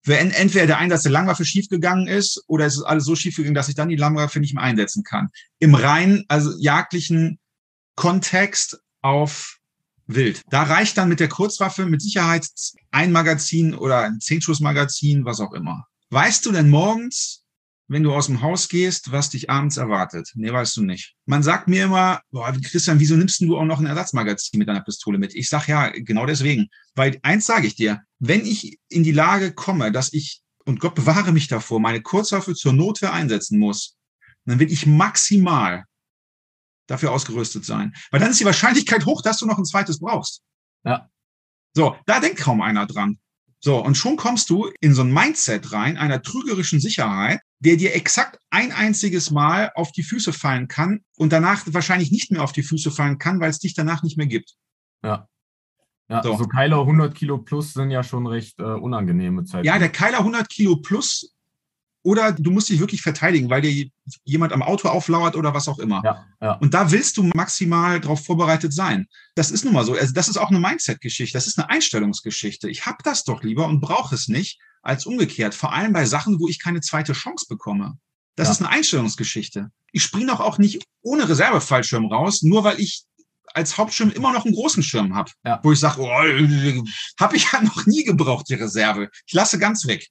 Wenn 0.03 0.31
entweder 0.31 0.65
der 0.65 0.79
Einsatz 0.79 1.03
der 1.03 1.11
Langwaffe 1.11 1.45
schiefgegangen 1.45 2.07
ist 2.07 2.43
oder 2.47 2.65
es 2.65 2.75
ist 2.77 2.83
alles 2.83 3.05
so 3.05 3.15
schiefgegangen, 3.15 3.53
dass 3.53 3.69
ich 3.69 3.75
dann 3.75 3.89
die 3.89 3.95
Langwaffe 3.95 4.39
nicht 4.39 4.55
mehr 4.55 4.63
einsetzen 4.63 5.03
kann. 5.03 5.29
Im 5.59 5.75
rein, 5.75 6.23
also 6.27 6.51
jagdlichen 6.59 7.37
Kontext 7.95 8.79
auf 9.01 9.57
Wild. 10.07 10.41
Da 10.49 10.63
reicht 10.63 10.97
dann 10.97 11.09
mit 11.09 11.19
der 11.19 11.29
Kurzwaffe 11.29 11.85
mit 11.85 12.01
Sicherheit 12.01 12.45
ein 12.91 13.11
Magazin 13.11 13.73
oder 13.73 13.99
ein 14.01 14.19
Zehnschussmagazin, 14.19 15.25
was 15.25 15.39
auch 15.39 15.53
immer. 15.53 15.85
Weißt 16.09 16.45
du 16.45 16.51
denn 16.51 16.69
morgens, 16.69 17.45
wenn 17.87 18.03
du 18.03 18.13
aus 18.13 18.27
dem 18.27 18.41
Haus 18.41 18.69
gehst, 18.69 19.11
was 19.11 19.29
dich 19.29 19.49
abends 19.49 19.77
erwartet? 19.77 20.31
Nee, 20.35 20.51
weißt 20.51 20.77
du 20.77 20.83
nicht. 20.83 21.15
Man 21.25 21.43
sagt 21.43 21.67
mir 21.67 21.85
immer, 21.85 22.21
boah, 22.31 22.53
Christian, 22.63 22.99
wieso 22.99 23.15
nimmst 23.15 23.41
du 23.41 23.57
auch 23.57 23.65
noch 23.65 23.79
ein 23.79 23.85
Ersatzmagazin 23.85 24.59
mit 24.59 24.69
deiner 24.69 24.81
Pistole 24.81 25.17
mit? 25.17 25.35
Ich 25.35 25.49
sag 25.49 25.67
ja, 25.67 25.89
genau 25.89 26.25
deswegen. 26.25 26.69
Weil 26.95 27.19
eins 27.21 27.45
sage 27.45 27.67
ich 27.67 27.75
dir, 27.75 28.01
wenn 28.19 28.45
ich 28.45 28.79
in 28.87 29.03
die 29.03 29.11
Lage 29.11 29.53
komme, 29.53 29.91
dass 29.91 30.13
ich, 30.13 30.41
und 30.65 30.79
Gott 30.79 30.95
bewahre 30.95 31.31
mich 31.33 31.47
davor, 31.47 31.79
meine 31.79 32.01
Kurzwaffe 32.01 32.55
zur 32.55 32.73
Notwehr 32.73 33.13
einsetzen 33.13 33.59
muss, 33.59 33.97
dann 34.45 34.59
will 34.59 34.71
ich 34.71 34.85
maximal 34.85 35.85
dafür 36.91 37.11
ausgerüstet 37.11 37.65
sein. 37.65 37.93
Weil 38.11 38.19
dann 38.19 38.31
ist 38.31 38.39
die 38.39 38.45
Wahrscheinlichkeit 38.45 39.05
hoch, 39.05 39.21
dass 39.21 39.37
du 39.37 39.45
noch 39.45 39.57
ein 39.57 39.65
zweites 39.65 39.99
brauchst. 39.99 40.43
Ja. 40.83 41.09
So, 41.73 41.95
da 42.05 42.19
denkt 42.19 42.39
kaum 42.39 42.61
einer 42.61 42.85
dran. 42.85 43.17
So, 43.63 43.83
und 43.83 43.95
schon 43.95 44.17
kommst 44.17 44.49
du 44.49 44.71
in 44.81 44.93
so 44.93 45.03
ein 45.03 45.13
Mindset 45.13 45.71
rein, 45.71 45.95
einer 45.95 46.21
trügerischen 46.21 46.79
Sicherheit, 46.79 47.39
der 47.59 47.77
dir 47.77 47.95
exakt 47.95 48.39
ein 48.49 48.71
einziges 48.71 49.29
Mal 49.29 49.71
auf 49.75 49.91
die 49.91 50.03
Füße 50.03 50.33
fallen 50.33 50.67
kann 50.67 51.01
und 51.15 51.31
danach 51.31 51.63
wahrscheinlich 51.67 52.11
nicht 52.11 52.31
mehr 52.31 52.43
auf 52.43 52.51
die 52.51 52.63
Füße 52.63 52.91
fallen 52.91 53.19
kann, 53.19 53.39
weil 53.39 53.51
es 53.51 53.59
dich 53.59 53.75
danach 53.75 54.03
nicht 54.03 54.17
mehr 54.17 54.27
gibt. 54.27 54.55
Ja. 55.03 55.27
Ja, 56.09 56.21
so, 56.23 56.35
so 56.35 56.45
Keiler 56.45 56.81
100 56.81 57.15
Kilo 57.15 57.37
plus 57.37 57.71
sind 57.71 57.89
ja 57.89 58.03
schon 58.03 58.27
recht 58.27 58.59
äh, 58.59 58.63
unangenehme 58.63 59.45
Zeiten. 59.45 59.65
Ja, 59.65 59.79
der 59.79 59.89
Keiler 59.89 60.17
100 60.17 60.49
Kilo 60.49 60.75
plus 60.75 61.33
oder 62.03 62.31
du 62.31 62.51
musst 62.51 62.69
dich 62.69 62.79
wirklich 62.79 63.01
verteidigen, 63.01 63.49
weil 63.49 63.61
dir 63.61 63.87
jemand 64.23 64.53
am 64.53 64.63
Auto 64.63 64.87
auflauert 64.87 65.35
oder 65.35 65.53
was 65.53 65.67
auch 65.67 65.79
immer. 65.79 66.01
Ja, 66.03 66.25
ja. 66.41 66.53
Und 66.55 66.73
da 66.73 66.91
willst 66.91 67.17
du 67.17 67.29
maximal 67.35 67.99
darauf 67.99 68.25
vorbereitet 68.25 68.73
sein. 68.73 69.07
Das 69.35 69.51
ist 69.51 69.63
nun 69.63 69.73
mal 69.73 69.85
so. 69.85 69.93
Also 69.93 70.13
das 70.13 70.27
ist 70.27 70.37
auch 70.37 70.49
eine 70.49 70.59
Mindset-Geschichte. 70.59 71.37
Das 71.37 71.47
ist 71.47 71.59
eine 71.59 71.69
Einstellungsgeschichte. 71.69 72.69
Ich 72.69 72.85
habe 72.85 72.97
das 73.03 73.23
doch 73.23 73.43
lieber 73.43 73.67
und 73.67 73.81
brauche 73.81 74.15
es 74.15 74.27
nicht 74.27 74.59
als 74.81 75.05
umgekehrt. 75.05 75.53
Vor 75.53 75.73
allem 75.73 75.93
bei 75.93 76.05
Sachen, 76.05 76.39
wo 76.39 76.47
ich 76.47 76.59
keine 76.59 76.81
zweite 76.81 77.13
Chance 77.13 77.45
bekomme. 77.47 77.97
Das 78.35 78.47
ja. 78.47 78.53
ist 78.53 78.61
eine 78.61 78.69
Einstellungsgeschichte. 78.69 79.69
Ich 79.91 80.03
springe 80.03 80.27
doch 80.27 80.39
auch 80.39 80.57
nicht 80.57 80.83
ohne 81.01 81.27
Reservefallschirm 81.27 82.07
raus, 82.07 82.41
nur 82.41 82.63
weil 82.63 82.79
ich 82.79 83.03
als 83.53 83.77
Hauptschirm 83.77 84.11
immer 84.11 84.31
noch 84.31 84.45
einen 84.45 84.55
großen 84.55 84.81
Schirm 84.81 85.13
habe, 85.13 85.31
ja. 85.43 85.59
wo 85.63 85.71
ich 85.71 85.79
sage, 85.79 86.01
oh, 86.01 86.09
habe 87.19 87.35
ich 87.35 87.51
ja 87.51 87.61
noch 87.61 87.85
nie 87.85 88.03
gebraucht, 88.03 88.47
die 88.49 88.55
Reserve. 88.55 89.09
Ich 89.25 89.33
lasse 89.33 89.59
ganz 89.59 89.85
weg. 89.87 90.07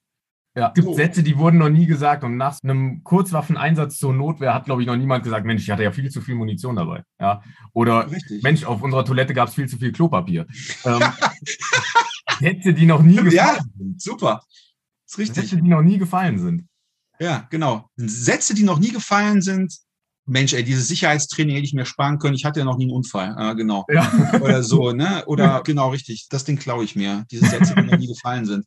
Ja, 0.56 0.68
es 0.68 0.74
gibt 0.74 0.88
oh. 0.88 0.94
Sätze, 0.94 1.22
die 1.22 1.38
wurden 1.38 1.58
noch 1.58 1.68
nie 1.68 1.86
gesagt. 1.86 2.24
Und 2.24 2.36
nach 2.36 2.58
einem 2.62 3.04
Kurzwaffeneinsatz 3.04 3.98
zur 3.98 4.12
Notwehr 4.12 4.52
hat, 4.52 4.64
glaube 4.64 4.82
ich, 4.82 4.88
noch 4.88 4.96
niemand 4.96 5.22
gesagt, 5.22 5.46
Mensch, 5.46 5.62
ich 5.62 5.70
hatte 5.70 5.84
ja 5.84 5.92
viel 5.92 6.10
zu 6.10 6.20
viel 6.20 6.34
Munition 6.34 6.76
dabei. 6.76 7.04
Ja. 7.20 7.42
Oder 7.72 8.10
Richtig. 8.10 8.42
Mensch, 8.42 8.64
auf 8.64 8.82
unserer 8.82 9.04
Toilette 9.04 9.32
gab 9.32 9.48
es 9.48 9.54
viel 9.54 9.68
zu 9.68 9.78
viel 9.78 9.92
Klopapier. 9.92 10.46
ähm, 10.84 11.00
Sätze, 12.40 12.74
die 12.74 12.86
noch 12.86 13.02
nie 13.02 13.16
gefallen 13.16 13.32
ja, 13.32 13.58
sind. 13.76 14.02
Super. 14.02 14.42
Das 15.04 15.12
ist 15.12 15.18
richtig. 15.18 15.50
Sätze, 15.50 15.62
die 15.62 15.68
noch 15.68 15.82
nie 15.82 15.98
gefallen 15.98 16.38
sind. 16.38 16.66
Ja, 17.20 17.46
genau. 17.50 17.88
Sätze, 17.96 18.54
die 18.54 18.62
noch 18.62 18.78
nie 18.78 18.92
gefallen 18.92 19.42
sind. 19.42 19.76
Mensch, 20.26 20.52
ey, 20.52 20.64
dieses 20.64 20.88
Sicherheitstraining 20.88 21.54
hätte 21.54 21.66
ich 21.66 21.74
mir 21.74 21.84
sparen 21.84 22.18
können. 22.18 22.34
Ich 22.34 22.44
hatte 22.44 22.60
ja 22.60 22.64
noch 22.64 22.78
nie 22.78 22.84
einen 22.84 22.92
Unfall. 22.92 23.34
Ah, 23.36 23.52
genau. 23.52 23.84
Ja. 23.90 24.10
Oder 24.40 24.62
so, 24.62 24.92
ne? 24.92 25.24
Oder 25.26 25.62
genau, 25.64 25.90
richtig. 25.90 26.28
Das 26.30 26.44
Ding 26.44 26.58
klaue 26.58 26.84
ich 26.84 26.96
mir. 26.96 27.24
Diese 27.30 27.46
Sätze, 27.46 27.74
die 27.74 27.82
noch 27.82 27.98
nie 27.98 28.06
gefallen 28.14 28.46
sind. 28.46 28.64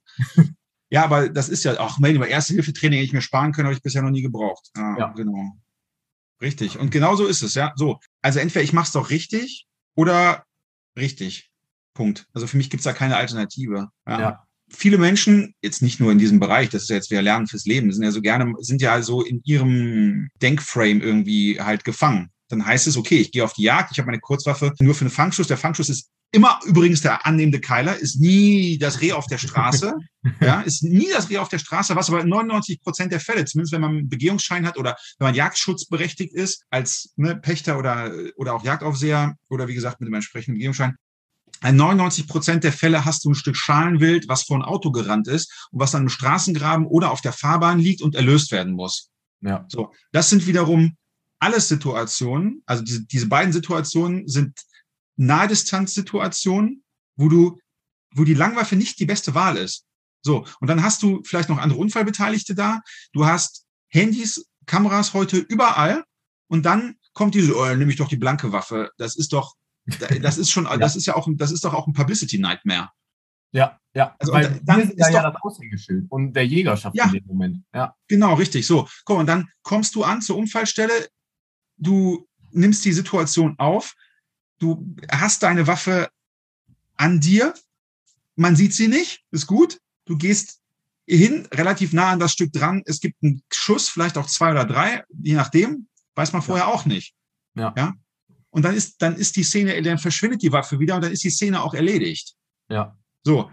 Ja, 0.94 1.04
aber 1.06 1.28
das 1.28 1.50
ist 1.50 1.64
ja, 1.64 1.76
ach, 1.80 1.98
mein, 1.98 2.22
Erste-Hilfe-Training 2.22 3.00
hätte 3.00 3.08
ich 3.08 3.14
mir 3.14 3.22
sparen 3.24 3.52
können, 3.52 3.66
habe 3.66 3.76
ich 3.76 3.82
bisher 3.82 4.04
noch 4.04 4.12
nie 4.12 4.22
gebraucht. 4.22 4.70
Ah, 4.76 4.96
ja. 5.00 5.08
Genau. 5.14 5.58
Richtig. 6.40 6.78
Und 6.78 6.92
genau 6.92 7.16
so 7.16 7.26
ist 7.26 7.42
es, 7.42 7.56
ja. 7.56 7.74
So. 7.76 8.00
Also 8.22 8.38
entweder 8.38 8.64
ich 8.64 8.74
mache 8.74 8.86
es 8.86 8.92
doch 8.92 9.10
richtig 9.10 9.66
oder 9.96 10.46
richtig. 10.96 11.50
Punkt. 11.96 12.28
Also 12.34 12.46
für 12.46 12.58
mich 12.58 12.70
gibt 12.70 12.82
es 12.82 12.86
da 12.86 12.94
keine 12.94 13.18
Alternative. 13.18 13.90
Ja. 14.08 14.20
ja. 14.20 14.44
Viele 14.70 15.00
Menschen, 15.00 15.56
jetzt 15.64 15.82
nicht 15.82 16.00
nur 16.00 16.12
in 16.12 16.20
diesem 16.20 16.40
Bereich, 16.40 16.70
das 16.70 16.84
ist 16.84 16.90
ja 16.90 16.96
jetzt 16.98 17.10
wieder 17.10 17.24
Lernen 17.24 17.48
fürs 17.48 17.66
Leben, 17.66 17.92
sind 17.92 18.04
ja 18.04 18.12
so 18.12 18.22
gerne, 18.22 18.54
sind 18.60 18.80
ja 18.80 19.02
so 19.02 19.24
in 19.24 19.42
ihrem 19.46 20.30
Denkframe 20.44 21.02
irgendwie 21.02 21.60
halt 21.60 21.84
gefangen. 21.86 22.30
Dann 22.54 22.66
heißt 22.66 22.86
es, 22.88 22.98
okay, 22.98 23.18
ich 23.18 23.32
gehe 23.32 23.44
auf 23.44 23.54
die 23.54 23.64
Jagd, 23.64 23.92
ich 23.92 23.98
habe 23.98 24.06
meine 24.06 24.20
Kurzwaffe 24.20 24.74
nur 24.80 24.94
für 24.94 25.02
einen 25.02 25.10
Fangschuss. 25.10 25.48
Der 25.48 25.58
Fangschuss 25.58 25.90
ist 25.90 26.10
immer 26.32 26.60
übrigens 26.66 27.02
der 27.02 27.26
annehmende 27.26 27.60
Keiler, 27.60 27.98
ist 27.98 28.20
nie 28.20 28.78
das 28.78 29.02
Reh 29.02 29.14
auf 29.14 29.26
der 29.26 29.40
Straße. 29.40 29.96
ja, 30.40 30.62
ist 30.62 30.84
nie 30.84 31.10
das 31.12 31.30
Reh 31.30 31.40
auf 31.40 31.50
der 31.50 31.58
Straße, 31.58 31.96
was 31.96 32.10
aber 32.10 32.22
in 32.22 32.30
99 32.30 32.82
Prozent 32.82 33.12
der 33.12 33.20
Fälle, 33.20 33.46
zumindest 33.46 33.74
wenn 33.74 33.82
man 33.82 33.92
einen 33.92 34.10
Begehungsschein 34.10 34.68
hat 34.68 34.78
oder 34.78 34.96
wenn 35.18 35.28
man 35.28 35.36
Jagdschutzberechtigt 35.36 36.34
ist, 36.34 36.64
als 36.70 37.14
ne, 37.16 37.36
Pächter 37.36 37.80
oder, 37.80 38.12
oder 38.36 38.54
auch 38.54 38.64
Jagdaufseher 38.64 39.36
oder 39.50 39.68
wie 39.68 39.74
gesagt 39.74 40.00
mit 40.00 40.08
dem 40.08 40.14
entsprechenden 40.14 40.56
Begehungsschein, 40.56 40.96
in 41.64 41.76
99 41.76 42.28
Prozent 42.28 42.64
der 42.64 42.74
Fälle 42.74 43.06
hast 43.06 43.26
du 43.26 43.32
ein 43.32 43.36
Stück 43.36 43.56
Schalenwild, 43.56 44.28
was 44.28 44.44
vor 44.44 44.58
ein 44.58 44.64
Auto 44.64 44.92
gerannt 44.92 45.28
ist 45.28 45.70
und 45.72 45.80
was 45.80 45.92
dann 45.92 46.04
im 46.04 46.10
Straßengraben 46.10 46.86
oder 46.86 47.12
auf 47.12 47.22
der 47.22 47.34
Fahrbahn 47.34 47.80
liegt 47.80 48.02
und 48.02 48.16
erlöst 48.16 48.52
werden 48.52 48.74
muss. 48.74 49.10
Ja. 49.42 49.66
So, 49.70 49.92
das 50.12 50.30
sind 50.30 50.46
wiederum 50.46 50.98
alles 51.44 51.68
Situationen, 51.68 52.64
also 52.66 52.84
diese, 52.84 53.06
diese 53.06 53.28
beiden 53.28 53.52
Situationen 53.52 54.28
sind 54.30 54.58
Nahdistanzsituationen, 55.18 56.84
wo 57.18 57.28
du, 57.28 57.60
wo 58.16 58.24
die 58.24 58.34
Langwaffe 58.34 58.78
nicht 58.78 58.98
die 59.00 59.06
beste 59.06 59.36
Wahl 59.36 59.58
ist. 59.58 59.86
So, 60.22 60.46
und 60.62 60.70
dann 60.70 60.84
hast 60.84 61.04
du 61.04 61.22
vielleicht 61.26 61.50
noch 61.50 61.58
andere 61.58 61.80
Unfallbeteiligte 61.80 62.56
da. 62.56 62.80
Du 63.12 63.26
hast 63.26 63.66
Handys, 63.90 64.46
Kameras 64.66 65.14
heute 65.14 65.38
überall. 65.38 66.06
Und 66.48 66.66
dann 66.66 66.96
kommt 67.14 67.36
diese, 67.36 67.58
oh, 67.58 67.76
nehme 67.76 67.92
ich 67.92 67.98
doch 67.98 68.08
die 68.08 68.16
blanke 68.16 68.54
Waffe. 68.54 68.92
Das 68.98 69.18
ist 69.18 69.34
doch, 69.34 69.56
das 70.22 70.38
ist 70.38 70.50
schon, 70.50 70.64
ja. 70.70 70.78
das 70.78 70.96
ist 70.96 71.06
ja 71.06 71.16
auch, 71.16 71.28
das 71.36 71.52
ist 71.52 71.66
doch 71.66 71.74
auch 71.74 71.88
ein 71.88 71.94
Publicity 71.94 72.40
Nightmare. 72.40 72.90
Ja, 73.52 73.78
ja. 73.94 74.16
Also 74.18 74.32
Weil 74.32 74.62
dann 74.64 74.82
ist 74.82 74.98
ja, 74.98 75.10
ja 75.10 75.30
das 75.30 75.42
Aushängeschild 75.42 76.06
und 76.10 76.34
der 76.34 76.48
Jägerschaft 76.48 76.96
ja, 76.96 77.06
in 77.06 77.12
dem 77.12 77.28
Moment. 77.28 77.58
Ja. 77.74 77.94
Genau, 78.08 78.34
richtig. 78.36 78.66
So, 78.66 78.88
komm, 79.04 79.20
und 79.20 79.28
dann 79.28 79.50
kommst 79.62 79.94
du 79.96 80.04
an 80.04 80.22
zur 80.22 80.38
Unfallstelle. 80.38 80.94
Du 81.78 82.28
nimmst 82.52 82.86
die 82.86 82.94
Situation 82.94 83.56
auf 83.58 83.96
du 84.64 84.96
hast 85.12 85.44
deine 85.44 85.68
Waffe 85.68 86.10
an 86.96 87.20
dir, 87.20 87.54
man 88.36 88.56
sieht 88.56 88.74
sie 88.74 88.88
nicht, 88.88 89.24
ist 89.32 89.46
gut. 89.46 89.80
Du 90.06 90.18
gehst 90.18 90.62
hin, 91.06 91.48
relativ 91.54 91.94
nah 91.94 92.12
an 92.12 92.20
das 92.20 92.32
Stück 92.32 92.52
dran. 92.54 92.82
Es 92.86 93.00
gibt 93.00 93.22
einen 93.22 93.44
Schuss, 93.52 93.90
vielleicht 93.90 94.18
auch 94.18 94.26
zwei 94.26 94.52
oder 94.52 94.66
drei, 94.66 95.04
je 95.10 95.36
nachdem, 95.36 95.88
weiß 96.16 96.34
man 96.34 96.42
vorher 96.42 96.68
auch 96.68 96.86
nicht. 96.86 97.14
Ja. 97.56 97.74
ja? 97.78 97.94
Und 98.50 98.64
dann 98.64 98.76
ist, 98.76 99.02
dann 99.02 99.16
ist 99.16 99.36
die 99.36 99.44
Szene, 99.44 99.82
dann 99.82 99.98
verschwindet 99.98 100.42
die 100.42 100.52
Waffe 100.52 100.80
wieder 100.80 100.96
und 100.96 101.04
dann 101.04 101.12
ist 101.12 101.24
die 101.24 101.30
Szene 101.30 101.62
auch 101.62 101.74
erledigt. 101.74 102.36
Ja. 102.70 102.98
So. 103.24 103.52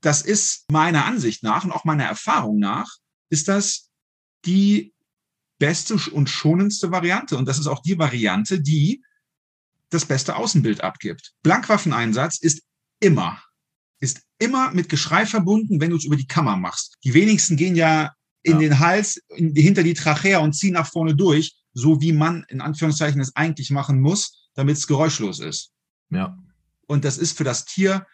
Das 0.00 0.22
ist 0.22 0.70
meiner 0.70 1.04
Ansicht 1.06 1.42
nach 1.42 1.64
und 1.64 1.72
auch 1.72 1.84
meiner 1.84 2.04
Erfahrung 2.04 2.58
nach, 2.58 2.88
ist 3.30 3.48
das 3.48 3.90
die 4.44 4.94
beste 5.58 5.94
und 6.12 6.30
schonendste 6.30 6.90
Variante. 6.90 7.36
Und 7.36 7.46
das 7.46 7.58
ist 7.58 7.66
auch 7.66 7.82
die 7.82 7.98
Variante, 7.98 8.60
die 8.60 9.02
das 9.90 10.04
beste 10.04 10.36
Außenbild 10.36 10.82
abgibt. 10.82 11.32
Blankwaffeneinsatz 11.42 12.38
ist 12.38 12.62
immer, 13.00 13.42
ist 14.00 14.22
immer 14.38 14.72
mit 14.72 14.88
Geschrei 14.88 15.26
verbunden, 15.26 15.80
wenn 15.80 15.90
du 15.90 15.96
es 15.96 16.04
über 16.04 16.16
die 16.16 16.26
Kammer 16.26 16.56
machst. 16.56 16.96
Die 17.04 17.14
wenigsten 17.14 17.56
gehen 17.56 17.74
ja 17.74 18.12
in 18.42 18.54
ja. 18.54 18.58
den 18.58 18.78
Hals, 18.78 19.20
in, 19.28 19.54
hinter 19.54 19.82
die 19.82 19.94
Trachea 19.94 20.38
und 20.38 20.52
ziehen 20.52 20.74
nach 20.74 20.90
vorne 20.90 21.14
durch, 21.14 21.56
so 21.72 22.00
wie 22.00 22.12
man 22.12 22.44
in 22.48 22.60
Anführungszeichen 22.60 23.20
es 23.20 23.34
eigentlich 23.36 23.70
machen 23.70 24.00
muss, 24.00 24.50
damit 24.54 24.76
es 24.76 24.86
geräuschlos 24.86 25.40
ist. 25.40 25.72
Ja. 26.10 26.38
Und 26.86 27.04
das 27.04 27.18
ist 27.18 27.36
für 27.36 27.44
das 27.44 27.64
Tier 27.64 28.06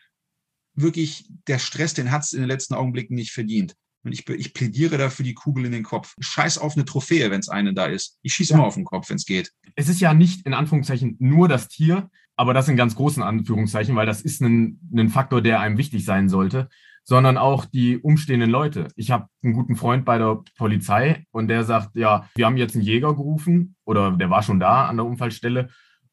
wirklich 0.74 1.28
der 1.46 1.58
Stress, 1.58 1.94
den 1.94 2.10
hat 2.10 2.24
es 2.24 2.32
in 2.32 2.40
den 2.40 2.48
letzten 2.48 2.74
Augenblicken 2.74 3.14
nicht 3.14 3.32
verdient. 3.32 3.74
Und 4.04 4.12
ich, 4.12 4.28
ich 4.28 4.54
plädiere 4.54 4.98
dafür 4.98 5.24
die 5.24 5.34
Kugel 5.34 5.64
in 5.64 5.72
den 5.72 5.82
Kopf. 5.82 6.14
Scheiß 6.20 6.58
auf 6.58 6.76
eine 6.76 6.84
Trophäe, 6.84 7.30
wenn 7.30 7.40
es 7.40 7.48
eine 7.48 7.74
da 7.74 7.86
ist. 7.86 8.18
Ich 8.22 8.34
schieße 8.34 8.52
ja. 8.52 8.58
immer 8.58 8.66
auf 8.66 8.74
den 8.74 8.84
Kopf, 8.84 9.08
wenn 9.10 9.16
es 9.16 9.24
geht. 9.24 9.52
Es 9.74 9.88
ist 9.88 10.00
ja 10.00 10.14
nicht 10.14 10.46
in 10.46 10.54
Anführungszeichen 10.54 11.16
nur 11.18 11.48
das 11.48 11.68
Tier, 11.68 12.10
aber 12.36 12.54
das 12.54 12.68
in 12.68 12.76
ganz 12.76 12.94
großen 12.94 13.22
Anführungszeichen, 13.22 13.96
weil 13.96 14.06
das 14.06 14.20
ist 14.20 14.40
ein, 14.40 14.80
ein 14.94 15.08
Faktor, 15.08 15.40
der 15.40 15.60
einem 15.60 15.78
wichtig 15.78 16.04
sein 16.04 16.28
sollte, 16.28 16.68
sondern 17.04 17.36
auch 17.36 17.64
die 17.66 17.98
umstehenden 17.98 18.50
Leute. 18.50 18.88
Ich 18.96 19.10
habe 19.10 19.28
einen 19.42 19.52
guten 19.52 19.76
Freund 19.76 20.04
bei 20.04 20.18
der 20.18 20.42
Polizei 20.56 21.24
und 21.30 21.48
der 21.48 21.64
sagt, 21.64 21.96
ja, 21.96 22.28
wir 22.34 22.46
haben 22.46 22.56
jetzt 22.56 22.74
einen 22.74 22.84
Jäger 22.84 23.14
gerufen 23.14 23.76
oder 23.84 24.12
der 24.12 24.30
war 24.30 24.42
schon 24.42 24.58
da 24.58 24.86
an 24.86 24.96
der 24.96 25.06
Unfallstelle 25.06 25.68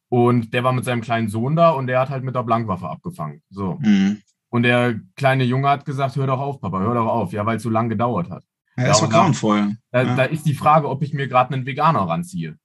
und 0.09 0.53
der 0.53 0.63
war 0.63 0.73
mit 0.73 0.83
seinem 0.83 1.01
kleinen 1.01 1.29
Sohn 1.29 1.55
da 1.55 1.71
und 1.71 1.87
der 1.87 1.99
hat 2.01 2.09
halt 2.09 2.23
mit 2.23 2.35
der 2.35 2.43
Blankwaffe 2.43 2.89
abgefangen. 2.89 3.41
So. 3.49 3.79
Mhm. 3.81 4.21
Und 4.51 4.63
der 4.63 4.99
kleine 5.15 5.45
Junge 5.45 5.69
hat 5.69 5.85
gesagt, 5.85 6.17
hör 6.17 6.27
doch 6.27 6.39
auf, 6.39 6.59
Papa, 6.59 6.79
hör 6.79 6.93
doch 6.93 7.07
auf, 7.07 7.31
ja, 7.31 7.45
weil 7.45 7.57
es 7.57 7.63
so 7.63 7.69
lange 7.69 7.89
gedauert 7.89 8.29
hat. 8.29 8.43
Ja, 8.77 8.87
das 8.87 9.01
war 9.01 9.09
grauenvoll. 9.09 9.77
Da, 9.91 10.03
ja. 10.03 10.15
da 10.15 10.23
ist 10.25 10.45
die 10.45 10.53
Frage, 10.53 10.89
ob 10.89 11.01
ich 11.03 11.13
mir 11.13 11.27
gerade 11.27 11.53
einen 11.53 11.65
Veganer 11.65 12.01
ranziehe. 12.01 12.57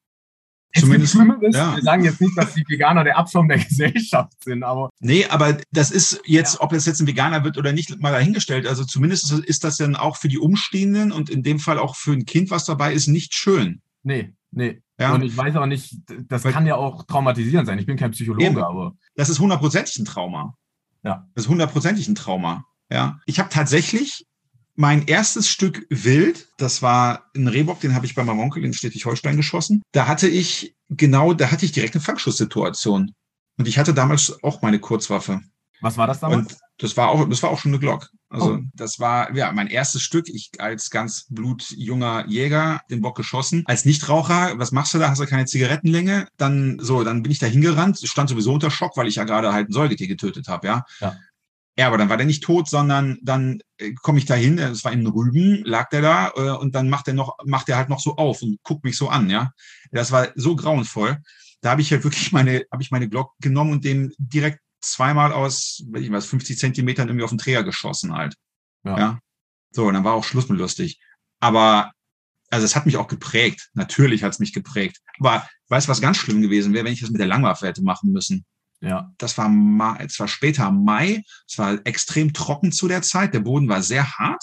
Zumindest, 0.74 1.14
ja. 1.14 1.76
Wir 1.76 1.82
sagen 1.82 2.04
jetzt 2.04 2.20
nicht, 2.20 2.36
dass 2.36 2.54
die 2.54 2.64
Veganer 2.68 3.04
der 3.04 3.16
Abschaum 3.16 3.48
der 3.48 3.58
Gesellschaft 3.64 4.32
sind, 4.42 4.64
aber. 4.64 4.90
Nee, 5.00 5.26
aber 5.26 5.58
das 5.70 5.90
ist 5.90 6.20
jetzt, 6.26 6.54
ja. 6.54 6.60
ob 6.60 6.72
es 6.72 6.86
jetzt 6.86 7.00
ein 7.00 7.06
Veganer 7.06 7.44
wird 7.44 7.56
oder 7.56 7.72
nicht, 7.72 7.98
mal 8.00 8.12
dahingestellt. 8.12 8.66
Also 8.66 8.84
zumindest 8.84 9.32
ist 9.32 9.64
das 9.64 9.76
dann 9.76 9.96
auch 9.96 10.16
für 10.16 10.28
die 10.28 10.38
Umstehenden 10.38 11.12
und 11.12 11.30
in 11.30 11.42
dem 11.42 11.60
Fall 11.60 11.78
auch 11.78 11.96
für 11.96 12.12
ein 12.12 12.26
Kind, 12.26 12.50
was 12.50 12.64
dabei 12.64 12.92
ist, 12.92 13.06
nicht 13.06 13.34
schön. 13.34 13.80
Nee, 14.02 14.34
nee. 14.50 14.82
Ja. 14.98 15.14
Und 15.14 15.22
ich 15.22 15.36
weiß 15.36 15.56
auch 15.56 15.66
nicht, 15.66 15.94
das 16.28 16.44
Weil, 16.44 16.52
kann 16.52 16.66
ja 16.66 16.74
auch 16.76 17.04
traumatisierend 17.04 17.66
sein. 17.66 17.78
Ich 17.78 17.86
bin 17.86 17.96
kein 17.96 18.10
Psychologe, 18.10 18.44
eben. 18.44 18.58
aber. 18.58 18.96
Das 19.14 19.28
ist 19.28 19.38
hundertprozentig 19.38 19.98
ein 19.98 20.04
Trauma. 20.04 20.54
Ja. 21.06 21.24
Das 21.36 21.44
ist 21.44 21.48
hundertprozentig 21.48 22.08
ein 22.08 22.16
Trauma. 22.16 22.64
Ja. 22.90 23.20
Ich 23.26 23.38
habe 23.38 23.48
tatsächlich 23.48 24.26
mein 24.74 25.06
erstes 25.06 25.48
Stück 25.48 25.86
Wild, 25.88 26.48
das 26.58 26.82
war 26.82 27.30
ein 27.36 27.46
Rehbock, 27.46 27.80
den 27.80 27.94
habe 27.94 28.06
ich 28.06 28.16
bei 28.16 28.24
meinem 28.24 28.40
Onkel 28.40 28.64
in 28.64 28.74
Schleswig-Holstein 28.74 29.36
geschossen. 29.36 29.82
Da 29.92 30.08
hatte 30.08 30.28
ich 30.28 30.76
genau, 30.90 31.32
da 31.32 31.52
hatte 31.52 31.64
ich 31.64 31.70
direkt 31.70 31.94
eine 31.94 32.02
Fangschusssituation. 32.02 33.12
Und 33.56 33.68
ich 33.68 33.78
hatte 33.78 33.94
damals 33.94 34.42
auch 34.42 34.62
meine 34.62 34.80
Kurzwaffe. 34.80 35.40
Was 35.80 35.96
war 35.96 36.08
das 36.08 36.20
damals? 36.20 36.52
Und 36.52 36.58
das 36.78 36.96
war 36.96 37.08
auch, 37.08 37.26
das 37.28 37.42
war 37.42 37.50
auch 37.50 37.60
schon 37.60 37.70
eine 37.70 37.78
Glock. 37.78 38.10
Also 38.28 38.54
oh. 38.54 38.58
das 38.74 38.98
war 38.98 39.34
ja 39.36 39.52
mein 39.52 39.68
erstes 39.68 40.02
Stück. 40.02 40.28
Ich 40.28 40.50
als 40.58 40.90
ganz 40.90 41.26
blutjunger 41.30 42.26
Jäger 42.26 42.80
den 42.90 43.00
Bock 43.00 43.16
geschossen. 43.16 43.62
Als 43.66 43.84
Nichtraucher, 43.84 44.58
was 44.58 44.72
machst 44.72 44.94
du 44.94 44.98
da? 44.98 45.10
Hast 45.10 45.20
du 45.20 45.26
keine 45.26 45.46
Zigarettenlänge? 45.46 46.26
Dann 46.36 46.78
so, 46.80 47.04
dann 47.04 47.22
bin 47.22 47.32
ich 47.32 47.38
da 47.38 47.46
hingerannt, 47.46 48.00
stand 48.02 48.28
sowieso 48.28 48.52
unter 48.52 48.70
Schock, 48.70 48.96
weil 48.96 49.06
ich 49.06 49.16
ja 49.16 49.24
gerade 49.24 49.52
halt 49.52 49.68
ein 49.68 49.72
Säugetier 49.72 50.08
getötet 50.08 50.48
habe, 50.48 50.66
ja. 50.66 50.84
ja. 51.00 51.16
Ja, 51.78 51.88
aber 51.88 51.98
dann 51.98 52.08
war 52.08 52.16
der 52.16 52.24
nicht 52.24 52.42
tot, 52.42 52.70
sondern 52.70 53.18
dann 53.22 53.60
äh, 53.76 53.92
komme 53.92 54.18
ich 54.18 54.24
da 54.24 54.34
hin, 54.34 54.58
es 54.58 54.82
war 54.82 54.92
in 54.92 55.06
Rüben, 55.06 55.62
lag 55.64 55.90
der 55.90 56.00
da 56.00 56.32
äh, 56.34 56.56
und 56.56 56.74
dann 56.74 56.88
macht 56.88 57.06
er 57.06 57.12
noch, 57.12 57.36
macht 57.44 57.68
er 57.68 57.76
halt 57.76 57.90
noch 57.90 58.00
so 58.00 58.16
auf 58.16 58.40
und 58.40 58.58
guckt 58.62 58.82
mich 58.84 58.96
so 58.96 59.10
an, 59.10 59.28
ja. 59.28 59.52
Das 59.92 60.10
war 60.10 60.28
so 60.36 60.56
grauenvoll. 60.56 61.18
Da 61.60 61.70
habe 61.70 61.82
ich 61.82 61.92
halt 61.92 62.02
wirklich 62.04 62.32
meine, 62.32 62.64
habe 62.72 62.82
ich 62.82 62.90
meine 62.90 63.08
Glock 63.08 63.34
genommen 63.40 63.72
und 63.72 63.84
dem 63.84 64.10
direkt 64.16 64.60
zweimal 64.92 65.32
aus, 65.32 65.82
weiß 65.88 66.02
ich 66.02 66.12
was, 66.12 66.26
50 66.26 66.58
Zentimetern 66.58 67.08
irgendwie 67.08 67.24
auf 67.24 67.30
den 67.30 67.38
Träger 67.38 67.64
geschossen 67.64 68.14
halt. 68.14 68.34
Ja. 68.84 68.98
ja. 68.98 69.18
So, 69.70 69.86
und 69.86 69.94
dann 69.94 70.04
war 70.04 70.14
auch 70.14 70.24
Schluss 70.24 70.48
mit 70.48 70.58
lustig. 70.58 71.00
Aber, 71.40 71.92
also 72.50 72.64
es 72.64 72.76
hat 72.76 72.86
mich 72.86 72.96
auch 72.96 73.08
geprägt. 73.08 73.70
Natürlich 73.74 74.22
hat 74.22 74.32
es 74.32 74.38
mich 74.38 74.52
geprägt. 74.52 75.00
Aber 75.18 75.46
weißt 75.68 75.86
du, 75.86 75.90
was 75.90 76.00
ganz 76.00 76.16
schlimm 76.16 76.42
gewesen 76.42 76.72
wäre, 76.72 76.84
wenn 76.84 76.92
ich 76.92 77.00
das 77.00 77.10
mit 77.10 77.20
der 77.20 77.26
Langwaffe 77.26 77.66
hätte 77.66 77.82
machen 77.82 78.12
müssen? 78.12 78.44
Ja. 78.80 79.10
Das 79.18 79.36
war, 79.38 79.50
es 80.00 80.18
war 80.18 80.28
später 80.28 80.70
Mai. 80.70 81.22
Es 81.48 81.58
war 81.58 81.78
extrem 81.84 82.32
trocken 82.32 82.72
zu 82.72 82.88
der 82.88 83.02
Zeit. 83.02 83.34
Der 83.34 83.40
Boden 83.40 83.68
war 83.68 83.82
sehr 83.82 84.10
hart. 84.12 84.42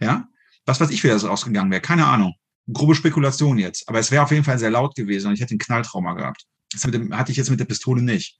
Ja. 0.00 0.26
Was 0.66 0.80
weiß 0.80 0.90
ich, 0.90 1.02
wie 1.04 1.08
das 1.08 1.24
ausgegangen 1.24 1.70
wäre. 1.70 1.82
Keine 1.82 2.06
Ahnung. 2.06 2.34
Grobe 2.72 2.94
Spekulation 2.94 3.58
jetzt. 3.58 3.88
Aber 3.88 3.98
es 3.98 4.10
wäre 4.10 4.22
auf 4.22 4.30
jeden 4.30 4.44
Fall 4.44 4.58
sehr 4.58 4.70
laut 4.70 4.94
gewesen 4.94 5.28
und 5.28 5.34
ich 5.34 5.40
hätte 5.40 5.52
einen 5.52 5.58
Knalltrauma 5.58 6.14
gehabt. 6.14 6.44
Das 6.72 6.84
hatte 6.84 7.32
ich 7.32 7.36
jetzt 7.36 7.50
mit 7.50 7.60
der 7.60 7.64
Pistole 7.64 8.02
nicht. 8.02 8.38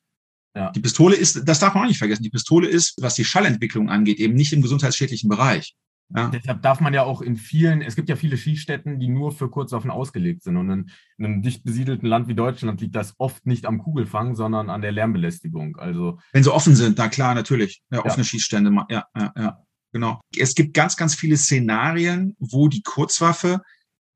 Ja. 0.55 0.71
Die 0.73 0.81
Pistole 0.81 1.17
ist, 1.17 1.49
das 1.49 1.61
darf 1.61 1.75
man 1.75 1.85
auch 1.85 1.89
nicht 1.89 1.99
vergessen, 1.99 2.23
die 2.23 2.31
Pistole 2.31 2.69
ist, 2.69 3.01
was 3.01 3.15
die 3.15 3.25
Schallentwicklung 3.25 3.89
angeht, 3.89 4.19
eben 4.19 4.35
nicht 4.35 4.53
im 4.53 4.63
gesundheitsschädlichen 4.63 5.29
Bereich. 5.29 5.77
Ja. 6.15 6.29
Deshalb 6.29 6.63
darf 6.63 6.81
man 6.81 6.93
ja 6.93 7.05
auch 7.05 7.23
in 7.23 7.37
vielen, 7.37 7.83
es 7.83 7.95
gibt 7.95 8.09
ja 8.09 8.17
viele 8.17 8.37
Schießstätten, 8.37 8.99
die 8.99 9.09
nur 9.09 9.31
für 9.31 9.49
Kurzwaffen 9.49 9.93
ausgelegt 9.93 10.43
sind. 10.43 10.57
Und 10.57 10.71
in, 10.71 10.91
in, 11.19 11.25
einem 11.25 11.43
dicht 11.43 11.63
besiedelten 11.63 12.09
Land 12.09 12.27
wie 12.27 12.35
Deutschland 12.35 12.81
liegt 12.81 12.97
das 12.97 13.15
oft 13.19 13.47
nicht 13.47 13.65
am 13.65 13.79
Kugelfang, 13.79 14.35
sondern 14.35 14.71
an 14.71 14.83
der 14.83 14.91
Lärmbelästigung. 14.91 15.77
Also 15.77 16.19
wenn 16.33 16.43
sie 16.43 16.53
offen 16.53 16.75
sind, 16.75 16.99
na 16.99 17.09
klar, 17.09 17.35
natürlich. 17.35 17.83
Ja, 17.93 18.01
offene 18.01 18.23
ja. 18.23 18.25
Schießstände, 18.25 18.73
ja, 18.89 19.05
ja, 19.17 19.33
ja, 19.37 19.59
genau. 19.93 20.21
Es 20.37 20.57
gibt 20.57 20.75
ganz, 20.75 20.97
ganz 20.97 21.15
viele 21.15 21.37
Szenarien, 21.37 22.35
wo 22.41 22.67
die 22.67 22.83
Kurzwaffe 22.83 23.63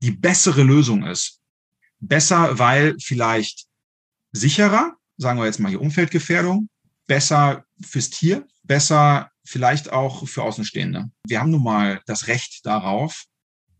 die 0.03 0.11
bessere 0.11 0.64
Lösung 0.64 1.05
ist. 1.05 1.41
Besser, 2.01 2.59
weil 2.59 2.97
vielleicht 3.01 3.66
sicherer, 4.32 4.97
sagen 5.16 5.38
wir 5.38 5.46
jetzt 5.46 5.60
mal 5.60 5.68
hier 5.68 5.80
Umfeldgefährdung, 5.80 6.68
besser 7.06 7.64
fürs 7.80 8.10
Tier, 8.10 8.46
besser 8.62 9.30
vielleicht 9.44 9.92
auch 9.92 10.26
für 10.26 10.42
Außenstehende. 10.42 11.10
Wir 11.26 11.40
haben 11.40 11.50
nun 11.50 11.62
mal 11.62 12.00
das 12.06 12.26
Recht 12.28 12.64
darauf. 12.64 13.24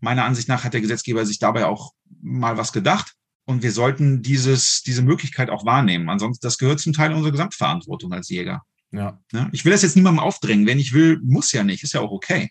Meiner 0.01 0.25
Ansicht 0.25 0.49
nach 0.49 0.65
hat 0.65 0.75
der 0.75 0.81
Gesetzgeber 0.81 1.25
sich 1.25 1.39
dabei 1.39 1.65
auch 1.67 1.93
mal 2.21 2.57
was 2.57 2.73
gedacht. 2.73 3.15
Und 3.47 3.63
wir 3.63 3.73
sollten 3.73 4.23
dieses, 4.23 4.83
diese 4.83 5.03
Möglichkeit 5.03 5.51
auch 5.51 5.67
wahrnehmen. 5.67 6.09
Ansonsten, 6.09 6.47
das 6.47 6.59
gehört 6.59 6.81
zum 6.81 6.93
Teil 6.93 7.13
unserer 7.13 7.33
Gesamtverantwortung 7.33 8.13
als 8.13 8.29
Jäger. 8.31 8.63
Ja. 8.91 9.19
ja. 9.33 9.49
Ich 9.53 9.65
will 9.65 9.73
das 9.73 9.83
jetzt 9.83 9.97
niemandem 9.97 10.23
aufdrängen. 10.23 10.67
Wenn 10.67 10.79
ich 10.79 10.93
will, 10.93 11.21
muss 11.23 11.53
ja 11.53 11.65
nicht. 11.65 11.83
Ist 11.83 11.95
ja 11.95 12.01
auch 12.01 12.11
okay. 12.11 12.51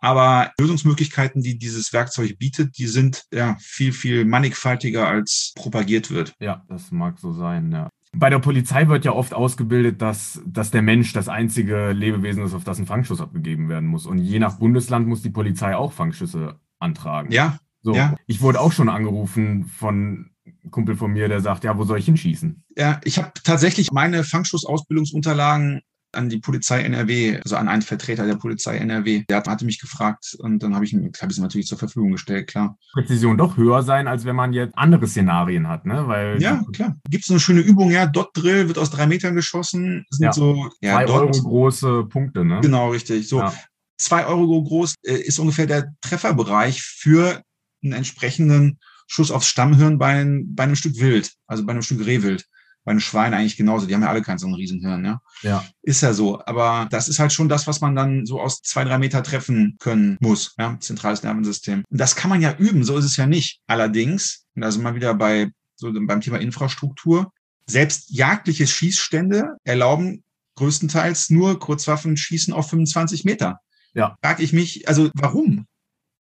Aber 0.00 0.52
Lösungsmöglichkeiten, 0.60 1.42
die 1.42 1.58
dieses 1.58 1.92
Werkzeug 1.92 2.38
bietet, 2.38 2.78
die 2.78 2.86
sind 2.86 3.24
ja 3.32 3.56
viel, 3.60 3.92
viel 3.92 4.24
mannigfaltiger 4.24 5.08
als 5.08 5.52
propagiert 5.56 6.10
wird. 6.10 6.34
Ja, 6.38 6.64
das 6.68 6.92
mag 6.92 7.18
so 7.18 7.32
sein, 7.32 7.72
ja. 7.72 7.88
Bei 8.12 8.30
der 8.30 8.38
Polizei 8.38 8.88
wird 8.88 9.04
ja 9.04 9.12
oft 9.12 9.34
ausgebildet, 9.34 10.00
dass, 10.00 10.40
dass 10.46 10.70
der 10.70 10.82
Mensch 10.82 11.12
das 11.12 11.28
einzige 11.28 11.92
Lebewesen 11.92 12.42
ist, 12.42 12.54
auf 12.54 12.64
das 12.64 12.78
ein 12.78 12.86
Fangschuss 12.86 13.20
abgegeben 13.20 13.68
werden 13.68 13.88
muss. 13.88 14.06
Und 14.06 14.18
je 14.18 14.38
nach 14.38 14.58
Bundesland 14.58 15.06
muss 15.06 15.22
die 15.22 15.30
Polizei 15.30 15.76
auch 15.76 15.92
Fangschüsse 15.92 16.58
antragen. 16.78 17.30
Ja. 17.32 17.58
So, 17.82 17.94
ja. 17.94 18.16
Ich 18.26 18.40
wurde 18.40 18.60
auch 18.60 18.72
schon 18.72 18.88
angerufen 18.88 19.64
von 19.66 20.30
einem 20.44 20.70
Kumpel 20.70 20.96
von 20.96 21.12
mir, 21.12 21.28
der 21.28 21.40
sagt, 21.40 21.64
ja, 21.64 21.76
wo 21.76 21.84
soll 21.84 21.98
ich 21.98 22.06
hinschießen? 22.06 22.64
Ja, 22.76 23.00
ich 23.04 23.18
habe 23.18 23.32
tatsächlich 23.44 23.92
meine 23.92 24.24
Fangschussausbildungsunterlagen 24.24 25.82
an 26.18 26.28
die 26.28 26.38
Polizei 26.38 26.82
NRW, 26.82 27.40
also 27.42 27.56
an 27.56 27.68
einen 27.68 27.82
Vertreter 27.82 28.26
der 28.26 28.34
Polizei 28.34 28.76
NRW. 28.76 29.24
Der 29.28 29.42
hatte 29.44 29.64
mich 29.64 29.80
gefragt 29.80 30.36
und 30.38 30.62
dann 30.62 30.74
habe 30.74 30.84
ich, 30.84 30.92
hab 30.92 31.30
ich 31.30 31.36
es 31.36 31.38
natürlich 31.38 31.66
zur 31.66 31.78
Verfügung 31.78 32.12
gestellt, 32.12 32.48
klar. 32.48 32.76
Präzision 32.92 33.38
doch 33.38 33.56
höher 33.56 33.82
sein, 33.82 34.08
als 34.08 34.24
wenn 34.24 34.36
man 34.36 34.52
jetzt 34.52 34.76
andere 34.76 35.06
Szenarien 35.06 35.68
hat, 35.68 35.86
ne? 35.86 36.06
Weil 36.06 36.42
ja, 36.42 36.62
klar. 36.72 36.96
Gibt 37.08 37.24
es 37.24 37.30
eine 37.30 37.40
schöne 37.40 37.60
Übung, 37.60 37.90
ja, 37.90 38.06
Dot 38.06 38.30
Drill 38.34 38.66
wird 38.66 38.78
aus 38.78 38.90
drei 38.90 39.06
Metern 39.06 39.36
geschossen. 39.36 40.04
Sind 40.10 40.24
ja. 40.24 40.32
so 40.32 40.68
ja, 40.80 40.94
zwei 40.94 41.04
Dot. 41.06 41.16
Euro 41.16 41.30
große 41.30 42.04
Punkte, 42.04 42.44
ne? 42.44 42.60
Genau, 42.60 42.90
richtig. 42.90 43.28
So. 43.28 43.38
Ja. 43.38 43.54
Zwei 43.96 44.26
Euro 44.26 44.62
groß 44.62 44.94
äh, 45.04 45.14
ist 45.14 45.38
ungefähr 45.38 45.66
der 45.66 45.92
Trefferbereich 46.02 46.82
für 46.82 47.42
einen 47.82 47.92
entsprechenden 47.92 48.78
Schuss 49.06 49.30
aufs 49.30 49.48
Stammhirn 49.48 49.98
bei, 49.98 50.24
bei 50.44 50.64
einem 50.64 50.76
Stück 50.76 51.00
Wild, 51.00 51.32
also 51.46 51.64
bei 51.64 51.72
einem 51.72 51.82
Stück 51.82 52.04
Rehwild 52.04 52.44
bei 52.88 52.94
den 52.94 53.00
Schweinen 53.00 53.34
eigentlich 53.34 53.58
genauso. 53.58 53.86
Die 53.86 53.92
haben 53.92 54.00
ja 54.00 54.08
alle 54.08 54.22
keinen 54.22 54.38
so 54.38 54.46
einen 54.46 54.54
Riesenhirn, 54.54 55.04
ja. 55.04 55.20
Ja. 55.42 55.62
Ist 55.82 56.00
ja 56.00 56.14
so. 56.14 56.42
Aber 56.46 56.88
das 56.90 57.08
ist 57.08 57.18
halt 57.18 57.34
schon 57.34 57.50
das, 57.50 57.66
was 57.66 57.82
man 57.82 57.94
dann 57.94 58.24
so 58.24 58.40
aus 58.40 58.62
zwei, 58.62 58.82
drei 58.82 58.96
Meter 58.96 59.22
treffen 59.22 59.76
können 59.78 60.16
muss, 60.20 60.54
ja. 60.58 60.74
Zentrales 60.80 61.22
Nervensystem. 61.22 61.84
Und 61.86 62.00
das 62.00 62.16
kann 62.16 62.30
man 62.30 62.40
ja 62.40 62.56
üben. 62.56 62.84
So 62.84 62.96
ist 62.96 63.04
es 63.04 63.18
ja 63.18 63.26
nicht. 63.26 63.60
Allerdings, 63.66 64.46
und 64.54 64.62
da 64.62 64.72
sind 64.72 64.84
wir 64.84 64.94
wieder 64.94 65.12
bei, 65.12 65.50
so 65.76 65.92
beim 65.92 66.22
Thema 66.22 66.38
Infrastruktur. 66.38 67.30
Selbst 67.66 68.08
jagdliche 68.08 68.66
Schießstände 68.66 69.58
erlauben 69.64 70.24
größtenteils 70.56 71.28
nur 71.28 71.58
Kurzwaffenschießen 71.58 72.54
auf 72.54 72.70
25 72.70 73.26
Meter. 73.26 73.60
Ja. 73.92 74.16
Frag 74.22 74.40
ich 74.40 74.54
mich, 74.54 74.88
also 74.88 75.10
warum? 75.12 75.66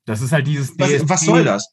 Das 0.06 0.22
ist 0.22 0.34
halt 0.34 0.48
dieses. 0.48 0.78
Was, 0.78 1.08
was 1.08 1.22
soll 1.22 1.46
das? 1.46 1.70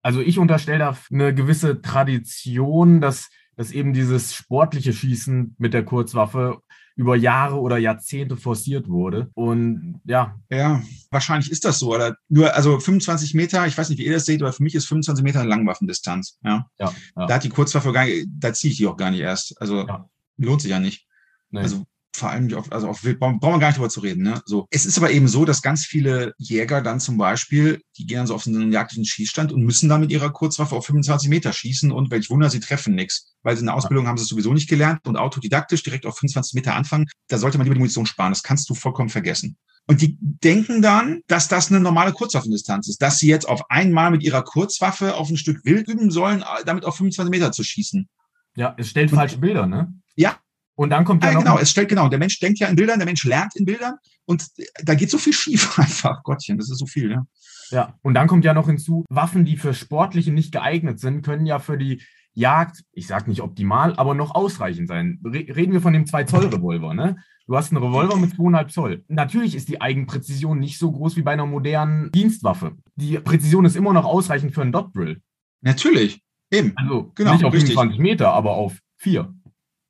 Also 0.00 0.22
ich 0.22 0.38
unterstelle 0.38 0.78
da 0.78 0.96
eine 1.12 1.34
gewisse 1.34 1.82
Tradition, 1.82 3.02
dass 3.02 3.28
dass 3.58 3.72
eben 3.72 3.92
dieses 3.92 4.34
sportliche 4.34 4.92
Schießen 4.92 5.56
mit 5.58 5.74
der 5.74 5.84
Kurzwaffe 5.84 6.62
über 6.94 7.16
Jahre 7.16 7.56
oder 7.60 7.76
Jahrzehnte 7.76 8.36
forciert 8.36 8.88
wurde. 8.88 9.30
Und 9.34 10.00
ja. 10.04 10.36
Ja, 10.48 10.80
wahrscheinlich 11.10 11.50
ist 11.50 11.64
das 11.64 11.80
so. 11.80 11.92
Oder 11.92 12.16
nur, 12.28 12.54
also 12.54 12.78
25 12.78 13.34
Meter, 13.34 13.66
ich 13.66 13.76
weiß 13.76 13.88
nicht, 13.88 13.98
wie 13.98 14.04
ihr 14.04 14.12
das 14.12 14.26
seht, 14.26 14.42
aber 14.42 14.52
für 14.52 14.62
mich 14.62 14.76
ist 14.76 14.86
25 14.86 15.24
Meter 15.24 15.40
eine 15.40 15.48
Langwaffendistanz. 15.48 16.38
Ja. 16.44 16.70
ja, 16.78 16.94
ja. 17.16 17.26
Da 17.26 17.34
hat 17.34 17.42
die 17.42 17.48
Kurzwaffe 17.48 17.92
gar 17.92 18.04
nicht, 18.04 18.28
da 18.30 18.52
ziehe 18.52 18.70
ich 18.70 18.78
die 18.78 18.86
auch 18.86 18.96
gar 18.96 19.10
nicht 19.10 19.20
erst. 19.20 19.60
Also 19.60 19.86
ja. 19.88 20.08
lohnt 20.36 20.62
sich 20.62 20.70
ja 20.70 20.78
nicht. 20.78 21.08
Nee. 21.50 21.60
Also 21.60 21.84
vor 22.18 22.30
allem 22.30 22.52
auf, 22.54 22.70
also 22.72 22.88
auf 22.88 23.04
Wild, 23.04 23.18
brauchen 23.18 23.40
wir 23.40 23.58
gar 23.58 23.68
nicht 23.68 23.78
drüber 23.78 23.88
zu 23.88 24.00
reden. 24.00 24.22
Ne? 24.22 24.40
So. 24.44 24.66
Es 24.70 24.86
ist 24.86 24.98
aber 24.98 25.10
eben 25.10 25.28
so, 25.28 25.44
dass 25.44 25.62
ganz 25.62 25.84
viele 25.84 26.34
Jäger 26.38 26.82
dann 26.82 27.00
zum 27.00 27.16
Beispiel, 27.16 27.80
die 27.96 28.06
gehen 28.06 28.18
dann 28.18 28.26
so 28.26 28.34
auf 28.34 28.46
einen 28.46 28.72
jagdlichen 28.72 29.04
Schießstand 29.04 29.52
und 29.52 29.62
müssen 29.62 29.88
dann 29.88 30.00
mit 30.00 30.10
ihrer 30.10 30.30
Kurzwaffe 30.30 30.76
auf 30.76 30.86
25 30.86 31.28
Meter 31.28 31.52
schießen 31.52 31.90
und 31.90 32.10
welch 32.10 32.30
Wunder, 32.30 32.50
sie 32.50 32.60
treffen 32.60 32.94
nichts. 32.94 33.34
Weil 33.42 33.56
sie 33.56 33.60
in 33.60 33.66
der 33.66 33.76
Ausbildung 33.76 34.06
haben 34.06 34.18
sie 34.18 34.22
es 34.22 34.28
sowieso 34.28 34.52
nicht 34.52 34.68
gelernt 34.68 35.06
und 35.06 35.16
autodidaktisch 35.16 35.82
direkt 35.82 36.06
auf 36.06 36.18
25 36.18 36.54
Meter 36.54 36.74
anfangen. 36.74 37.06
Da 37.28 37.38
sollte 37.38 37.58
man 37.58 37.64
lieber 37.64 37.74
die 37.74 37.80
Munition 37.80 38.06
sparen. 38.06 38.32
Das 38.32 38.42
kannst 38.42 38.68
du 38.68 38.74
vollkommen 38.74 39.08
vergessen. 39.08 39.56
Und 39.86 40.02
die 40.02 40.18
denken 40.20 40.82
dann, 40.82 41.22
dass 41.28 41.48
das 41.48 41.70
eine 41.70 41.80
normale 41.80 42.12
Kurzwaffendistanz 42.12 42.88
ist, 42.88 43.00
dass 43.00 43.18
sie 43.18 43.28
jetzt 43.28 43.48
auf 43.48 43.70
einmal 43.70 44.10
mit 44.10 44.22
ihrer 44.22 44.42
Kurzwaffe 44.42 45.14
auf 45.14 45.30
ein 45.30 45.38
Stück 45.38 45.64
Wild 45.64 45.88
üben 45.88 46.10
sollen, 46.10 46.44
damit 46.66 46.84
auf 46.84 46.96
25 46.96 47.30
Meter 47.30 47.52
zu 47.52 47.64
schießen. 47.64 48.06
Ja, 48.54 48.74
es 48.76 48.90
stellt 48.90 49.10
und, 49.12 49.16
falsche 49.16 49.38
Bilder, 49.38 49.66
ne? 49.66 49.94
Ja, 50.14 50.36
und 50.78 50.90
dann 50.90 51.04
kommt 51.04 51.24
ja, 51.24 51.30
ja 51.30 51.34
noch 51.34 51.42
genau, 51.42 51.58
es 51.58 51.70
stellt 51.70 51.88
genau, 51.88 52.08
der 52.08 52.20
Mensch 52.20 52.38
denkt 52.38 52.60
ja 52.60 52.68
in 52.68 52.76
Bildern, 52.76 53.00
der 53.00 53.06
Mensch 53.06 53.24
lernt 53.24 53.56
in 53.56 53.64
Bildern 53.64 53.96
und 54.26 54.46
da 54.84 54.94
geht 54.94 55.10
so 55.10 55.18
viel 55.18 55.32
schief 55.32 55.76
einfach, 55.78 56.22
Gottchen, 56.22 56.56
das 56.56 56.70
ist 56.70 56.78
so 56.78 56.86
viel, 56.86 57.10
ja. 57.10 57.26
Ja, 57.70 57.98
und 58.02 58.14
dann 58.14 58.28
kommt 58.28 58.44
ja 58.44 58.54
noch 58.54 58.66
hinzu, 58.66 59.04
Waffen, 59.10 59.44
die 59.44 59.56
für 59.56 59.74
Sportliche 59.74 60.30
nicht 60.30 60.52
geeignet 60.52 61.00
sind, 61.00 61.22
können 61.22 61.46
ja 61.46 61.58
für 61.58 61.76
die 61.76 62.02
Jagd, 62.32 62.84
ich 62.92 63.08
sage 63.08 63.28
nicht 63.28 63.42
optimal, 63.42 63.94
aber 63.96 64.14
noch 64.14 64.36
ausreichend 64.36 64.86
sein. 64.86 65.20
Reden 65.24 65.72
wir 65.72 65.80
von 65.80 65.92
dem 65.92 66.04
2-Zoll-Revolver, 66.04 66.94
ne? 66.94 67.16
Du 67.48 67.56
hast 67.56 67.72
einen 67.72 67.82
Revolver 67.82 68.16
mit 68.16 68.34
2,5 68.34 68.68
Zoll. 68.68 69.04
Natürlich 69.08 69.56
ist 69.56 69.68
die 69.68 69.80
Eigenpräzision 69.80 70.60
nicht 70.60 70.78
so 70.78 70.92
groß 70.92 71.16
wie 71.16 71.22
bei 71.22 71.32
einer 71.32 71.46
modernen 71.46 72.12
Dienstwaffe. 72.12 72.76
Die 72.94 73.18
Präzision 73.18 73.64
ist 73.64 73.74
immer 73.74 73.92
noch 73.92 74.04
ausreichend 74.04 74.54
für 74.54 74.62
einen 74.62 74.70
Dot 74.70 74.94
Drill. 74.94 75.20
Natürlich, 75.60 76.22
eben. 76.52 76.72
Also 76.76 77.10
genau, 77.16 77.32
nicht 77.32 77.44
auf 77.44 77.52
richtig. 77.52 77.74
25 77.74 78.00
Meter, 78.00 78.32
aber 78.32 78.52
auf 78.52 78.78
4. 78.98 79.34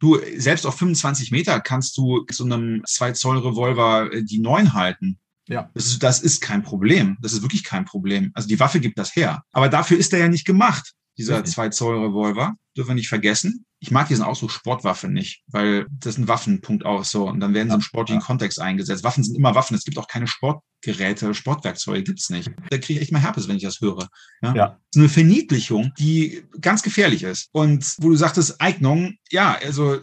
Du, 0.00 0.18
selbst 0.36 0.64
auf 0.64 0.76
25 0.76 1.30
Meter 1.32 1.60
kannst 1.60 1.96
du 1.96 2.24
so 2.30 2.44
einem 2.44 2.82
2 2.86 3.12
Zoll 3.12 3.38
Revolver 3.38 4.12
äh, 4.12 4.22
die 4.22 4.38
9 4.38 4.74
halten. 4.74 5.18
Ja. 5.48 5.70
Das 5.74 5.86
ist, 5.86 6.02
das 6.02 6.20
ist 6.20 6.40
kein 6.40 6.62
Problem. 6.62 7.16
Das 7.20 7.32
ist 7.32 7.42
wirklich 7.42 7.64
kein 7.64 7.84
Problem. 7.84 8.30
Also 8.34 8.48
die 8.48 8.60
Waffe 8.60 8.80
gibt 8.80 8.98
das 8.98 9.16
her. 9.16 9.42
Aber 9.52 9.68
dafür 9.68 9.98
ist 9.98 10.12
er 10.12 10.20
ja 10.20 10.28
nicht 10.28 10.46
gemacht 10.46 10.94
dieser 11.18 11.44
2 11.44 11.68
Zoll 11.70 11.98
Revolver, 11.98 12.54
dürfen 12.76 12.90
wir 12.90 12.94
nicht 12.94 13.08
vergessen. 13.08 13.66
Ich 13.80 13.90
mag 13.90 14.08
diesen 14.08 14.24
Ausdruck 14.24 14.50
Sportwaffe 14.50 15.08
nicht, 15.08 15.42
weil 15.46 15.86
das 15.90 16.14
ist 16.14 16.18
ein 16.18 16.28
Waffenpunkt 16.28 16.84
aus 16.84 17.10
so 17.10 17.28
und 17.28 17.38
dann 17.40 17.54
werden 17.54 17.68
sie 17.68 17.74
im 17.74 17.80
sportlichen 17.80 18.22
Kontext 18.22 18.60
eingesetzt. 18.60 19.04
Waffen 19.04 19.22
sind 19.22 19.36
immer 19.36 19.54
Waffen. 19.54 19.76
Es 19.76 19.84
gibt 19.84 19.98
auch 19.98 20.08
keine 20.08 20.26
Sportgeräte, 20.26 21.34
Sportwerkzeuge 21.34 22.02
gibt's 22.02 22.30
nicht. 22.30 22.50
Da 22.70 22.78
kriege 22.78 22.94
ich 22.94 23.02
echt 23.02 23.12
mal 23.12 23.20
Herpes, 23.20 23.46
wenn 23.46 23.56
ich 23.56 23.62
das 23.62 23.80
höre. 23.80 24.08
Ja? 24.42 24.54
ja. 24.54 24.66
Das 24.68 24.78
ist 24.94 25.00
eine 25.00 25.08
Verniedlichung, 25.08 25.92
die 25.98 26.44
ganz 26.60 26.82
gefährlich 26.82 27.22
ist. 27.22 27.48
Und 27.52 27.94
wo 27.98 28.08
du 28.08 28.16
sagtest, 28.16 28.60
Eignung, 28.60 29.14
ja, 29.30 29.56
also 29.62 30.00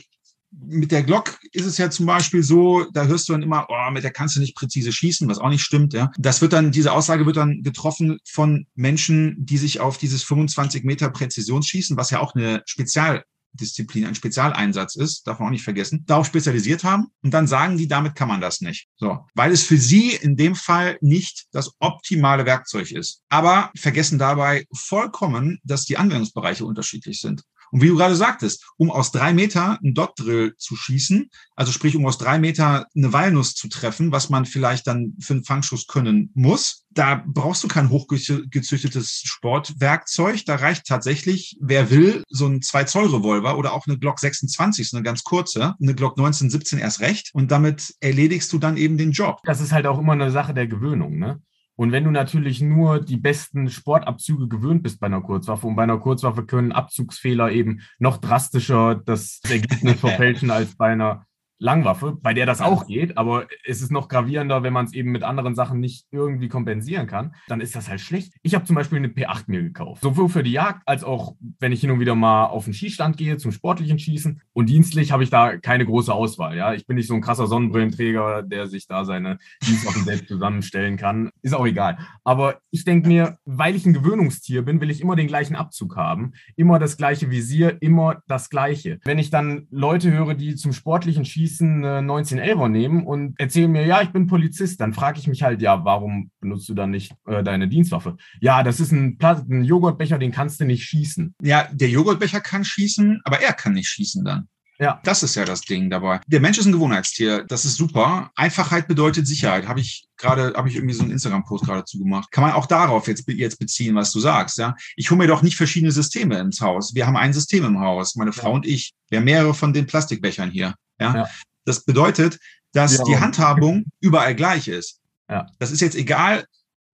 mit 0.60 0.91
der 0.91 1.03
Glock 1.03 1.38
ist 1.51 1.66
es 1.66 1.78
ja 1.78 1.89
zum 1.89 2.06
Beispiel 2.06 2.43
so, 2.43 2.86
da 2.91 3.06
hörst 3.06 3.28
du 3.28 3.34
dann 3.34 3.43
immer, 3.43 3.68
oh, 3.70 3.91
mit 3.91 4.03
der 4.03 4.12
kannst 4.12 4.36
du 4.36 4.39
nicht 4.39 4.56
präzise 4.56 4.91
schießen, 4.91 5.28
was 5.28 5.39
auch 5.39 5.49
nicht 5.49 5.64
stimmt. 5.64 5.93
Ja. 5.93 6.12
Das 6.18 6.41
wird 6.41 6.53
dann, 6.53 6.72
diese 6.72 6.91
Aussage 6.91 7.26
wird 7.26 7.38
dann 7.38 7.62
getroffen 7.64 8.20
von 8.26 8.68
Menschen, 8.76 9.36
die 9.38 9.58
sich 9.58 9.80
auf 9.80 9.97
dieses 9.97 10.24
25 10.24 10.84
Meter 10.84 11.10
Präzisionsschießen, 11.10 11.97
was 11.97 12.10
ja 12.10 12.20
auch 12.20 12.36
eine 12.36 12.62
Spezialdisziplin, 12.66 14.06
ein 14.06 14.16
Spezialeinsatz 14.16 14.95
ist, 14.95 15.28
darf 15.28 15.39
man 15.39 15.47
auch 15.47 15.51
nicht 15.51 15.64
vergessen, 15.64 16.03
darauf 16.08 16.28
spezialisiert 16.28 16.84
haben. 16.84 17.08
Und 17.22 17.34
dann 17.34 17.47
sagen 17.47 17.78
die, 17.78 17.88
damit 17.88 18.16
kann 18.16 18.28
man 18.28 18.41
das 18.41 18.62
nicht. 18.62 18.88
So, 18.97 19.20
weil 19.34 19.51
es 19.51 19.64
für 19.64 19.78
sie 19.78 20.12
in 20.12 20.36
dem 20.36 20.56
Fall 20.56 20.97
nicht 21.01 21.45
das 21.51 21.72
optimale 21.80 22.45
Werkzeug 22.45 22.91
ist. 22.91 23.22
Aber 23.30 23.72
vergessen 23.76 24.20
dabei 24.20 24.66
vollkommen, 24.74 25.60
dass 25.64 25.86
die 25.86 25.97
Anwendungsbereiche 25.97 26.66
unterschiedlich 26.66 27.22
sind. 27.22 27.43
Und 27.72 27.82
wie 27.82 27.88
du 27.88 27.95
gerade 27.95 28.16
sagtest, 28.16 28.66
um 28.78 28.91
aus 28.91 29.11
drei 29.11 29.34
Meter 29.34 29.80
einen 29.82 29.93
Dot-Drill 29.93 30.55
zu 30.57 30.76
schießen, 30.76 31.30
also 31.55 31.72
sprich, 31.72 31.95
um 31.95 32.05
aus 32.05 32.18
drei 32.18 32.39
Meter 32.39 32.86
eine 32.95 33.13
Walnuss 33.13 33.53
zu 33.53 33.68
treffen, 33.68 34.11
was 34.11 34.30
man 34.30 34.45
vielleicht 34.45 34.88
dann 34.88 35.13
für 35.20 35.34
einen 35.34 35.43
Fangschuss 35.43 35.88
können 35.88 36.32
muss, 36.34 36.86
da 36.91 37.24
brauchst 37.28 37.63
du 37.63 37.68
kein 37.68 37.89
hochgezüchtetes 37.89 39.22
Sportwerkzeug. 39.26 40.45
Da 40.45 40.55
reicht 40.55 40.88
tatsächlich, 40.88 41.57
wer 41.59 41.89
will, 41.89 42.24
so 42.30 42.47
ein 42.47 42.61
2-Zoll-Revolver 42.61 43.57
oder 43.57 43.74
auch 43.74 43.86
eine 43.86 43.97
Glock 43.97 44.20
26, 44.20 44.89
so 44.89 44.97
eine 44.97 45.03
ganz 45.03 45.24
kurze, 45.24 45.76
eine 45.82 45.93
Glock 45.93 46.18
19, 46.18 46.49
17 46.49 46.80
erst 46.80 47.01
recht. 47.01 47.32
Und 47.34 47.51
damit 47.51 47.93
erledigst 47.99 48.51
du 48.53 48.59
dann 48.59 48.78
eben 48.78 48.97
den 48.97 49.11
Job. 49.11 49.41
Das 49.43 49.59
ist 49.59 49.74
halt 49.74 49.88
auch 49.88 49.99
immer 49.99 50.13
eine 50.13 50.32
Sache 50.32 50.53
der 50.53 50.68
Gewöhnung, 50.68 51.18
ne? 51.20 51.41
Und 51.76 51.91
wenn 51.91 52.05
du 52.05 52.11
natürlich 52.11 52.61
nur 52.61 53.01
die 53.01 53.17
besten 53.17 53.69
Sportabzüge 53.69 54.47
gewöhnt 54.47 54.84
bist 54.84 54.99
bei 54.99 55.07
einer 55.07 55.21
Kurzwaffe, 55.21 55.67
und 55.67 55.76
bei 55.76 55.84
einer 55.84 55.99
Kurzwaffe 55.99 56.45
können 56.45 56.71
Abzugsfehler 56.71 57.51
eben 57.51 57.82
noch 57.99 58.17
drastischer 58.17 58.95
das 58.95 59.41
Ergebnis 59.49 59.99
verfälschen 59.99 60.51
als 60.51 60.76
bei 60.76 60.91
einer 60.91 61.26
Langwaffe, 61.58 62.18
bei 62.22 62.34
der 62.34 62.45
das 62.45 62.62
auch 62.62 62.86
geht, 62.86 63.18
aber 63.18 63.47
es 63.64 63.82
ist 63.82 63.91
noch 63.91 64.08
gravierender, 64.08 64.64
wenn 64.64 64.74
man 64.74 64.86
es 64.86 64.93
eben 64.93 65.12
mit 65.12 65.24
anderen 65.24 65.56
Sachen 65.56 65.80
nicht 65.80 66.06
irgendwie 66.12 66.49
kompensieren 66.49 67.08
kann, 67.08 67.36
dann 67.47 67.62
ist 67.62 67.76
das 67.76 67.89
halt 67.89 68.01
schlecht. 68.01 68.34
Ich 68.41 68.56
habe 68.56 68.66
zum 68.66 68.76
Beispiel 68.76 68.97
eine 68.97 69.08
P8 69.08 69.45
mir 69.47 69.64
gekauft. 69.64 70.01
Sowohl 70.01 70.30
für 70.30 70.43
die 70.43 70.51
Jagd 70.51 70.84
als 70.86 71.03
auch, 71.03 71.36
wenn 71.60 71.72
ich 71.72 71.82
hin 71.82 71.91
und 71.91 71.99
wieder 71.99 72.16
mal 72.16 72.47
auf 72.47 72.66
den 72.66 72.74
Schießstand 72.74 73.18
gehe, 73.18 73.38
zum 73.38 73.51
sportlichen 73.51 73.99
Schießen. 73.99 74.41
Und 74.53 74.70
dienstlich 74.70 75.12
habe 75.12 75.24
ich 75.24 75.30
da 75.30 75.58
keine 75.58 75.86
große 75.86 76.14
Auswahl. 76.14 76.58
Ja, 76.58 76.74
ich 76.74 76.86
bin 76.86 76.97
nicht 76.97 77.08
so 77.08 77.14
ein 77.14 77.22
krasser 77.22 77.47
Sonnenbrillenträger, 77.47 78.43
der 78.43 78.68
sich 78.68 78.88
da 78.88 79.06
seine 79.06 79.38
Dienstwaffen 79.66 80.03
selbst 80.03 80.28
zusammenstellen 80.28 80.97
kann. 80.97 81.30
Ist 81.41 81.56
auch 81.56 81.66
egal. 81.66 81.97
Aber 82.24 82.60
ich 82.72 82.84
denke 82.84 83.08
mir, 83.08 83.38
weil 83.45 83.76
ich 83.76 83.86
ein 83.86 83.93
Gewöhnungstier 83.93 84.64
bin, 84.64 84.82
will 84.82 84.89
ich 84.89 85.01
immer 85.01 85.16
den 85.16 85.28
gleichen 85.28 85.56
Abzug 85.56 85.95
haben, 85.95 86.34
immer 86.56 86.80
das 86.80 86.97
gleiche 86.97 87.30
Visier, 87.30 87.78
immer 87.82 88.22
das 88.28 88.49
gleiche. 88.49 88.99
Wenn 89.06 89.20
ich 89.20 89.30
dann 89.30 89.68
Leute 89.70 90.12
höre, 90.12 90.34
die 90.36 90.56
zum 90.56 90.74
sportlichen 90.74 91.24
Schießen 91.26 91.44
Schießen 91.45 91.85
eine 91.85 92.11
1911er 92.11 92.69
nehmen 92.69 93.05
und 93.05 93.39
erzählen 93.39 93.71
mir, 93.71 93.85
ja, 93.85 94.01
ich 94.01 94.09
bin 94.09 94.27
Polizist, 94.27 94.81
dann 94.81 94.93
frage 94.93 95.19
ich 95.19 95.27
mich 95.27 95.43
halt, 95.43 95.61
ja, 95.61 95.85
warum 95.85 96.31
benutzt 96.39 96.67
du 96.69 96.73
dann 96.73 96.89
nicht 96.89 97.13
äh, 97.27 97.43
deine 97.43 97.67
Dienstwaffe? 97.67 98.17
Ja, 98.41 98.63
das 98.63 98.79
ist 98.79 98.91
ein, 98.91 99.17
ein 99.21 99.63
Joghurtbecher, 99.63 100.17
den 100.17 100.31
kannst 100.31 100.59
du 100.59 100.65
nicht 100.65 100.83
schießen. 100.83 101.35
Ja, 101.41 101.69
der 101.71 101.89
Joghurtbecher 101.89 102.41
kann 102.41 102.63
schießen, 102.63 103.21
aber 103.23 103.41
er 103.41 103.53
kann 103.53 103.73
nicht 103.73 103.87
schießen 103.87 104.25
dann. 104.25 104.47
Ja. 104.80 104.99
Das 105.03 105.23
ist 105.23 105.36
ja 105.36 105.45
das 105.45 105.61
Ding 105.61 105.89
dabei. 105.89 106.19
Der 106.28 106.41
Mensch 106.41 106.57
ist 106.57 106.65
ein 106.65 106.73
Gewohnheitstier. 106.73 107.45
Das 107.45 107.63
ist 107.63 107.76
super. 107.78 108.32
Einfachheit 108.36 108.88
bedeutet 108.88 109.26
Sicherheit. 109.26 109.67
Habe 109.67 109.80
ich 109.80 110.07
gerade, 110.17 110.53
habe 110.55 110.67
ich 110.67 110.76
irgendwie 110.76 110.93
so 110.93 111.03
einen 111.03 111.11
Instagram-Post 111.11 111.65
gerade 111.65 111.86
zugemacht. 111.86 112.32
Kann 112.32 112.43
man 112.43 112.53
auch 112.53 112.65
darauf 112.65 113.07
jetzt, 113.07 113.23
jetzt 113.28 113.59
beziehen, 113.59 113.95
was 113.95 114.11
du 114.11 114.19
sagst, 114.19 114.57
ja? 114.57 114.76
Ich 114.95 115.09
hole 115.09 115.17
mir 115.17 115.28
doch 115.28 115.41
nicht 115.41 115.55
verschiedene 115.55 115.91
Systeme 115.91 116.39
ins 116.39 116.59
Haus. 116.59 116.93
Wir 116.93 117.07
haben 117.07 117.15
ein 117.15 117.34
System 117.34 117.63
im 117.63 117.80
Haus, 117.80 118.15
meine 118.15 118.34
Frau 118.34 118.49
ja. 118.49 118.55
und 118.55 118.65
ich. 118.65 118.93
Wir 119.09 119.19
haben 119.19 119.26
mehrere 119.26 119.53
von 119.53 119.73
den 119.73 119.86
Plastikbechern 119.86 120.51
hier. 120.51 120.76
Ja. 120.99 121.15
ja. 121.15 121.30
Das 121.63 121.84
bedeutet, 121.84 122.38
dass 122.73 122.97
ja. 122.97 123.03
die 123.05 123.17
Handhabung 123.17 123.86
überall 124.01 124.36
gleich 124.36 124.67
ist. 124.67 124.99
Ja. 125.30 125.47
Das 125.59 125.71
ist 125.71 125.82
jetzt 125.82 125.95
egal, 125.95 126.45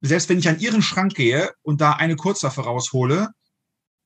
selbst 0.01 0.29
wenn 0.29 0.39
ich 0.39 0.47
an 0.47 0.59
ihren 0.59 0.81
Schrank 0.81 1.15
gehe 1.15 1.51
und 1.63 1.81
da 1.81 1.93
eine 1.93 2.15
Kurzwaffe 2.15 2.61
raushole, 2.61 3.29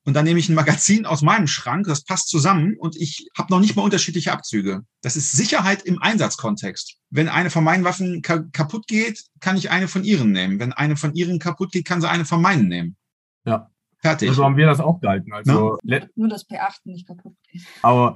und 0.05 0.13
dann 0.13 0.23
nehme 0.23 0.39
ich 0.39 0.49
ein 0.49 0.55
Magazin 0.55 1.05
aus 1.05 1.23
meinem 1.23 1.47
Schrank, 1.47 1.87
das 1.87 2.03
passt 2.03 2.29
zusammen 2.29 2.77
und 2.77 2.95
ich 2.95 3.27
habe 3.37 3.51
noch 3.51 3.59
nicht 3.59 3.75
mal 3.75 3.81
unterschiedliche 3.81 4.31
Abzüge. 4.31 4.83
Das 5.01 5.15
ist 5.15 5.31
Sicherheit 5.31 5.81
im 5.81 6.01
Einsatzkontext. 6.01 6.97
Wenn 7.09 7.27
eine 7.27 7.49
von 7.49 7.63
meinen 7.63 7.83
Waffen 7.83 8.21
ka 8.21 8.43
kaputt 8.51 8.87
geht, 8.87 9.23
kann 9.39 9.57
ich 9.57 9.71
eine 9.71 9.87
von 9.87 10.03
ihren 10.03 10.31
nehmen. 10.31 10.59
Wenn 10.59 10.73
eine 10.73 10.95
von 10.95 11.15
ihren 11.15 11.39
kaputt 11.39 11.71
geht, 11.71 11.85
kann 11.85 12.01
sie 12.01 12.09
eine 12.09 12.25
von 12.25 12.41
meinen 12.41 12.67
nehmen. 12.67 12.95
Ja. 13.45 13.69
Fertig. 13.97 14.29
Also 14.29 14.43
haben 14.43 14.57
wir 14.57 14.67
das 14.67 14.79
auch 14.79 14.99
gehalten. 14.99 15.33
Also 15.33 15.79
ja. 15.83 16.05
Nur 16.15 16.27
das 16.27 16.47
P8 16.47 16.81
nicht 16.83 17.07
kaputt 17.07 17.35
geht. 17.51 17.63
Aber 17.81 18.13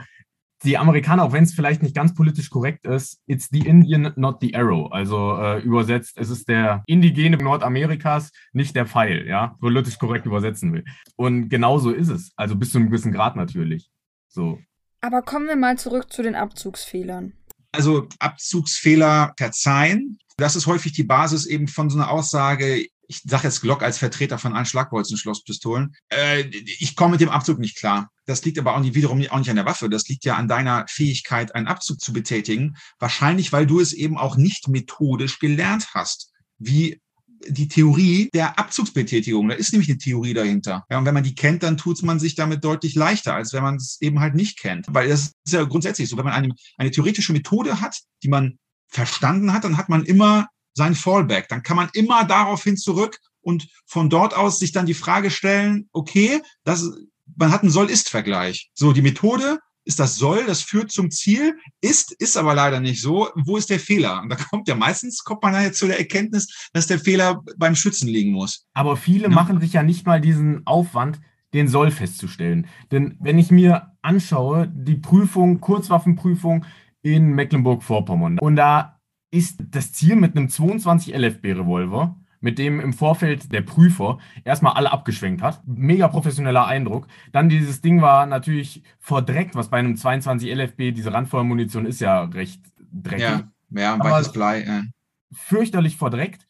die 0.63 0.77
Amerikaner, 0.77 1.23
auch 1.23 1.31
wenn 1.31 1.43
es 1.43 1.53
vielleicht 1.53 1.81
nicht 1.81 1.95
ganz 1.95 2.13
politisch 2.13 2.49
korrekt 2.49 2.85
ist, 2.85 3.21
it's 3.27 3.47
the 3.51 3.59
Indian, 3.59 4.13
not 4.15 4.39
the 4.41 4.55
arrow. 4.55 4.91
Also 4.91 5.37
äh, 5.37 5.61
übersetzt, 5.61 6.17
es 6.17 6.29
ist 6.29 6.49
der 6.49 6.83
indigene 6.85 7.37
Nordamerikas, 7.37 8.31
nicht 8.51 8.75
der 8.75 8.85
Pfeil, 8.85 9.25
ja, 9.27 9.55
politisch 9.59 9.97
korrekt 9.97 10.25
übersetzen 10.25 10.73
will. 10.73 10.83
Und 11.15 11.49
genauso 11.49 11.91
ist 11.91 12.09
es. 12.09 12.31
Also 12.35 12.55
bis 12.55 12.71
zu 12.71 12.77
einem 12.77 12.87
gewissen 12.87 13.11
Grad 13.11 13.35
natürlich. 13.35 13.89
So. 14.27 14.59
Aber 15.01 15.21
kommen 15.21 15.47
wir 15.47 15.55
mal 15.55 15.77
zurück 15.77 16.11
zu 16.11 16.23
den 16.23 16.35
Abzugsfehlern. 16.35 17.33
Also 17.71 18.07
Abzugsfehler 18.19 19.33
verzeihen. 19.37 20.17
Das 20.37 20.55
ist 20.55 20.67
häufig 20.67 20.91
die 20.93 21.03
Basis 21.03 21.45
eben 21.45 21.67
von 21.67 21.89
so 21.89 21.97
einer 21.97 22.09
Aussage, 22.09 22.85
ich 23.09 23.23
sage 23.25 23.45
jetzt 23.45 23.61
Glock 23.61 23.81
als 23.81 23.97
Vertreter 23.97 24.37
von 24.37 24.53
Anschlagbolzen-Schlosspistolen, 24.53 25.95
äh, 26.09 26.41
ich 26.41 26.95
komme 26.95 27.13
mit 27.13 27.21
dem 27.21 27.29
Abzug 27.29 27.57
nicht 27.57 27.75
klar. 27.75 28.11
Das 28.27 28.45
liegt 28.45 28.59
aber 28.59 28.75
auch 28.75 28.79
nicht, 28.79 28.93
wiederum 28.93 29.19
auch 29.29 29.39
nicht 29.39 29.49
an 29.49 29.55
der 29.55 29.65
Waffe. 29.65 29.89
Das 29.89 30.07
liegt 30.07 30.25
ja 30.25 30.35
an 30.35 30.47
deiner 30.47 30.85
Fähigkeit, 30.87 31.55
einen 31.55 31.67
Abzug 31.67 31.99
zu 31.99 32.13
betätigen. 32.13 32.75
Wahrscheinlich, 32.99 33.51
weil 33.51 33.65
du 33.65 33.79
es 33.79 33.93
eben 33.93 34.17
auch 34.17 34.37
nicht 34.37 34.67
methodisch 34.67 35.39
gelernt 35.39 35.87
hast. 35.95 36.31
Wie 36.59 37.01
die 37.47 37.67
Theorie 37.67 38.29
der 38.33 38.59
Abzugsbetätigung. 38.59 39.47
Da 39.47 39.55
ist 39.55 39.71
nämlich 39.71 39.89
eine 39.89 39.97
Theorie 39.97 40.35
dahinter. 40.35 40.85
Ja, 40.91 40.99
und 40.99 41.05
wenn 41.05 41.13
man 41.13 41.23
die 41.23 41.35
kennt, 41.35 41.63
dann 41.63 41.77
tut 41.77 42.03
man 42.03 42.19
sich 42.19 42.35
damit 42.35 42.63
deutlich 42.63 42.93
leichter, 42.93 43.33
als 43.33 43.53
wenn 43.53 43.63
man 43.63 43.77
es 43.77 43.97
eben 44.01 44.19
halt 44.19 44.35
nicht 44.35 44.59
kennt. 44.59 44.85
Weil 44.89 45.09
das 45.09 45.31
ist 45.45 45.53
ja 45.53 45.63
grundsätzlich 45.63 46.09
so. 46.09 46.17
Wenn 46.17 46.25
man 46.25 46.33
eine, 46.33 46.53
eine 46.77 46.91
theoretische 46.91 47.33
Methode 47.33 47.81
hat, 47.81 47.97
die 48.21 48.27
man 48.27 48.59
verstanden 48.87 49.53
hat, 49.53 49.63
dann 49.63 49.77
hat 49.77 49.89
man 49.89 50.03
immer 50.03 50.47
sein 50.79 50.95
Fallback. 50.95 51.47
Dann 51.49 51.61
kann 51.61 51.75
man 51.75 51.89
immer 51.93 52.23
daraufhin 52.23 52.77
zurück 52.77 53.19
und 53.41 53.67
von 53.85 54.09
dort 54.09 54.33
aus 54.35 54.57
sich 54.57 54.71
dann 54.71 54.85
die 54.85 54.93
Frage 54.93 55.29
stellen, 55.29 55.89
okay, 55.91 56.41
das, 56.63 56.89
man 57.35 57.51
hat 57.51 57.61
einen 57.61 57.71
Soll-Ist-Vergleich. 57.71 58.71
So, 58.73 58.93
die 58.93 59.01
Methode 59.01 59.59
ist 59.85 59.99
das 59.99 60.15
Soll, 60.15 60.45
das 60.45 60.61
führt 60.61 60.91
zum 60.91 61.11
Ziel, 61.11 61.57
ist, 61.81 62.11
ist 62.13 62.37
aber 62.37 62.53
leider 62.53 62.79
nicht 62.79 63.01
so. 63.01 63.29
Wo 63.35 63.57
ist 63.57 63.69
der 63.69 63.79
Fehler? 63.79 64.21
Und 64.21 64.29
da 64.29 64.35
kommt 64.35 64.67
ja 64.67 64.75
meistens, 64.75 65.23
kommt 65.23 65.43
man 65.43 65.61
jetzt 65.61 65.79
zu 65.79 65.87
der 65.87 65.99
Erkenntnis, 65.99 66.69
dass 66.73 66.87
der 66.87 66.99
Fehler 66.99 67.41
beim 67.57 67.75
Schützen 67.75 68.07
liegen 68.07 68.31
muss. 68.31 68.65
Aber 68.73 68.97
viele 68.97 69.23
ja. 69.23 69.29
machen 69.29 69.59
sich 69.59 69.73
ja 69.73 69.83
nicht 69.83 70.05
mal 70.05 70.21
diesen 70.21 70.65
Aufwand, 70.65 71.19
den 71.53 71.67
Soll 71.67 71.91
festzustellen. 71.91 72.67
Denn 72.91 73.17
wenn 73.19 73.39
ich 73.39 73.51
mir 73.51 73.93
anschaue, 74.01 74.71
die 74.71 74.95
Prüfung, 74.95 75.59
Kurzwaffenprüfung 75.59 76.65
in 77.01 77.31
Mecklenburg-Vorpommern, 77.31 78.37
und 78.39 78.55
da 78.55 78.98
ist 79.31 79.61
das 79.71 79.91
Ziel 79.91 80.15
mit 80.15 80.35
einem 80.35 80.49
22 80.49 81.15
LFB-Revolver, 81.15 82.15
mit 82.41 82.57
dem 82.57 82.79
im 82.79 82.93
Vorfeld 82.93 83.51
der 83.51 83.61
Prüfer 83.61 84.17
erstmal 84.43 84.73
alle 84.73 84.91
abgeschwenkt 84.91 85.41
hat. 85.41 85.61
Mega 85.65 86.07
professioneller 86.07 86.65
Eindruck. 86.65 87.07
Dann 87.31 87.49
dieses 87.49 87.81
Ding 87.81 88.01
war 88.01 88.25
natürlich 88.25 88.83
verdreckt, 88.99 89.55
was 89.55 89.69
bei 89.69 89.77
einem 89.77 89.95
22 89.95 90.49
LFB, 90.49 90.95
diese 90.95 91.13
Randfeuermunition 91.13 91.85
ist 91.85 91.99
ja 91.99 92.23
recht 92.23 92.61
dreckig. 92.91 93.21
Ja, 93.21 93.43
ja 93.71 93.99
weiches 93.99 94.31
Blei. 94.31 94.63
Ja. 94.65 94.83
Fürchterlich 95.31 95.97
verdreckt. 95.97 96.47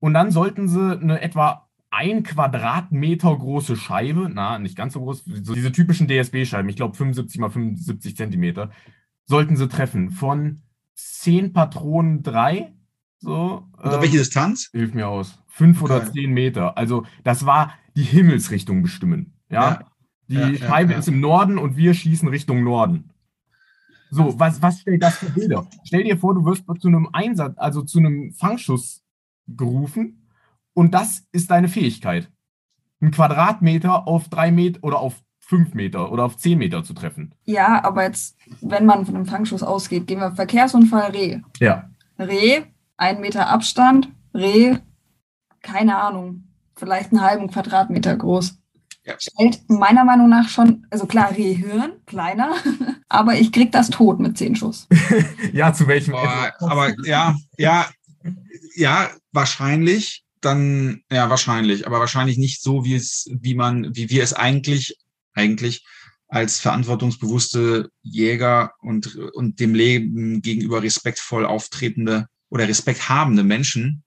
Und 0.00 0.14
dann 0.14 0.30
sollten 0.30 0.68
sie 0.68 0.98
eine 1.00 1.20
etwa 1.20 1.68
ein 1.90 2.22
Quadratmeter 2.22 3.34
große 3.34 3.76
Scheibe, 3.76 4.28
na, 4.32 4.58
nicht 4.58 4.76
ganz 4.76 4.92
so 4.92 5.00
groß, 5.00 5.24
so 5.24 5.54
diese 5.54 5.72
typischen 5.72 6.06
DSB-Scheiben, 6.06 6.68
ich 6.68 6.76
glaube 6.76 6.94
75 6.94 7.40
mal 7.40 7.48
75 7.48 8.14
Zentimeter, 8.14 8.70
sollten 9.24 9.56
sie 9.56 9.68
treffen 9.68 10.10
von 10.10 10.62
10 10.98 11.52
Patronen 11.52 12.22
3. 12.22 12.72
So, 13.18 13.64
Oder 13.78 13.94
ähm, 13.94 14.02
welche 14.02 14.18
Distanz? 14.18 14.68
Hilf 14.72 14.94
mir 14.94 15.08
aus. 15.08 15.38
5 15.48 15.82
oder. 15.82 16.12
10 16.12 16.32
Meter. 16.32 16.76
Also 16.76 17.04
das 17.24 17.46
war 17.46 17.72
die 17.96 18.02
Himmelsrichtung 18.02 18.82
bestimmen. 18.82 19.34
Ja. 19.48 19.70
ja. 19.70 19.80
Die 20.28 20.34
ja, 20.34 20.54
Scheibe 20.56 20.92
ja, 20.92 20.98
ist 20.98 21.08
im 21.08 21.20
Norden 21.20 21.56
und 21.56 21.76
wir 21.76 21.94
schießen 21.94 22.28
Richtung 22.28 22.62
Norden. 22.62 23.10
So, 24.10 24.38
was, 24.38 24.60
was 24.60 24.80
stellt 24.80 25.02
das 25.02 25.18
für 25.18 25.30
Bilder? 25.30 25.66
Stell 25.84 26.04
dir 26.04 26.18
vor, 26.18 26.34
du 26.34 26.44
wirst 26.44 26.64
zu 26.80 26.88
einem 26.88 27.08
Einsatz, 27.12 27.54
also 27.58 27.82
zu 27.82 27.98
einem 27.98 28.32
Fangschuss 28.32 29.04
gerufen 29.46 30.28
und 30.74 30.94
das 30.94 31.26
ist 31.32 31.50
deine 31.50 31.68
Fähigkeit. 31.68 32.30
Ein 33.00 33.10
Quadratmeter 33.10 34.08
auf 34.08 34.28
drei 34.28 34.50
Meter 34.50 34.82
oder 34.82 34.98
auf 34.98 35.22
fünf 35.48 35.72
Meter 35.72 36.12
oder 36.12 36.24
auf 36.24 36.36
zehn 36.36 36.58
Meter 36.58 36.84
zu 36.84 36.92
treffen. 36.92 37.32
Ja, 37.46 37.82
aber 37.82 38.04
jetzt, 38.04 38.36
wenn 38.60 38.84
man 38.84 39.06
von 39.06 39.16
einem 39.16 39.26
Fangschuss 39.26 39.62
ausgeht, 39.62 40.06
gehen 40.06 40.20
wir 40.20 40.32
Verkehrsunfall 40.32 41.10
Reh. 41.12 41.40
Ja. 41.58 41.88
Reh, 42.18 42.62
ein 42.98 43.20
Meter 43.20 43.48
Abstand, 43.48 44.10
Reh, 44.34 44.76
keine 45.62 45.96
Ahnung, 45.96 46.44
vielleicht 46.76 47.12
einen 47.12 47.22
halben 47.22 47.48
Quadratmeter 47.50 48.14
groß. 48.14 48.58
Ja. 49.04 49.14
Stellt 49.18 49.60
meiner 49.68 50.04
Meinung 50.04 50.28
nach 50.28 50.50
schon, 50.50 50.86
also 50.90 51.06
klar, 51.06 51.30
Rehhirn, 51.30 51.92
kleiner, 52.04 52.52
aber 53.08 53.36
ich 53.36 53.50
krieg 53.50 53.72
das 53.72 53.88
tot 53.88 54.20
mit 54.20 54.36
zehn 54.36 54.54
Schuss. 54.54 54.86
ja, 55.54 55.72
zu 55.72 55.86
welchem? 55.86 56.14
Aber, 56.14 56.52
aber 56.60 57.06
ja, 57.06 57.34
ja, 57.56 57.86
ja, 58.74 59.08
wahrscheinlich 59.32 60.24
dann 60.42 61.02
ja 61.10 61.30
wahrscheinlich, 61.30 61.86
aber 61.86 62.00
wahrscheinlich 62.00 62.38
nicht 62.38 62.62
so, 62.62 62.84
wie 62.84 62.94
es, 62.94 63.28
wie 63.32 63.54
man, 63.54 63.96
wie 63.96 64.10
wir 64.10 64.22
es 64.22 64.34
eigentlich 64.34 64.96
eigentlich 65.34 65.84
als 66.28 66.60
verantwortungsbewusste 66.60 67.90
Jäger 68.02 68.72
und, 68.80 69.16
und 69.16 69.60
dem 69.60 69.74
Leben 69.74 70.42
gegenüber 70.42 70.82
respektvoll 70.82 71.46
auftretende 71.46 72.26
oder 72.50 72.68
Respekt 72.68 73.08
habende 73.08 73.44
Menschen 73.44 74.04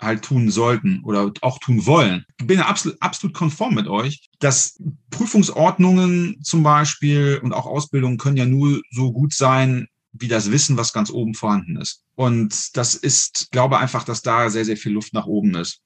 halt 0.00 0.22
tun 0.22 0.50
sollten 0.50 1.02
oder 1.04 1.30
auch 1.42 1.58
tun 1.58 1.86
wollen. 1.86 2.24
Ich 2.38 2.46
bin 2.46 2.60
absolut, 2.60 3.00
absolut 3.00 3.36
konform 3.36 3.74
mit 3.74 3.86
euch, 3.86 4.28
dass 4.38 4.82
Prüfungsordnungen 5.10 6.40
zum 6.42 6.62
Beispiel 6.62 7.38
und 7.42 7.52
auch 7.52 7.66
Ausbildungen 7.66 8.18
können 8.18 8.38
ja 8.38 8.46
nur 8.46 8.80
so 8.90 9.12
gut 9.12 9.34
sein, 9.34 9.86
wie 10.12 10.28
das 10.28 10.50
Wissen, 10.50 10.76
was 10.76 10.92
ganz 10.92 11.10
oben 11.10 11.34
vorhanden 11.34 11.76
ist. 11.76 12.02
Und 12.14 12.76
das 12.76 12.94
ist, 12.94 13.48
glaube 13.52 13.78
einfach, 13.78 14.04
dass 14.04 14.22
da 14.22 14.50
sehr, 14.50 14.64
sehr 14.64 14.76
viel 14.76 14.92
Luft 14.92 15.12
nach 15.12 15.26
oben 15.26 15.54
ist, 15.54 15.80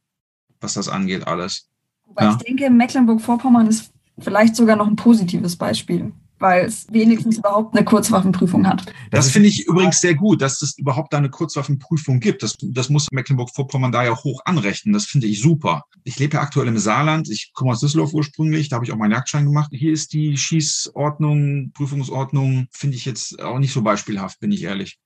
was 0.60 0.74
das 0.74 0.88
angeht, 0.88 1.26
alles. 1.26 1.68
Wobei 2.06 2.24
ja. 2.24 2.30
ich 2.30 2.46
denke, 2.46 2.70
Mecklenburg-Vorpommern 2.70 3.66
ist 3.66 3.93
vielleicht 4.18 4.56
sogar 4.56 4.76
noch 4.76 4.86
ein 4.86 4.96
positives 4.96 5.56
Beispiel. 5.56 6.12
weil 6.38 6.66
es 6.66 6.86
wenigstens 6.92 7.38
überhaupt 7.38 7.74
eine 7.74 7.84
Kurzwaffenprüfung 7.84 8.66
hat. 8.66 8.84
Das, 9.10 9.26
das 9.26 9.30
finde 9.30 9.48
ich 9.48 9.66
übrigens 9.66 10.00
sehr 10.00 10.14
gut, 10.14 10.42
dass 10.42 10.60
es 10.62 10.76
überhaupt 10.76 11.12
da 11.12 11.18
eine 11.18 11.30
Kurzwaffenprüfung 11.30 12.20
gibt. 12.20 12.42
Das, 12.42 12.56
das 12.60 12.90
muss 12.90 13.08
Mecklenburg-Vorpommern 13.12 13.92
da 13.92 14.04
ja 14.04 14.14
hoch 14.14 14.42
anrechnen. 14.44 14.92
Das 14.92 15.06
finde 15.06 15.26
ich 15.26 15.40
super. 15.40 15.84
Ich 16.02 16.18
lebe 16.18 16.34
ja 16.36 16.42
aktuell 16.42 16.68
im 16.68 16.76
Saarland. 16.76 17.30
Ich 17.30 17.52
komme 17.54 17.70
aus 17.70 17.80
Düsseldorf 17.80 18.12
ursprünglich. 18.12 18.68
Da 18.68 18.76
habe 18.76 18.84
ich 18.84 18.92
auch 18.92 18.96
meinen 18.96 19.12
Jagdschein 19.12 19.46
gemacht. 19.46 19.70
Hier 19.72 19.92
ist 19.92 20.12
die 20.12 20.36
Schießordnung, 20.36 21.70
Prüfungsordnung, 21.72 22.66
finde 22.72 22.96
ich 22.96 23.04
jetzt 23.04 23.40
auch 23.40 23.58
nicht 23.58 23.72
so 23.72 23.82
beispielhaft, 23.82 24.40
bin 24.40 24.52
ich 24.52 24.64
ehrlich. 24.64 24.98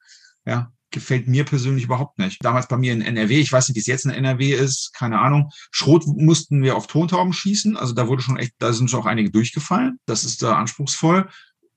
Ja, 0.46 0.72
gefällt 0.90 1.28
mir 1.28 1.44
persönlich 1.44 1.84
überhaupt 1.84 2.18
nicht. 2.18 2.44
Damals 2.44 2.68
bei 2.68 2.76
mir 2.76 2.92
in 2.92 3.02
NRW, 3.02 3.40
ich 3.40 3.52
weiß 3.52 3.68
nicht, 3.68 3.76
wie 3.76 3.80
es 3.80 3.86
jetzt 3.86 4.04
in 4.04 4.10
NRW 4.10 4.52
ist, 4.52 4.92
keine 4.94 5.18
Ahnung. 5.20 5.50
Schrot 5.70 6.06
mussten 6.06 6.62
wir 6.62 6.76
auf 6.76 6.86
Tontauben 6.86 7.32
schießen, 7.32 7.76
also 7.76 7.94
da 7.94 8.08
wurde 8.08 8.22
schon 8.22 8.38
echt, 8.38 8.54
da 8.58 8.72
sind 8.72 8.90
schon 8.90 9.00
auch 9.00 9.06
einige 9.06 9.30
durchgefallen. 9.30 9.98
Das 10.06 10.24
ist 10.24 10.42
da 10.42 10.56
anspruchsvoll. 10.56 11.28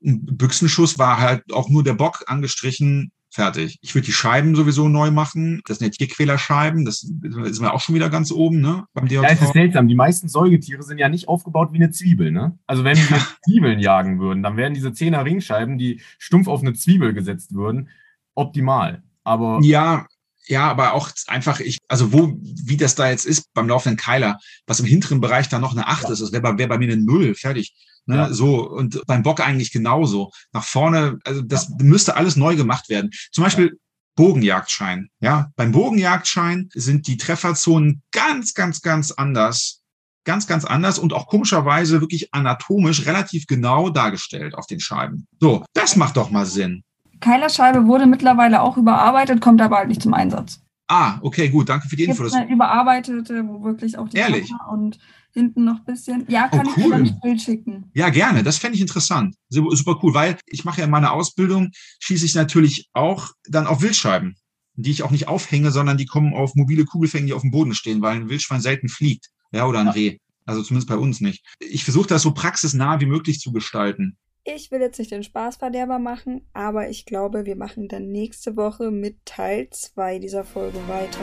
Ein 0.03 0.25
Büchsenschuss 0.25 0.97
war 0.97 1.19
halt 1.19 1.43
auch 1.53 1.69
nur 1.69 1.83
der 1.83 1.93
Bock 1.93 2.23
angestrichen, 2.27 3.11
fertig. 3.33 3.77
Ich 3.81 3.95
würde 3.95 4.05
die 4.05 4.13
Scheiben 4.13 4.55
sowieso 4.55 4.89
neu 4.89 5.11
machen. 5.11 5.61
Das 5.65 5.79
sind 5.79 5.87
ja 5.87 5.91
Tierquälerscheiben, 5.91 6.85
das 6.85 7.03
ist 7.03 7.61
mir 7.61 7.73
auch 7.73 7.81
schon 7.81 7.95
wieder 7.95 8.09
ganz 8.09 8.31
oben, 8.31 8.61
ne? 8.61 8.85
Beim 8.93 9.07
DJV. 9.07 9.23
Ja, 9.23 9.29
es 9.29 9.41
ist 9.41 9.53
seltsam. 9.53 9.87
Die 9.87 9.95
meisten 9.95 10.27
Säugetiere 10.27 10.83
sind 10.83 10.97
ja 10.97 11.09
nicht 11.09 11.27
aufgebaut 11.27 11.71
wie 11.71 11.77
eine 11.77 11.91
Zwiebel, 11.91 12.31
ne? 12.31 12.57
Also 12.67 12.83
wenn 12.83 12.97
wir 12.97 13.17
Zwiebeln 13.45 13.79
jagen 13.79 14.19
würden, 14.19 14.43
dann 14.43 14.57
wären 14.57 14.73
diese 14.73 14.93
Zehner 14.93 15.23
Ringscheiben, 15.23 15.77
die 15.77 16.01
stumpf 16.19 16.47
auf 16.47 16.61
eine 16.61 16.73
Zwiebel 16.73 17.13
gesetzt 17.13 17.53
würden, 17.53 17.89
optimal. 18.35 19.03
Aber 19.23 19.59
ja, 19.61 20.05
ja, 20.47 20.69
aber 20.69 20.93
auch 20.93 21.09
einfach, 21.27 21.59
ich, 21.59 21.77
also 21.87 22.11
wo, 22.11 22.33
wie 22.41 22.77
das 22.77 22.95
da 22.95 23.09
jetzt 23.09 23.25
ist 23.25 23.53
beim 23.53 23.67
laufenden 23.67 23.97
Keiler, 23.97 24.39
was 24.65 24.79
im 24.79 24.85
hinteren 24.85 25.21
Bereich 25.21 25.49
da 25.49 25.59
noch 25.59 25.71
eine 25.71 25.87
8 25.87 26.03
ja. 26.03 26.09
ist, 26.11 26.21
das 26.21 26.31
wäre 26.31 26.41
bei, 26.41 26.57
wär 26.57 26.67
bei 26.67 26.77
mir 26.77 26.91
eine 26.91 27.01
0, 27.01 27.35
fertig. 27.35 27.73
Ne? 28.05 28.15
Ja. 28.17 28.33
So, 28.33 28.69
und 28.69 29.01
beim 29.05 29.23
Bock 29.23 29.39
eigentlich 29.39 29.71
genauso. 29.71 30.31
Nach 30.51 30.63
vorne, 30.63 31.19
also 31.23 31.41
das 31.41 31.69
ja. 31.69 31.75
müsste 31.85 32.15
alles 32.15 32.35
neu 32.35 32.55
gemacht 32.55 32.89
werden. 32.89 33.11
Zum 33.31 33.43
Beispiel 33.43 33.79
Bogenjagdschein. 34.15 35.09
Ja, 35.19 35.51
beim 35.55 35.71
Bogenjagdschein 35.71 36.69
sind 36.73 37.07
die 37.07 37.17
Trefferzonen 37.17 38.01
ganz, 38.11 38.53
ganz, 38.53 38.81
ganz 38.81 39.11
anders. 39.11 39.81
Ganz, 40.23 40.45
ganz 40.45 40.65
anders 40.65 40.99
und 40.99 41.13
auch 41.13 41.25
komischerweise 41.25 41.99
wirklich 41.99 42.31
anatomisch 42.31 43.07
relativ 43.07 43.47
genau 43.47 43.89
dargestellt 43.89 44.53
auf 44.53 44.67
den 44.67 44.79
Scheiben. 44.79 45.27
So, 45.39 45.65
das 45.73 45.95
macht 45.95 46.17
doch 46.17 46.29
mal 46.29 46.45
Sinn. 46.45 46.83
Keilerscheibe 47.21 47.87
wurde 47.87 48.05
mittlerweile 48.05 48.61
auch 48.61 48.77
überarbeitet, 48.77 49.39
kommt 49.39 49.61
aber 49.61 49.77
halt 49.77 49.87
nicht 49.87 50.01
zum 50.01 50.13
Einsatz. 50.13 50.61
Ah, 50.87 51.19
okay, 51.21 51.47
gut, 51.47 51.69
danke 51.69 51.87
für 51.87 51.95
die 51.95 52.03
Info. 52.03 52.23
Eine 52.23 52.51
überarbeitete, 52.51 53.47
wo 53.47 53.63
wirklich 53.63 53.97
auch 53.97 54.09
die 54.09 54.17
Ehrlich? 54.17 54.49
Kamera 54.49 54.71
und 54.71 54.99
hinten 55.31 55.63
noch 55.63 55.77
ein 55.77 55.85
bisschen. 55.85 56.25
Ja, 56.27 56.49
kann 56.49 56.67
oh, 56.67 56.71
cool. 56.75 56.83
ich 56.83 57.09
dir 57.09 57.15
ein 57.15 57.19
Bild 57.21 57.41
schicken. 57.41 57.91
Ja, 57.93 58.09
gerne. 58.09 58.43
Das 58.43 58.57
fände 58.57 58.75
ich 58.75 58.81
interessant. 58.81 59.35
Super 59.47 59.97
cool, 60.03 60.13
weil 60.13 60.37
ich 60.47 60.65
mache 60.65 60.79
ja 60.79 60.85
in 60.85 60.91
meiner 60.91 61.13
Ausbildung, 61.13 61.69
schieße 61.99 62.25
ich 62.25 62.35
natürlich 62.35 62.89
auch 62.91 63.29
dann 63.47 63.67
auf 63.67 63.81
Wildscheiben, 63.81 64.35
die 64.75 64.91
ich 64.91 65.03
auch 65.03 65.11
nicht 65.11 65.29
aufhänge, 65.29 65.71
sondern 65.71 65.95
die 65.95 66.05
kommen 66.05 66.33
auf 66.33 66.55
mobile 66.55 66.83
Kugelfänge, 66.83 67.27
die 67.27 67.33
auf 67.33 67.43
dem 67.43 67.51
Boden 67.51 67.73
stehen, 67.73 68.01
weil 68.01 68.17
ein 68.17 68.29
Wildschwein 68.29 68.59
selten 68.59 68.89
fliegt. 68.89 69.29
Ja, 69.53 69.67
oder 69.67 69.79
ein 69.79 69.87
Reh. 69.87 70.17
Also 70.45 70.61
zumindest 70.61 70.89
bei 70.89 70.97
uns 70.97 71.21
nicht. 71.21 71.45
Ich 71.59 71.85
versuche 71.85 72.07
das 72.07 72.23
so 72.23 72.33
praxisnah 72.33 72.99
wie 72.99 73.05
möglich 73.05 73.39
zu 73.39 73.53
gestalten. 73.53 74.17
Ich 74.43 74.71
will 74.71 74.81
jetzt 74.81 74.97
nicht 74.97 75.11
den 75.11 75.21
Spaßverderber 75.21 75.99
machen, 75.99 76.47
aber 76.53 76.89
ich 76.89 77.05
glaube, 77.05 77.45
wir 77.45 77.55
machen 77.55 77.87
dann 77.87 78.11
nächste 78.11 78.57
Woche 78.57 78.89
mit 78.89 79.23
Teil 79.23 79.69
2 79.69 80.17
dieser 80.17 80.43
Folge 80.43 80.79
weiter. 80.87 81.19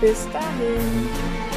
Bis 0.00 0.28
dahin. 0.30 1.51